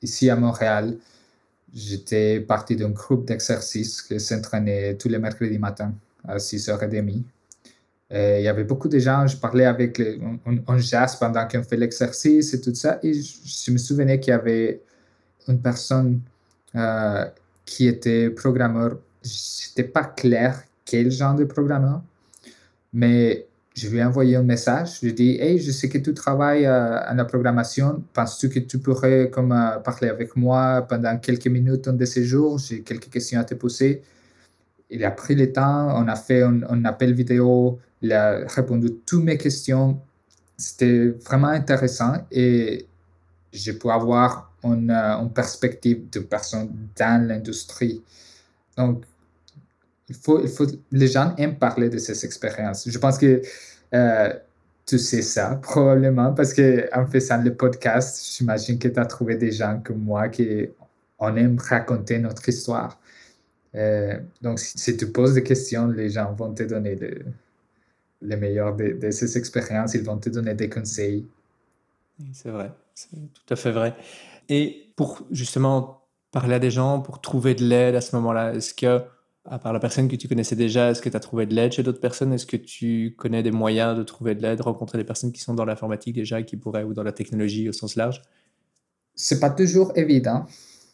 ici 0.04 0.30
à 0.30 0.36
Montréal, 0.36 0.98
j'étais 1.74 2.40
parti 2.40 2.76
d'un 2.76 2.92
groupe 2.92 3.26
d'exercice 3.26 4.02
qui 4.02 4.20
s'entraînait 4.20 4.96
tous 4.96 5.10
les 5.10 5.18
mercredis 5.18 5.58
matin 5.58 5.94
à 6.28 6.38
6h30. 6.38 7.24
Et 8.12 8.40
il 8.40 8.44
y 8.44 8.48
avait 8.48 8.64
beaucoup 8.64 8.90
de 8.90 9.00
gens, 9.00 9.26
je 9.26 9.38
parlais 9.38 9.66
avec, 9.66 9.98
les, 9.98 10.20
on, 10.68 10.78
jazz 10.78 11.16
pendant 11.16 11.48
qu'on 11.48 11.64
fait 11.64 11.78
l'exercice 11.78 12.54
et 12.54 12.62
tout 12.62 12.76
ça. 12.76 13.00
Et 13.02 13.14
je, 13.14 13.72
me 13.72 13.78
souvenais 13.78 14.20
qu'il 14.20 14.32
y 14.32 14.36
avait 14.36 14.82
une 15.48 15.60
personne 15.60 16.20
euh, 16.76 17.26
qui 17.66 17.88
était 17.88 18.30
programmeur. 18.30 19.00
C'était 19.24 19.84
pas 19.84 20.04
clair 20.04 20.62
quel 20.86 21.10
genre 21.10 21.34
de 21.34 21.46
programmeur, 21.46 22.02
mais 22.92 23.48
je 23.74 23.90
lui 23.90 23.98
ai 23.98 24.04
envoyé 24.04 24.36
un 24.36 24.44
message. 24.44 24.98
Je 24.98 25.06
lui 25.06 25.10
ai 25.10 25.14
dit 25.14 25.38
Hey, 25.40 25.60
je 25.60 25.72
sais 25.72 25.90
que 25.90 25.98
tu 25.98 26.14
travailles 26.14 26.66
euh, 26.66 27.00
à 27.00 27.14
la 27.14 27.26
programmation. 27.26 28.04
Penses-tu 28.14 28.50
que 28.50 28.60
tu 28.60 28.78
pourrais 28.80 29.30
comme, 29.32 29.52
euh, 29.52 29.80
parler 29.80 30.10
avec 30.10 30.36
moi 30.36 30.86
pendant 30.88 31.18
quelques 31.18 31.48
minutes 31.48 31.88
un 31.88 31.94
de 31.94 32.06
ces 32.06 32.24
jours? 32.24 32.60
J'ai 32.60 32.82
quelques 32.84 33.10
questions 33.10 33.40
à 33.40 33.44
te 33.44 33.56
poser. 33.56 34.04
Il 34.90 35.04
a 35.04 35.12
pris 35.12 35.36
le 35.36 35.52
temps. 35.52 35.88
On 35.98 36.08
a 36.08 36.16
fait 36.16 36.44
un, 36.44 36.86
appel 36.86 37.14
vidéo. 37.14 37.80
Il 38.02 38.14
a 38.14 38.46
répondu 38.48 38.88
à 38.88 38.92
toutes 39.06 39.24
mes 39.24 39.38
questions. 39.38 40.00
C'était 40.56 41.08
vraiment 41.10 41.48
intéressant 41.48 42.14
et 42.32 42.86
j'ai 43.52 43.74
pu 43.74 43.90
avoir 43.90 44.54
une, 44.64 44.92
euh, 44.92 45.26
perspective 45.26 46.10
de 46.12 46.20
personne 46.20 46.70
dans 46.96 47.28
l'industrie. 47.28 48.04
Donc, 48.78 49.04
il 50.10 50.16
faut, 50.16 50.42
il 50.42 50.50
faut, 50.50 50.66
les 50.92 51.08
gens 51.08 51.36
aiment 51.38 51.58
parler 51.58 51.90
de 51.90 51.98
ces 51.98 52.26
expériences. 52.26 52.88
Je 52.90 52.98
pense 52.98 53.18
que 53.18 53.42
euh, 53.94 54.34
tu 54.86 55.00
sais 55.00 55.22
ça, 55.22 55.56
probablement, 55.62 56.34
parce 56.34 56.54
qu'en 56.54 57.06
faisant 57.08 57.42
le 57.42 57.56
podcast, 57.56 58.36
j'imagine 58.38 58.78
que 58.80 58.90
tu 58.90 59.00
as 59.00 59.06
trouvé 59.06 59.36
des 59.36 59.52
gens 59.52 59.82
comme 59.84 60.00
moi 60.00 60.28
qui 60.30 60.68
on 61.20 61.36
aime 61.38 61.58
raconter 61.58 62.20
notre 62.20 62.48
histoire. 62.50 63.00
Euh, 63.76 64.20
donc, 64.42 64.60
si, 64.60 64.98
tu 64.98 65.12
poses 65.12 65.34
des 65.36 65.44
questions, 65.44 65.88
les 65.88 66.10
gens 66.10 66.34
vont 66.34 66.54
te 66.54 66.64
donner 66.64 66.96
le, 66.96 67.26
les 68.22 68.36
meilleurs 68.36 68.76
de, 68.76 68.92
de, 68.92 69.10
ces 69.10 69.38
expériences, 69.38 69.94
ils 69.94 70.04
vont 70.04 70.18
te 70.18 70.30
donner 70.30 70.54
des 70.54 70.70
conseils. 70.70 71.26
C'est 72.34 72.50
vrai, 72.50 72.72
c'est 72.94 73.10
tout 73.10 73.54
à 73.54 73.56
fait 73.56 73.72
vrai. 73.72 73.96
Et 74.50 74.92
pour 74.96 75.26
justement 75.32 76.02
parler 76.32 76.56
à 76.56 76.60
des 76.60 76.72
gens, 76.72 77.00
pour 77.00 77.22
trouver 77.22 77.56
de 77.56 77.64
l'aide 77.64 77.96
à 77.96 78.02
ce 78.02 78.16
moment-là, 78.18 78.54
est-ce 78.54 78.74
que 78.74 79.02
à 79.46 79.60
part 79.60 79.74
la 79.74 79.80
personne 79.80 80.08
que 80.08 80.16
tu 80.16 80.28
connaissais 80.28 80.56
déjà, 80.56 80.92
est-ce 80.92 81.02
que 81.02 81.10
tu 81.10 81.18
as 81.18 81.20
trouvé 81.20 81.46
de 81.46 81.54
l'aide 81.54 81.74
chez 81.74 81.84
d'autres 81.84 82.00
personnes? 82.00 82.32
Est-ce 82.32 82.46
que 82.46 82.58
tu 82.58 83.14
connais 83.18 83.44
des 83.44 83.52
moyens 83.52 83.98
de 83.98 84.04
trouver 84.04 84.36
de 84.36 84.42
l'aide, 84.42 84.62
rencontrer 84.62 84.98
des 84.98 85.04
personnes 85.04 85.32
qui 85.34 85.42
sont 85.42 85.54
dans 85.54 85.66
l'informatique 85.66 86.16
déjà 86.16 86.42
qui 86.44 86.56
pourraient, 86.56 86.84
ou 86.84 86.94
dans 86.94 87.04
la 87.04 87.12
technologie 87.12 87.68
au 87.68 87.74
sens 87.74 87.96
large? 87.96 88.22
C'est 89.16 89.40
pas 89.40 89.50
toujours 89.50 89.92
évident. 89.96 90.46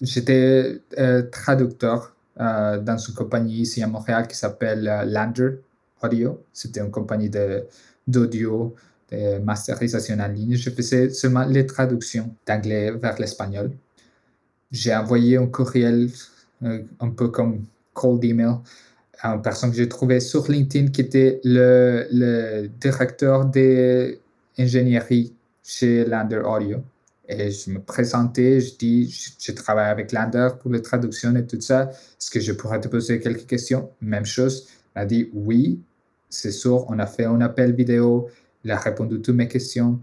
J'étais 0.02 0.82
euh, 0.98 1.24
traducteur 1.30 2.16
euh, 2.40 2.80
dans 2.80 2.98
une 2.98 3.14
compagnie 3.14 3.62
ici 3.62 3.84
à 3.84 3.88
Montréal 3.88 4.28
qui 4.28 4.36
s'appelle 4.36 4.88
euh, 4.88 5.06
Lander 5.06 5.60
Audio. 6.02 6.44
C'était 6.52 6.80
une 6.80 6.92
compagnie 6.92 7.30
d'audio, 8.08 8.76
de, 9.12 9.38
de 9.38 9.44
masterisation 9.44 10.18
en 10.20 10.28
ligne. 10.28 10.56
Je 10.56 10.70
faisais 10.72 11.12
seulement 11.12 11.46
les 11.46 11.66
traductions 11.66 12.34
d'anglais 12.48 12.92
vers 12.92 13.20
l'espagnol. 13.20 13.72
J'ai 14.72 14.96
envoyé 14.96 15.38
un 15.38 15.48
courriel 15.48 16.10
un 16.62 17.10
peu 17.10 17.30
comme 17.30 17.66
cold 18.00 18.24
email 18.24 18.56
une 19.24 19.42
personne 19.42 19.72
que 19.72 19.78
j'ai 19.78 19.90
trouvé 19.90 20.20
sur 20.20 20.50
LinkedIn 20.50 20.92
qui 20.92 21.02
était 21.02 21.42
le, 21.44 22.08
le 22.12 22.68
directeur 22.80 23.46
d'ingénierie 23.46 25.34
chez 25.64 26.06
Lander 26.06 26.42
Audio. 26.46 26.78
Et 27.28 27.52
je 27.52 27.70
me 27.70 27.80
présentais, 27.80 28.60
je 28.60 28.76
dis, 28.76 29.36
je, 29.40 29.52
travaille 29.52 29.90
avec 29.90 30.12
Lander 30.12 30.50
pour 30.60 30.72
les 30.72 30.82
traductions 30.82 31.36
et 31.36 31.46
tout 31.46 31.62
ça. 31.62 31.90
Est-ce 31.92 32.32
que 32.32 32.40
je 32.40 32.54
pourrais 32.54 32.80
te 32.80 32.88
poser 32.88 33.20
quelques 33.20 33.46
questions? 33.46 33.92
Même 34.02 34.26
chose. 34.26 34.68
Il 34.96 35.00
a 35.00 35.06
dit 35.06 35.30
oui, 35.34 35.80
c'est 36.30 36.52
sûr. 36.52 36.86
On 36.90 36.98
a 36.98 37.06
fait 37.06 37.26
un 37.26 37.42
appel 37.42 37.76
vidéo. 37.76 38.30
Il 38.64 38.72
a 38.72 38.78
répondu 38.78 39.16
à 39.16 39.20
toutes 39.20 39.36
mes 39.36 39.48
questions. 39.48 40.00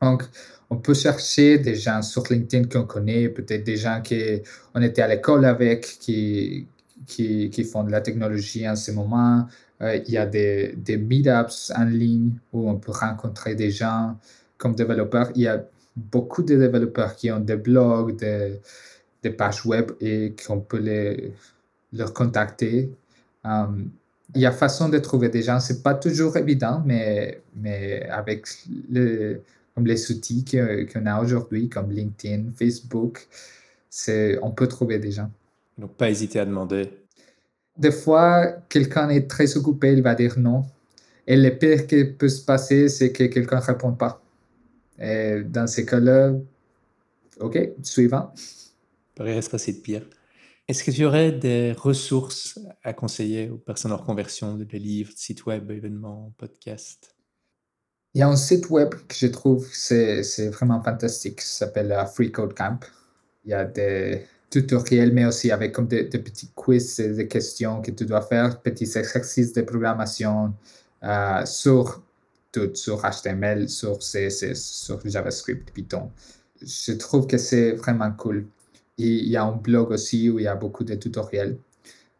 Donc, 0.00 0.22
on 0.70 0.76
peut 0.76 0.94
chercher 0.94 1.58
des 1.58 1.74
gens 1.74 2.02
sur 2.02 2.22
LinkedIn 2.30 2.68
qu'on 2.68 2.86
connaît, 2.86 3.28
peut-être 3.28 3.64
des 3.64 3.76
gens 3.76 4.00
qu'on 4.06 4.82
était 4.82 5.02
à 5.02 5.08
l'école 5.08 5.44
avec, 5.44 5.98
qui, 5.98 6.68
qui, 7.06 7.64
font 7.64 7.84
de 7.84 7.90
la 7.90 8.00
technologie 8.00 8.68
en 8.68 8.76
ce 8.76 8.90
moment. 8.92 9.46
Euh, 9.82 9.96
il 10.06 10.12
y 10.12 10.18
a 10.18 10.26
des, 10.26 10.74
des 10.76 10.96
meetups 10.96 11.72
en 11.74 11.84
ligne 11.84 12.32
où 12.52 12.68
on 12.68 12.76
peut 12.76 12.92
rencontrer 12.92 13.54
des 13.54 13.70
gens 13.70 14.16
comme 14.58 14.74
développeurs. 14.74 15.30
Il 15.34 15.42
y 15.42 15.48
a 15.48 15.64
beaucoup 15.96 16.42
de 16.42 16.56
développeurs 16.56 17.16
qui 17.16 17.30
ont 17.30 17.40
des 17.40 17.56
blogs, 17.56 18.16
des, 18.16 18.60
des 19.22 19.30
pages 19.30 19.64
web 19.64 19.92
et 20.00 20.34
qu'on 20.46 20.60
peut 20.60 20.78
les, 20.78 21.32
leur 21.92 22.12
contacter. 22.12 22.90
Um, 23.44 23.90
il 24.34 24.42
y 24.42 24.46
a 24.46 24.52
façon 24.52 24.88
de 24.88 24.98
trouver 24.98 25.28
des 25.28 25.42
gens. 25.42 25.58
C'est 25.60 25.82
pas 25.82 25.94
toujours 25.94 26.36
évident, 26.36 26.82
mais, 26.86 27.42
mais 27.56 28.06
avec 28.08 28.46
le, 28.90 29.40
comme 29.74 29.86
les 29.86 30.10
outils 30.10 30.44
qu'on 30.44 31.06
a 31.06 31.20
aujourd'hui, 31.20 31.68
comme 31.68 31.90
LinkedIn, 31.90 32.50
Facebook, 32.56 33.26
on 34.42 34.50
peut 34.52 34.68
trouver 34.68 34.98
des 34.98 35.10
gens. 35.10 35.30
Donc, 35.80 35.96
pas 35.96 36.10
hésiter 36.10 36.38
à 36.38 36.44
demander. 36.44 36.90
Des 37.76 37.90
fois, 37.90 38.46
quelqu'un 38.68 39.08
est 39.08 39.28
très 39.28 39.56
occupé, 39.56 39.94
il 39.94 40.02
va 40.02 40.14
dire 40.14 40.38
non. 40.38 40.64
Et 41.26 41.36
le 41.36 41.56
pire 41.56 41.86
qui 41.86 42.04
peut 42.04 42.28
se 42.28 42.44
passer, 42.44 42.88
c'est 42.88 43.12
que 43.12 43.24
quelqu'un 43.24 43.60
ne 43.60 43.64
répond 43.64 43.92
pas. 43.92 44.22
Et 44.98 45.42
dans 45.42 45.66
ces 45.66 45.86
cas-là, 45.86 46.34
OK, 47.40 47.58
suivant. 47.82 48.32
Il 48.36 49.14
pourrait 49.14 49.40
se 49.40 49.48
passer 49.48 49.72
de 49.72 49.78
pire. 49.78 50.06
Est-ce 50.68 50.84
que 50.84 50.90
tu 50.90 51.04
aurais 51.04 51.32
des 51.32 51.72
ressources 51.72 52.60
à 52.84 52.92
conseiller 52.92 53.48
aux 53.48 53.56
personnes 53.56 53.92
en 53.92 53.96
reconversion, 53.96 54.56
des 54.56 54.78
livres, 54.78 55.12
sites 55.16 55.46
web, 55.46 55.70
événements, 55.70 56.32
podcasts? 56.36 57.16
Il 58.14 58.18
y 58.18 58.22
a 58.22 58.28
un 58.28 58.36
site 58.36 58.68
web 58.70 58.90
que 59.08 59.14
je 59.14 59.28
trouve 59.28 59.68
c'est, 59.72 60.22
c'est 60.22 60.48
vraiment 60.48 60.82
fantastique, 60.82 61.40
ça 61.40 61.66
s'appelle 61.66 61.92
euh, 61.92 62.04
Free 62.04 62.30
Code 62.30 62.54
Camp. 62.54 62.80
Il 63.44 63.50
y 63.50 63.54
a 63.54 63.64
des 63.64 64.26
tutoriels, 64.50 65.12
mais 65.12 65.24
aussi 65.24 65.50
avec 65.50 65.72
comme 65.72 65.86
des, 65.86 66.04
petits 66.04 66.50
quiz, 66.54 66.96
des 66.96 67.28
questions 67.28 67.80
que 67.80 67.92
tu 67.92 68.04
dois 68.04 68.22
faire, 68.22 68.60
petits 68.60 68.90
exercices 68.98 69.52
de 69.52 69.62
programmation 69.62 70.52
euh, 71.04 71.46
sur 71.46 72.02
tout, 72.52 72.74
sur 72.74 73.02
HTML, 73.02 73.68
sur 73.68 73.98
CSS, 73.98 74.60
sur 74.60 75.00
JavaScript, 75.04 75.70
Python. 75.70 76.10
Je 76.60 76.92
trouve 76.92 77.26
que 77.26 77.38
c'est 77.38 77.72
vraiment 77.72 78.10
cool. 78.12 78.46
Et 78.98 79.06
il 79.06 79.28
y 79.28 79.36
a 79.36 79.44
un 79.44 79.52
blog 79.52 79.92
aussi 79.92 80.28
où 80.28 80.38
il 80.40 80.42
y 80.42 80.48
a 80.48 80.56
beaucoup 80.56 80.84
de 80.84 80.94
tutoriels. 80.94 81.56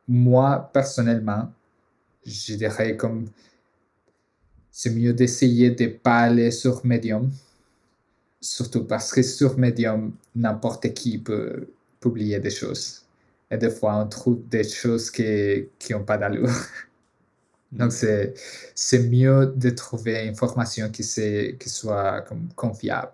Moi, 0.09 0.71
personnellement, 0.73 1.53
je 2.25 2.55
dirais 2.55 2.97
comme 2.97 3.27
c'est 4.71 4.91
mieux 4.91 5.13
d'essayer 5.13 5.71
de 5.73 5.85
ne 5.85 5.89
pas 5.91 6.21
aller 6.21 6.51
sur 6.51 6.87
Medium, 6.87 7.31
surtout 8.41 8.85
parce 8.85 9.13
que 9.13 9.23
sur 9.23 9.59
Medium, 9.59 10.13
n'importe 10.35 10.95
qui 10.95 11.19
peut 11.19 11.67
publier 12.01 12.41
des 12.41 12.51
choses. 12.51 13.05
Et 13.51 13.57
des 13.57 13.71
fois, 13.71 13.97
on 13.97 14.09
trouve 14.09 14.49
des 14.49 14.65
choses 14.65 15.11
qui 15.11 15.69
n'ont 15.91 16.05
pas 16.05 16.17
d'allure. 16.17 16.51
Donc, 17.73 17.93
c'est, 17.93 18.35
c'est 18.75 19.09
mieux 19.09 19.53
de 19.55 19.71
trouver 19.71 20.27
une 20.27 20.35
formation 20.35 20.91
qui, 20.91 21.03
qui 21.03 21.69
soit 21.69 22.23
comme 22.23 22.49
confiable. 22.57 23.13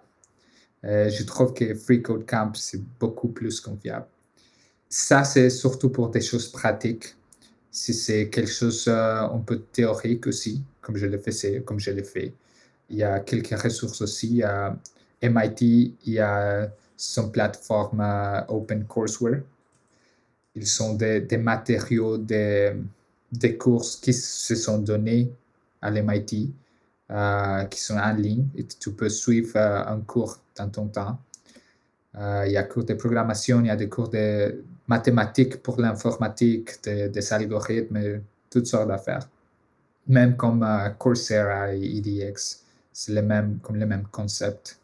Euh, 0.84 1.10
je 1.10 1.24
trouve 1.24 1.52
que 1.52 1.74
Free 1.74 2.00
Code 2.00 2.26
Camp, 2.26 2.52
c'est 2.54 2.80
beaucoup 2.98 3.28
plus 3.28 3.60
confiable. 3.60 4.06
Ça, 4.88 5.24
c'est 5.24 5.50
surtout 5.50 5.90
pour 5.90 6.10
des 6.10 6.20
choses 6.20 6.48
pratiques. 6.48 7.16
Si 7.70 7.92
c'est 7.92 8.30
quelque 8.30 8.50
chose 8.50 8.86
euh, 8.88 9.22
un 9.22 9.40
peu 9.40 9.60
théorique 9.60 10.26
aussi, 10.26 10.62
comme 10.80 10.96
je 10.96 11.06
le 11.06 11.18
fais, 11.18 11.60
comme 11.62 11.80
je 11.80 11.90
l'ai 11.90 12.04
fait. 12.04 12.32
Il 12.88 12.96
y 12.96 13.02
a 13.02 13.20
quelques 13.20 13.60
ressources 13.60 14.00
aussi. 14.00 14.42
à 14.42 14.78
MIT, 15.22 15.96
il 16.04 16.12
y 16.12 16.18
a 16.18 16.70
son 16.96 17.30
plateforme 17.30 18.00
euh, 18.00 18.40
Open 18.48 18.84
Courseware. 18.84 19.42
Ils 20.54 20.66
sont 20.66 20.94
des, 20.94 21.20
des 21.20 21.36
matériaux, 21.36 22.16
des, 22.16 22.72
des 23.30 23.56
courses 23.56 23.96
qui 23.96 24.12
se 24.14 24.54
sont 24.54 24.78
donnés 24.78 25.30
à 25.82 25.90
l'MIT, 25.90 26.50
euh, 27.10 27.64
qui 27.64 27.80
sont 27.80 27.98
en 27.98 28.12
ligne 28.12 28.46
et 28.56 28.64
tu 28.64 28.92
peux 28.92 29.10
suivre 29.10 29.56
euh, 29.56 29.84
un 29.86 30.00
cours 30.00 30.38
dans 30.56 30.68
ton 30.70 30.88
temps. 30.88 31.18
il 32.46 32.52
y 32.52 32.56
a 32.56 32.62
cours 32.62 32.84
de 32.84 32.94
programmation, 32.94 33.60
il 33.60 33.66
y 33.66 33.70
a 33.70 33.76
des 33.76 33.90
cours 33.90 34.08
de 34.08 34.64
mathématiques 34.88 35.62
pour 35.62 35.78
l'informatique, 35.78 36.82
des 36.84 37.32
algorithmes, 37.32 38.22
toutes 38.50 38.66
sortes 38.66 38.88
d'affaires. 38.88 39.28
Même 40.08 40.36
comme 40.36 40.64
Coursera 40.98 41.74
et 41.74 41.98
EDX, 41.98 42.62
c'est 42.92 43.12
le 43.12 43.20
même, 43.20 43.58
comme 43.60 43.76
le 43.76 43.84
même 43.84 44.06
concept 44.10 44.78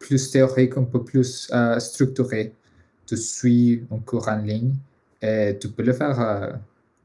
plus 0.00 0.30
théorique, 0.30 0.76
un 0.76 0.84
peu 0.84 1.04
plus 1.04 1.48
euh, 1.52 1.78
structuré. 1.78 2.52
Tu 3.06 3.16
suis 3.16 3.84
un 3.92 3.98
cours 3.98 4.26
en 4.28 4.38
ligne 4.38 4.74
et 5.22 5.56
tu 5.60 5.68
peux 5.68 5.84
le 5.84 5.92
faire 5.92 6.18
euh, 6.20 6.52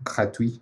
gratuit 0.03 0.61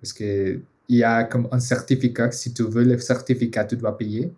parce 0.00 0.12
qu'il 0.12 0.62
y 0.88 1.02
a 1.02 1.24
comme 1.24 1.48
un 1.50 1.58
certificat. 1.58 2.30
Si 2.30 2.52
tu 2.52 2.62
veux 2.64 2.84
le 2.84 2.98
certificat, 2.98 3.64
tu 3.64 3.76
dois 3.76 3.96
payer. 3.96 4.32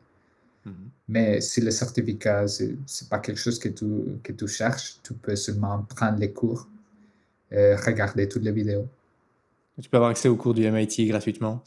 Mm-hmm. 0.66 0.72
Mais 1.08 1.40
si 1.40 1.60
le 1.60 1.70
certificat, 1.70 2.46
ce 2.48 2.64
n'est 2.64 3.08
pas 3.10 3.18
quelque 3.18 3.40
chose 3.40 3.58
que 3.58 3.68
tu, 3.68 3.84
que 4.22 4.32
tu 4.32 4.46
cherches, 4.46 4.98
tu 5.02 5.12
peux 5.14 5.36
seulement 5.36 5.82
prendre 5.82 6.18
les 6.18 6.32
cours 6.32 6.68
et 7.50 7.74
regarder 7.74 8.28
toutes 8.28 8.44
les 8.44 8.52
vidéos. 8.52 8.88
Tu 9.82 9.88
peux 9.88 9.96
avoir 9.96 10.10
accès 10.10 10.28
aux 10.28 10.36
cours 10.36 10.54
du 10.54 10.70
MIT 10.70 11.06
gratuitement. 11.08 11.62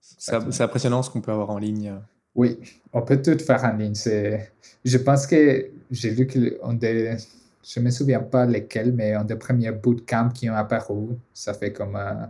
C'est 0.00 0.62
impressionnant 0.62 1.02
ce 1.02 1.10
qu'on 1.10 1.20
peut 1.20 1.32
avoir 1.32 1.50
en 1.50 1.58
ligne. 1.58 1.92
Oui, 2.34 2.58
on 2.92 3.02
peut 3.02 3.20
tout 3.20 3.38
faire 3.38 3.64
en 3.64 3.76
ligne. 3.76 3.94
Je 3.94 4.98
pense 4.98 5.26
que 5.26 5.70
j'ai 5.90 6.10
vu 6.10 6.26
que 6.26 6.58
on 6.62 6.74
des, 6.74 7.16
je 7.62 7.80
me 7.80 7.90
souviens 7.90 8.20
pas 8.20 8.46
lesquels, 8.46 8.92
mais 8.92 9.16
on 9.16 9.24
des 9.24 9.36
premiers 9.36 9.72
bootcamps 9.72 10.30
qui 10.30 10.48
ont 10.48 10.54
apparu, 10.54 11.08
ça 11.34 11.54
fait 11.54 11.72
comme 11.72 11.96
euh, 11.96 12.24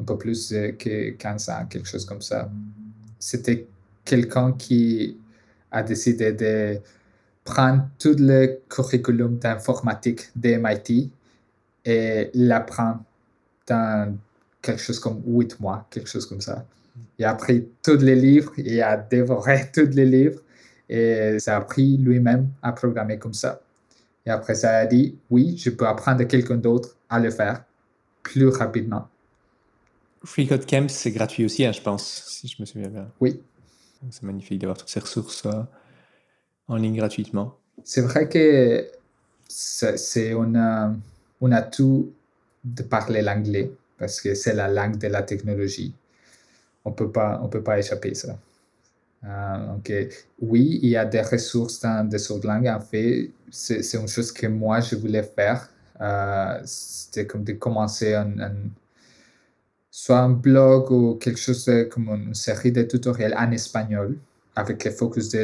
un 0.00 0.04
peu 0.04 0.16
plus 0.18 0.50
que 0.78 1.10
15 1.10 1.48
ans, 1.48 1.66
quelque 1.68 1.88
chose 1.88 2.04
comme 2.04 2.22
ça. 2.22 2.50
C'était 3.18 3.66
quelqu'un 4.04 4.52
qui 4.52 5.18
a 5.70 5.82
décidé 5.82 6.32
de 6.32 6.78
prendre 7.44 7.88
tout 7.98 8.16
le 8.18 8.60
curriculum 8.68 9.38
d'informatique 9.38 10.30
de 10.36 10.56
MIT 10.56 11.10
et 11.84 12.30
l'apprendre 12.34 13.02
dans 13.66 14.16
quelque 14.60 14.80
chose 14.82 14.98
comme 14.98 15.22
8 15.26 15.60
mois, 15.60 15.86
quelque 15.90 16.08
chose 16.08 16.26
comme 16.26 16.40
ça. 16.40 16.64
Il 17.18 17.24
a 17.24 17.34
pris 17.34 17.68
tous 17.82 17.98
les 17.98 18.14
livres, 18.14 18.52
il 18.56 18.80
a 18.82 18.96
dévoré 18.96 19.70
tous 19.74 19.90
les 19.92 20.06
livres 20.06 20.40
et 20.88 21.38
ça 21.38 21.54
a 21.54 21.58
appris 21.58 21.96
lui-même 21.96 22.48
à 22.62 22.72
programmer 22.72 23.18
comme 23.18 23.34
ça. 23.34 23.60
Et 24.24 24.30
après 24.30 24.54
ça, 24.54 24.78
a 24.78 24.86
dit, 24.86 25.16
oui, 25.30 25.56
je 25.56 25.70
peux 25.70 25.86
apprendre 25.86 26.20
à 26.20 26.24
quelqu'un 26.24 26.56
d'autre 26.56 26.96
à 27.08 27.20
le 27.20 27.30
faire 27.30 27.64
plus 28.22 28.48
rapidement. 28.48 29.08
Free 30.24 30.46
Code 30.48 30.66
Camp, 30.66 30.88
c'est 30.88 31.12
gratuit 31.12 31.44
aussi, 31.44 31.64
hein, 31.64 31.72
je 31.72 31.80
pense, 31.80 32.24
si 32.26 32.48
je 32.48 32.56
me 32.60 32.66
souviens 32.66 32.88
bien. 32.88 33.08
Oui. 33.20 33.40
C'est 34.10 34.24
magnifique 34.24 34.60
d'avoir 34.60 34.76
toutes 34.76 34.88
ces 34.88 35.00
ressources 35.00 35.46
euh, 35.46 35.62
en 36.68 36.76
ligne 36.76 36.96
gratuitement. 36.96 37.56
C'est 37.84 38.00
vrai 38.00 38.28
que 38.28 38.86
c'est 39.48 40.34
on 40.34 40.54
a, 40.54 40.92
on 41.40 41.52
a 41.52 41.62
tout 41.62 42.12
de 42.64 42.82
parler 42.82 43.22
l'anglais 43.22 43.70
parce 43.98 44.20
que 44.20 44.34
c'est 44.34 44.54
la 44.54 44.68
langue 44.68 44.98
de 44.98 45.06
la 45.06 45.22
technologie. 45.22 45.94
On 46.86 46.92
peut 46.92 47.10
pas, 47.10 47.40
on 47.42 47.48
peut 47.48 47.62
pas 47.62 47.78
échapper 47.80 48.12
à 48.12 48.14
ça. 48.14 48.38
Euh, 49.24 50.08
oui, 50.40 50.78
il 50.82 50.90
y 50.90 50.96
a 50.96 51.04
des 51.04 51.20
ressources 51.20 51.80
dans 51.80 52.08
des 52.08 52.30
autres 52.30 52.46
langues. 52.46 52.68
En 52.68 52.80
fait, 52.80 53.30
c'est 53.50 53.94
une 53.94 54.06
chose 54.06 54.30
que 54.30 54.46
moi, 54.46 54.80
je 54.80 54.94
voulais 54.94 55.24
faire. 55.24 55.68
Euh, 56.00 56.60
C'était 56.64 57.26
comme 57.26 57.42
de 57.42 57.54
commencer 57.54 58.14
un, 58.14 58.30
soit 59.90 60.18
un 60.20 60.30
blog 60.30 60.92
ou 60.92 61.14
quelque 61.16 61.40
chose 61.40 61.68
comme 61.90 62.08
une 62.10 62.34
série 62.34 62.70
de 62.70 62.82
tutoriels 62.82 63.34
en 63.36 63.50
espagnol 63.50 64.16
avec 64.54 64.84
le 64.84 64.92
focus 64.92 65.34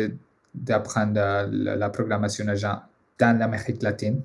d'apprendre 0.55 1.14
la, 1.14 1.47
la, 1.76 1.90
programmation 1.90 2.47
agent 2.47 2.78
dans 3.18 3.36
l'Amérique 3.36 3.82
latine. 3.82 4.22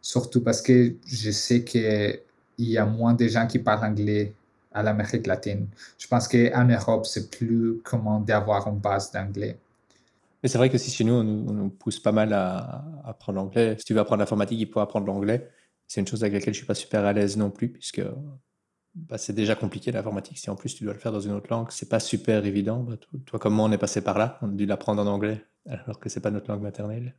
Surtout 0.00 0.42
parce 0.42 0.60
que 0.60 0.94
je 1.06 1.30
sais 1.30 1.62
qu'il 1.62 2.20
y 2.58 2.78
a 2.78 2.84
moins 2.84 3.14
de 3.14 3.28
gens 3.28 3.46
qui 3.46 3.60
parlent 3.60 3.84
anglais 3.84 4.32
à 4.72 4.82
l'Amérique 4.82 5.26
latine. 5.26 5.68
Je 5.98 6.06
pense 6.06 6.28
qu'en 6.28 6.64
Europe, 6.64 7.06
c'est 7.06 7.30
plus 7.30 7.80
comment 7.84 8.20
d'avoir 8.20 8.68
une 8.68 8.78
base 8.78 9.12
d'anglais. 9.12 9.58
Mais 10.42 10.48
c'est 10.48 10.58
vrai 10.58 10.70
que 10.70 10.78
si 10.78 10.90
chez 10.90 11.04
nous, 11.04 11.14
on 11.14 11.24
nous, 11.24 11.68
pousse 11.68 11.98
pas 11.98 12.12
mal 12.12 12.32
à, 12.32 12.84
apprendre 13.04 13.38
l'anglais. 13.38 13.76
Si 13.78 13.84
tu 13.84 13.94
veux 13.94 14.00
apprendre 14.00 14.20
l'informatique, 14.20 14.60
il 14.60 14.68
faut 14.68 14.80
apprendre 14.80 15.06
l'anglais. 15.06 15.48
C'est 15.86 16.00
une 16.00 16.06
chose 16.06 16.22
avec 16.22 16.34
laquelle 16.34 16.54
je 16.54 16.58
suis 16.58 16.66
pas 16.66 16.74
super 16.74 17.04
à 17.04 17.12
l'aise 17.12 17.36
non 17.36 17.50
plus, 17.50 17.70
puisque 17.70 18.02
bah, 18.94 19.18
c'est 19.18 19.32
déjà 19.32 19.54
compliqué 19.56 19.90
l'informatique. 19.90 20.38
Si 20.38 20.50
en 20.50 20.56
plus 20.56 20.74
tu 20.74 20.84
dois 20.84 20.92
le 20.92 20.98
faire 20.98 21.12
dans 21.12 21.20
une 21.20 21.32
autre 21.32 21.48
langue, 21.50 21.68
c'est 21.70 21.88
pas 21.88 22.00
super 22.00 22.44
évident. 22.46 22.82
Bah, 22.82 22.96
toi, 23.26 23.38
comme 23.38 23.54
moi, 23.54 23.64
on 23.64 23.72
est 23.72 23.78
passé 23.78 24.00
par 24.00 24.18
là. 24.18 24.38
On 24.42 24.50
a 24.50 24.52
dû 24.52 24.66
l'apprendre 24.66 25.02
en 25.02 25.06
anglais, 25.06 25.44
alors 25.66 25.98
que 25.98 26.08
c'est 26.08 26.20
pas 26.20 26.30
notre 26.30 26.50
langue 26.50 26.62
maternelle. 26.62 27.14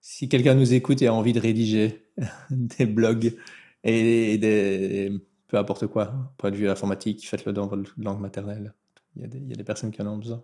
Si 0.00 0.28
quelqu'un 0.28 0.54
nous 0.54 0.72
écoute 0.74 1.02
et 1.02 1.08
a 1.08 1.14
envie 1.14 1.32
de 1.32 1.40
rédiger 1.40 2.06
des 2.50 2.86
blogs 2.86 3.34
et 3.82 4.38
des 4.38 5.12
peu 5.54 5.60
importe 5.60 5.86
quoi, 5.86 6.12
point 6.36 6.50
de 6.50 6.56
vue 6.56 6.68
informatique, 6.68 7.28
faites-le 7.28 7.52
dans 7.52 7.68
votre 7.68 7.94
langue 7.96 8.18
maternelle. 8.18 8.74
Il 9.14 9.22
y, 9.22 9.24
a 9.24 9.28
des, 9.28 9.38
il 9.38 9.48
y, 9.48 9.52
a 9.52 9.56
des, 9.56 9.62
personnes 9.62 9.92
qui 9.92 10.02
en 10.02 10.08
ont 10.08 10.18
besoin. 10.18 10.42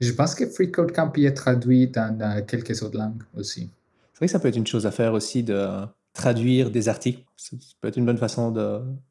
Je 0.00 0.12
pense 0.12 0.36
que 0.36 0.46
Free 0.46 0.70
Code 0.70 0.92
Camp 0.92 1.12
est 1.16 1.34
traduit 1.34 1.88
dans, 1.88 2.44
quelques 2.46 2.80
autres 2.84 2.96
langues 2.96 3.24
aussi. 3.36 3.70
C'est 4.12 4.18
vrai 4.18 4.26
que 4.26 4.32
ça 4.32 4.38
peut 4.38 4.46
être 4.46 4.56
une 4.56 4.68
chose 4.68 4.86
à 4.86 4.92
faire 4.92 5.14
aussi 5.14 5.42
de 5.42 5.66
traduire 6.12 6.70
des 6.70 6.88
articles. 6.88 7.24
Ça 7.36 7.56
peut 7.80 7.88
être 7.88 7.96
une 7.96 8.06
bonne 8.06 8.18
façon 8.18 8.52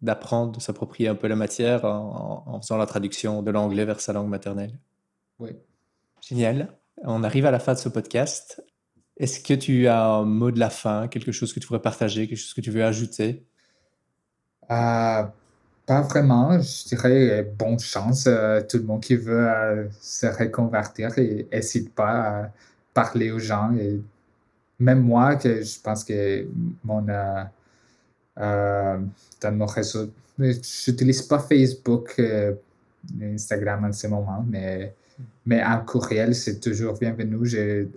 d'apprendre, 0.02 0.54
de, 0.54 0.62
s'approprier 0.62 1.10
un 1.10 1.16
peu 1.16 1.28
la 1.28 1.36
matière 1.36 1.84
en, 1.84 2.46
en, 2.46 2.62
faisant 2.62 2.78
la 2.78 2.86
traduction 2.86 3.44
de 3.44 3.52
l'anglais 3.52 3.84
vers 3.84 4.00
sa 4.00 4.14
langue 4.14 4.30
maternelle. 4.30 4.80
Oui. 5.40 5.50
Génial. 6.22 6.70
On 7.04 7.26
arrive 7.26 7.46
à 7.46 7.52
la 7.52 7.60
fin 7.60 7.74
de 7.74 7.80
ce 7.80 7.90
podcast. 7.90 8.64
Est-ce 9.18 9.42
que 9.42 9.54
tu 9.54 9.88
as 9.88 10.06
un 10.06 10.24
mot 10.24 10.50
de 10.50 10.60
la 10.60 10.70
fin, 10.70 11.10
quelque 11.10 11.34
chose 11.34 11.52
que 11.52 11.60
tu 11.60 11.68
pourrais 11.68 11.82
partager, 11.82 12.26
quelque 12.26 12.40
chose 12.40 12.54
que 12.54 12.62
tu 12.62 12.72
veux 12.72 12.86
ajouter? 12.86 13.46
Pas 14.68 16.02
vraiment, 16.02 16.60
je 16.60 16.88
dirais 16.88 17.42
euh, 17.42 17.44
bonne 17.58 17.80
chance. 17.80 18.26
Euh, 18.28 18.62
tout 18.62 18.78
le 18.78 18.84
monde 18.84 19.02
qui 19.02 19.16
veut 19.16 19.90
se 20.00 20.28
reconvertir 20.28 21.12
n'hésite 21.18 21.94
pas 21.94 22.44
à 22.44 22.52
parler 22.94 23.32
aux 23.32 23.40
gens. 23.40 23.74
Et 23.76 24.00
même 24.80 25.02
moi, 25.02 25.36
que 25.36 25.62
je 25.62 25.80
pense 25.82 26.04
que 26.04 26.48
mon, 26.84 27.02
dans 27.02 27.50
mon 29.52 29.66
réseau, 29.66 30.12
je 30.40 30.92
n'utilise 30.92 31.22
pas 31.24 31.40
Facebook, 31.40 32.20
Instagram 33.22 33.86
en 33.86 33.92
ce 33.92 34.08
moment, 34.08 34.46
mais, 34.50 34.94
mais 35.46 35.62
un 35.62 35.80
courriel, 35.80 36.34
c'est 36.34 36.60
toujours 36.60 36.98
bienvenu. 36.98 37.38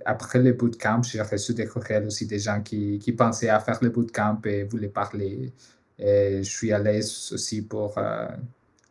Après 0.05 0.41
le 0.41 0.53
bootcamp, 0.53 1.03
j'ai 1.03 1.23
reçu 1.23 1.55
des 1.55 1.67
courriels 1.67 2.07
aussi 2.07 2.27
des 2.27 2.39
gens 2.39 2.61
qui, 2.61 2.99
qui 2.99 3.13
pensaient 3.13 3.49
à 3.49 3.61
faire 3.61 3.79
le 3.83 3.91
bootcamp 3.91 4.41
et 4.45 4.65
voulaient 4.65 4.89
parler. 4.89 5.53
Et 5.99 6.43
je 6.43 6.51
suis 6.51 6.73
à 6.73 6.79
l'aise 6.79 7.31
aussi 7.33 7.63
pour 7.63 7.97
euh, 7.97 8.27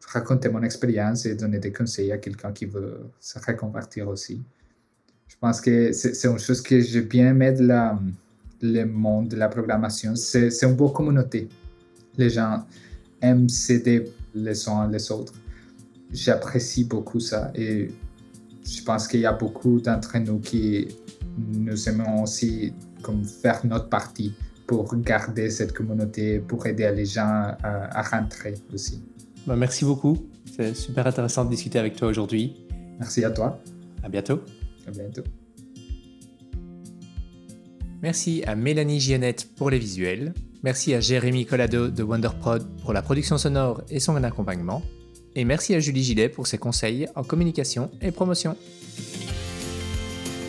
raconter 0.07 0.49
mon 0.49 0.63
expérience 0.63 1.25
et 1.25 1.35
donner 1.35 1.59
des 1.59 1.71
conseils 1.71 2.11
à 2.11 2.17
quelqu'un 2.17 2.51
qui 2.51 2.65
veut 2.65 3.09
se 3.19 3.37
reconvertir 3.39 4.07
aussi. 4.07 4.41
Je 5.27 5.35
pense 5.39 5.61
que 5.61 5.91
c'est 5.91 6.27
une 6.27 6.39
chose 6.39 6.61
que 6.61 6.79
j'ai 6.79 7.01
bien 7.01 7.29
aimé 7.29 7.51
de 7.51 7.65
la, 7.65 7.99
le 8.61 8.85
monde 8.85 9.27
de 9.29 9.35
la 9.35 9.49
programmation. 9.49 10.15
C'est 10.15 10.63
une 10.63 10.75
bonne 10.75 10.93
communauté. 10.93 11.49
Les 12.17 12.29
gens 12.29 12.65
aiment 13.21 13.49
s'aider 13.49 14.11
les 14.33 14.69
uns 14.69 14.89
les 14.89 15.11
autres. 15.11 15.33
J'apprécie 16.11 16.85
beaucoup 16.85 17.19
ça 17.19 17.51
et 17.55 17.89
je 18.63 18.83
pense 18.83 19.07
qu'il 19.07 19.19
y 19.19 19.25
a 19.25 19.33
beaucoup 19.33 19.79
d'entre 19.79 20.17
nous 20.19 20.39
qui 20.39 20.87
nous 21.37 21.89
aimons 21.89 22.23
aussi 22.23 22.73
comme 23.01 23.23
faire 23.23 23.65
notre 23.65 23.89
partie 23.89 24.33
pour 24.67 24.95
garder 24.97 25.49
cette 25.49 25.73
communauté, 25.73 26.39
pour 26.39 26.65
aider 26.65 26.91
les 26.95 27.05
gens 27.05 27.55
à, 27.63 28.01
rentrer 28.01 28.55
aussi. 28.73 29.01
Bah, 29.45 29.55
merci 29.55 29.85
beaucoup. 29.85 30.17
C'est 30.55 30.75
super 30.75 31.05
intéressant 31.05 31.45
de 31.45 31.49
discuter 31.49 31.79
avec 31.79 31.95
toi 31.95 32.07
aujourd'hui. 32.07 32.55
Merci 32.99 33.23
à 33.23 33.31
toi. 33.31 33.59
À 34.03 34.09
bientôt. 34.09 34.41
À 34.87 34.91
bientôt. 34.91 35.23
Merci 38.01 38.43
à 38.45 38.55
Mélanie 38.55 38.99
Giannette 38.99 39.47
pour 39.55 39.69
les 39.69 39.79
visuels. 39.79 40.33
Merci 40.63 40.93
à 40.93 40.99
Jérémy 40.99 41.45
Collado 41.45 41.89
de 41.89 42.03
WonderProd 42.03 42.65
pour 42.81 42.93
la 42.93 43.01
production 43.01 43.37
sonore 43.37 43.81
et 43.89 43.99
son 43.99 44.15
accompagnement. 44.23 44.81
Et 45.35 45.43
merci 45.43 45.75
à 45.75 45.79
Julie 45.79 46.03
Gillet 46.03 46.29
pour 46.29 46.47
ses 46.47 46.57
conseils 46.57 47.07
en 47.15 47.23
communication 47.23 47.91
et 48.01 48.11
promotion. 48.11 48.55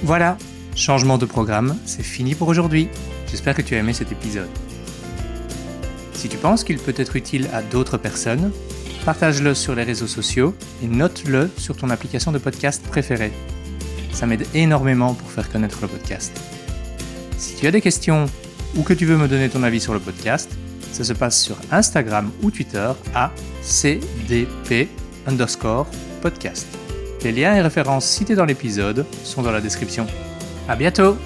Voilà, 0.03 0.39
changement 0.75 1.19
de 1.19 1.27
programme, 1.27 1.77
c'est 1.87 2.03
fini 2.03 2.35
pour 2.35 2.49
aujourd'hui. 2.49 2.89
J'espère 3.29 3.55
que 3.55 3.63
tu 3.63 3.75
as 3.75 3.79
aimé 3.79 3.93
cet 3.93 4.13
épisode. 4.13 4.49
Si 6.13 6.29
tu 6.29 6.37
penses 6.37 6.65
qu'il 6.65 6.79
peut 6.79 6.95
être 6.97 7.17
utile 7.17 7.49
à 7.53 7.63
d'autres 7.63 7.99
personnes, 7.99 8.51
partage-le 9.05 9.55
sur 9.55 9.75
les 9.75 9.83
réseaux 9.83 10.07
sociaux 10.07 10.55
et 10.83 10.87
note-le 10.87 11.51
sur 11.59 11.77
ton 11.77 11.91
application 11.91 12.33
de 12.33 12.39
podcast 12.39 12.83
préférée. 12.87 13.33
Ça 14.13 14.27
m'aide 14.27 14.47
énormément 14.55 15.15
pour 15.15 15.31
faire 15.31 15.51
connaître 15.51 15.79
le 15.83 15.89
podcast. 15.89 16.41
Si 17.37 17.55
tu 17.57 17.67
as 17.67 17.71
des 17.71 17.83
questions 17.83 18.27
ou 18.77 18.83
que 18.83 18.95
tu 18.95 19.05
veux 19.05 19.17
me 19.17 19.29
donner 19.29 19.49
ton 19.49 19.63
avis 19.63 19.81
sur 19.81 19.93
le 19.93 20.01
podcast, 20.01 20.51
ça 20.91 21.05
se 21.05 21.13
passe 21.13 21.41
sur 21.43 21.57
Instagram 21.71 22.31
ou 22.43 22.51
Twitter 22.51 22.91
à 23.15 23.31
cdp 23.63 24.89
underscore 25.27 25.87
podcast. 26.23 26.67
Les 27.23 27.33
liens 27.33 27.55
et 27.55 27.61
références 27.61 28.07
cités 28.07 28.35
dans 28.35 28.45
l'épisode 28.45 29.05
sont 29.25 29.43
dans 29.43 29.53
la 29.53 29.61
description. 29.61 30.07
À 30.69 30.77
bientôt! 30.77 31.17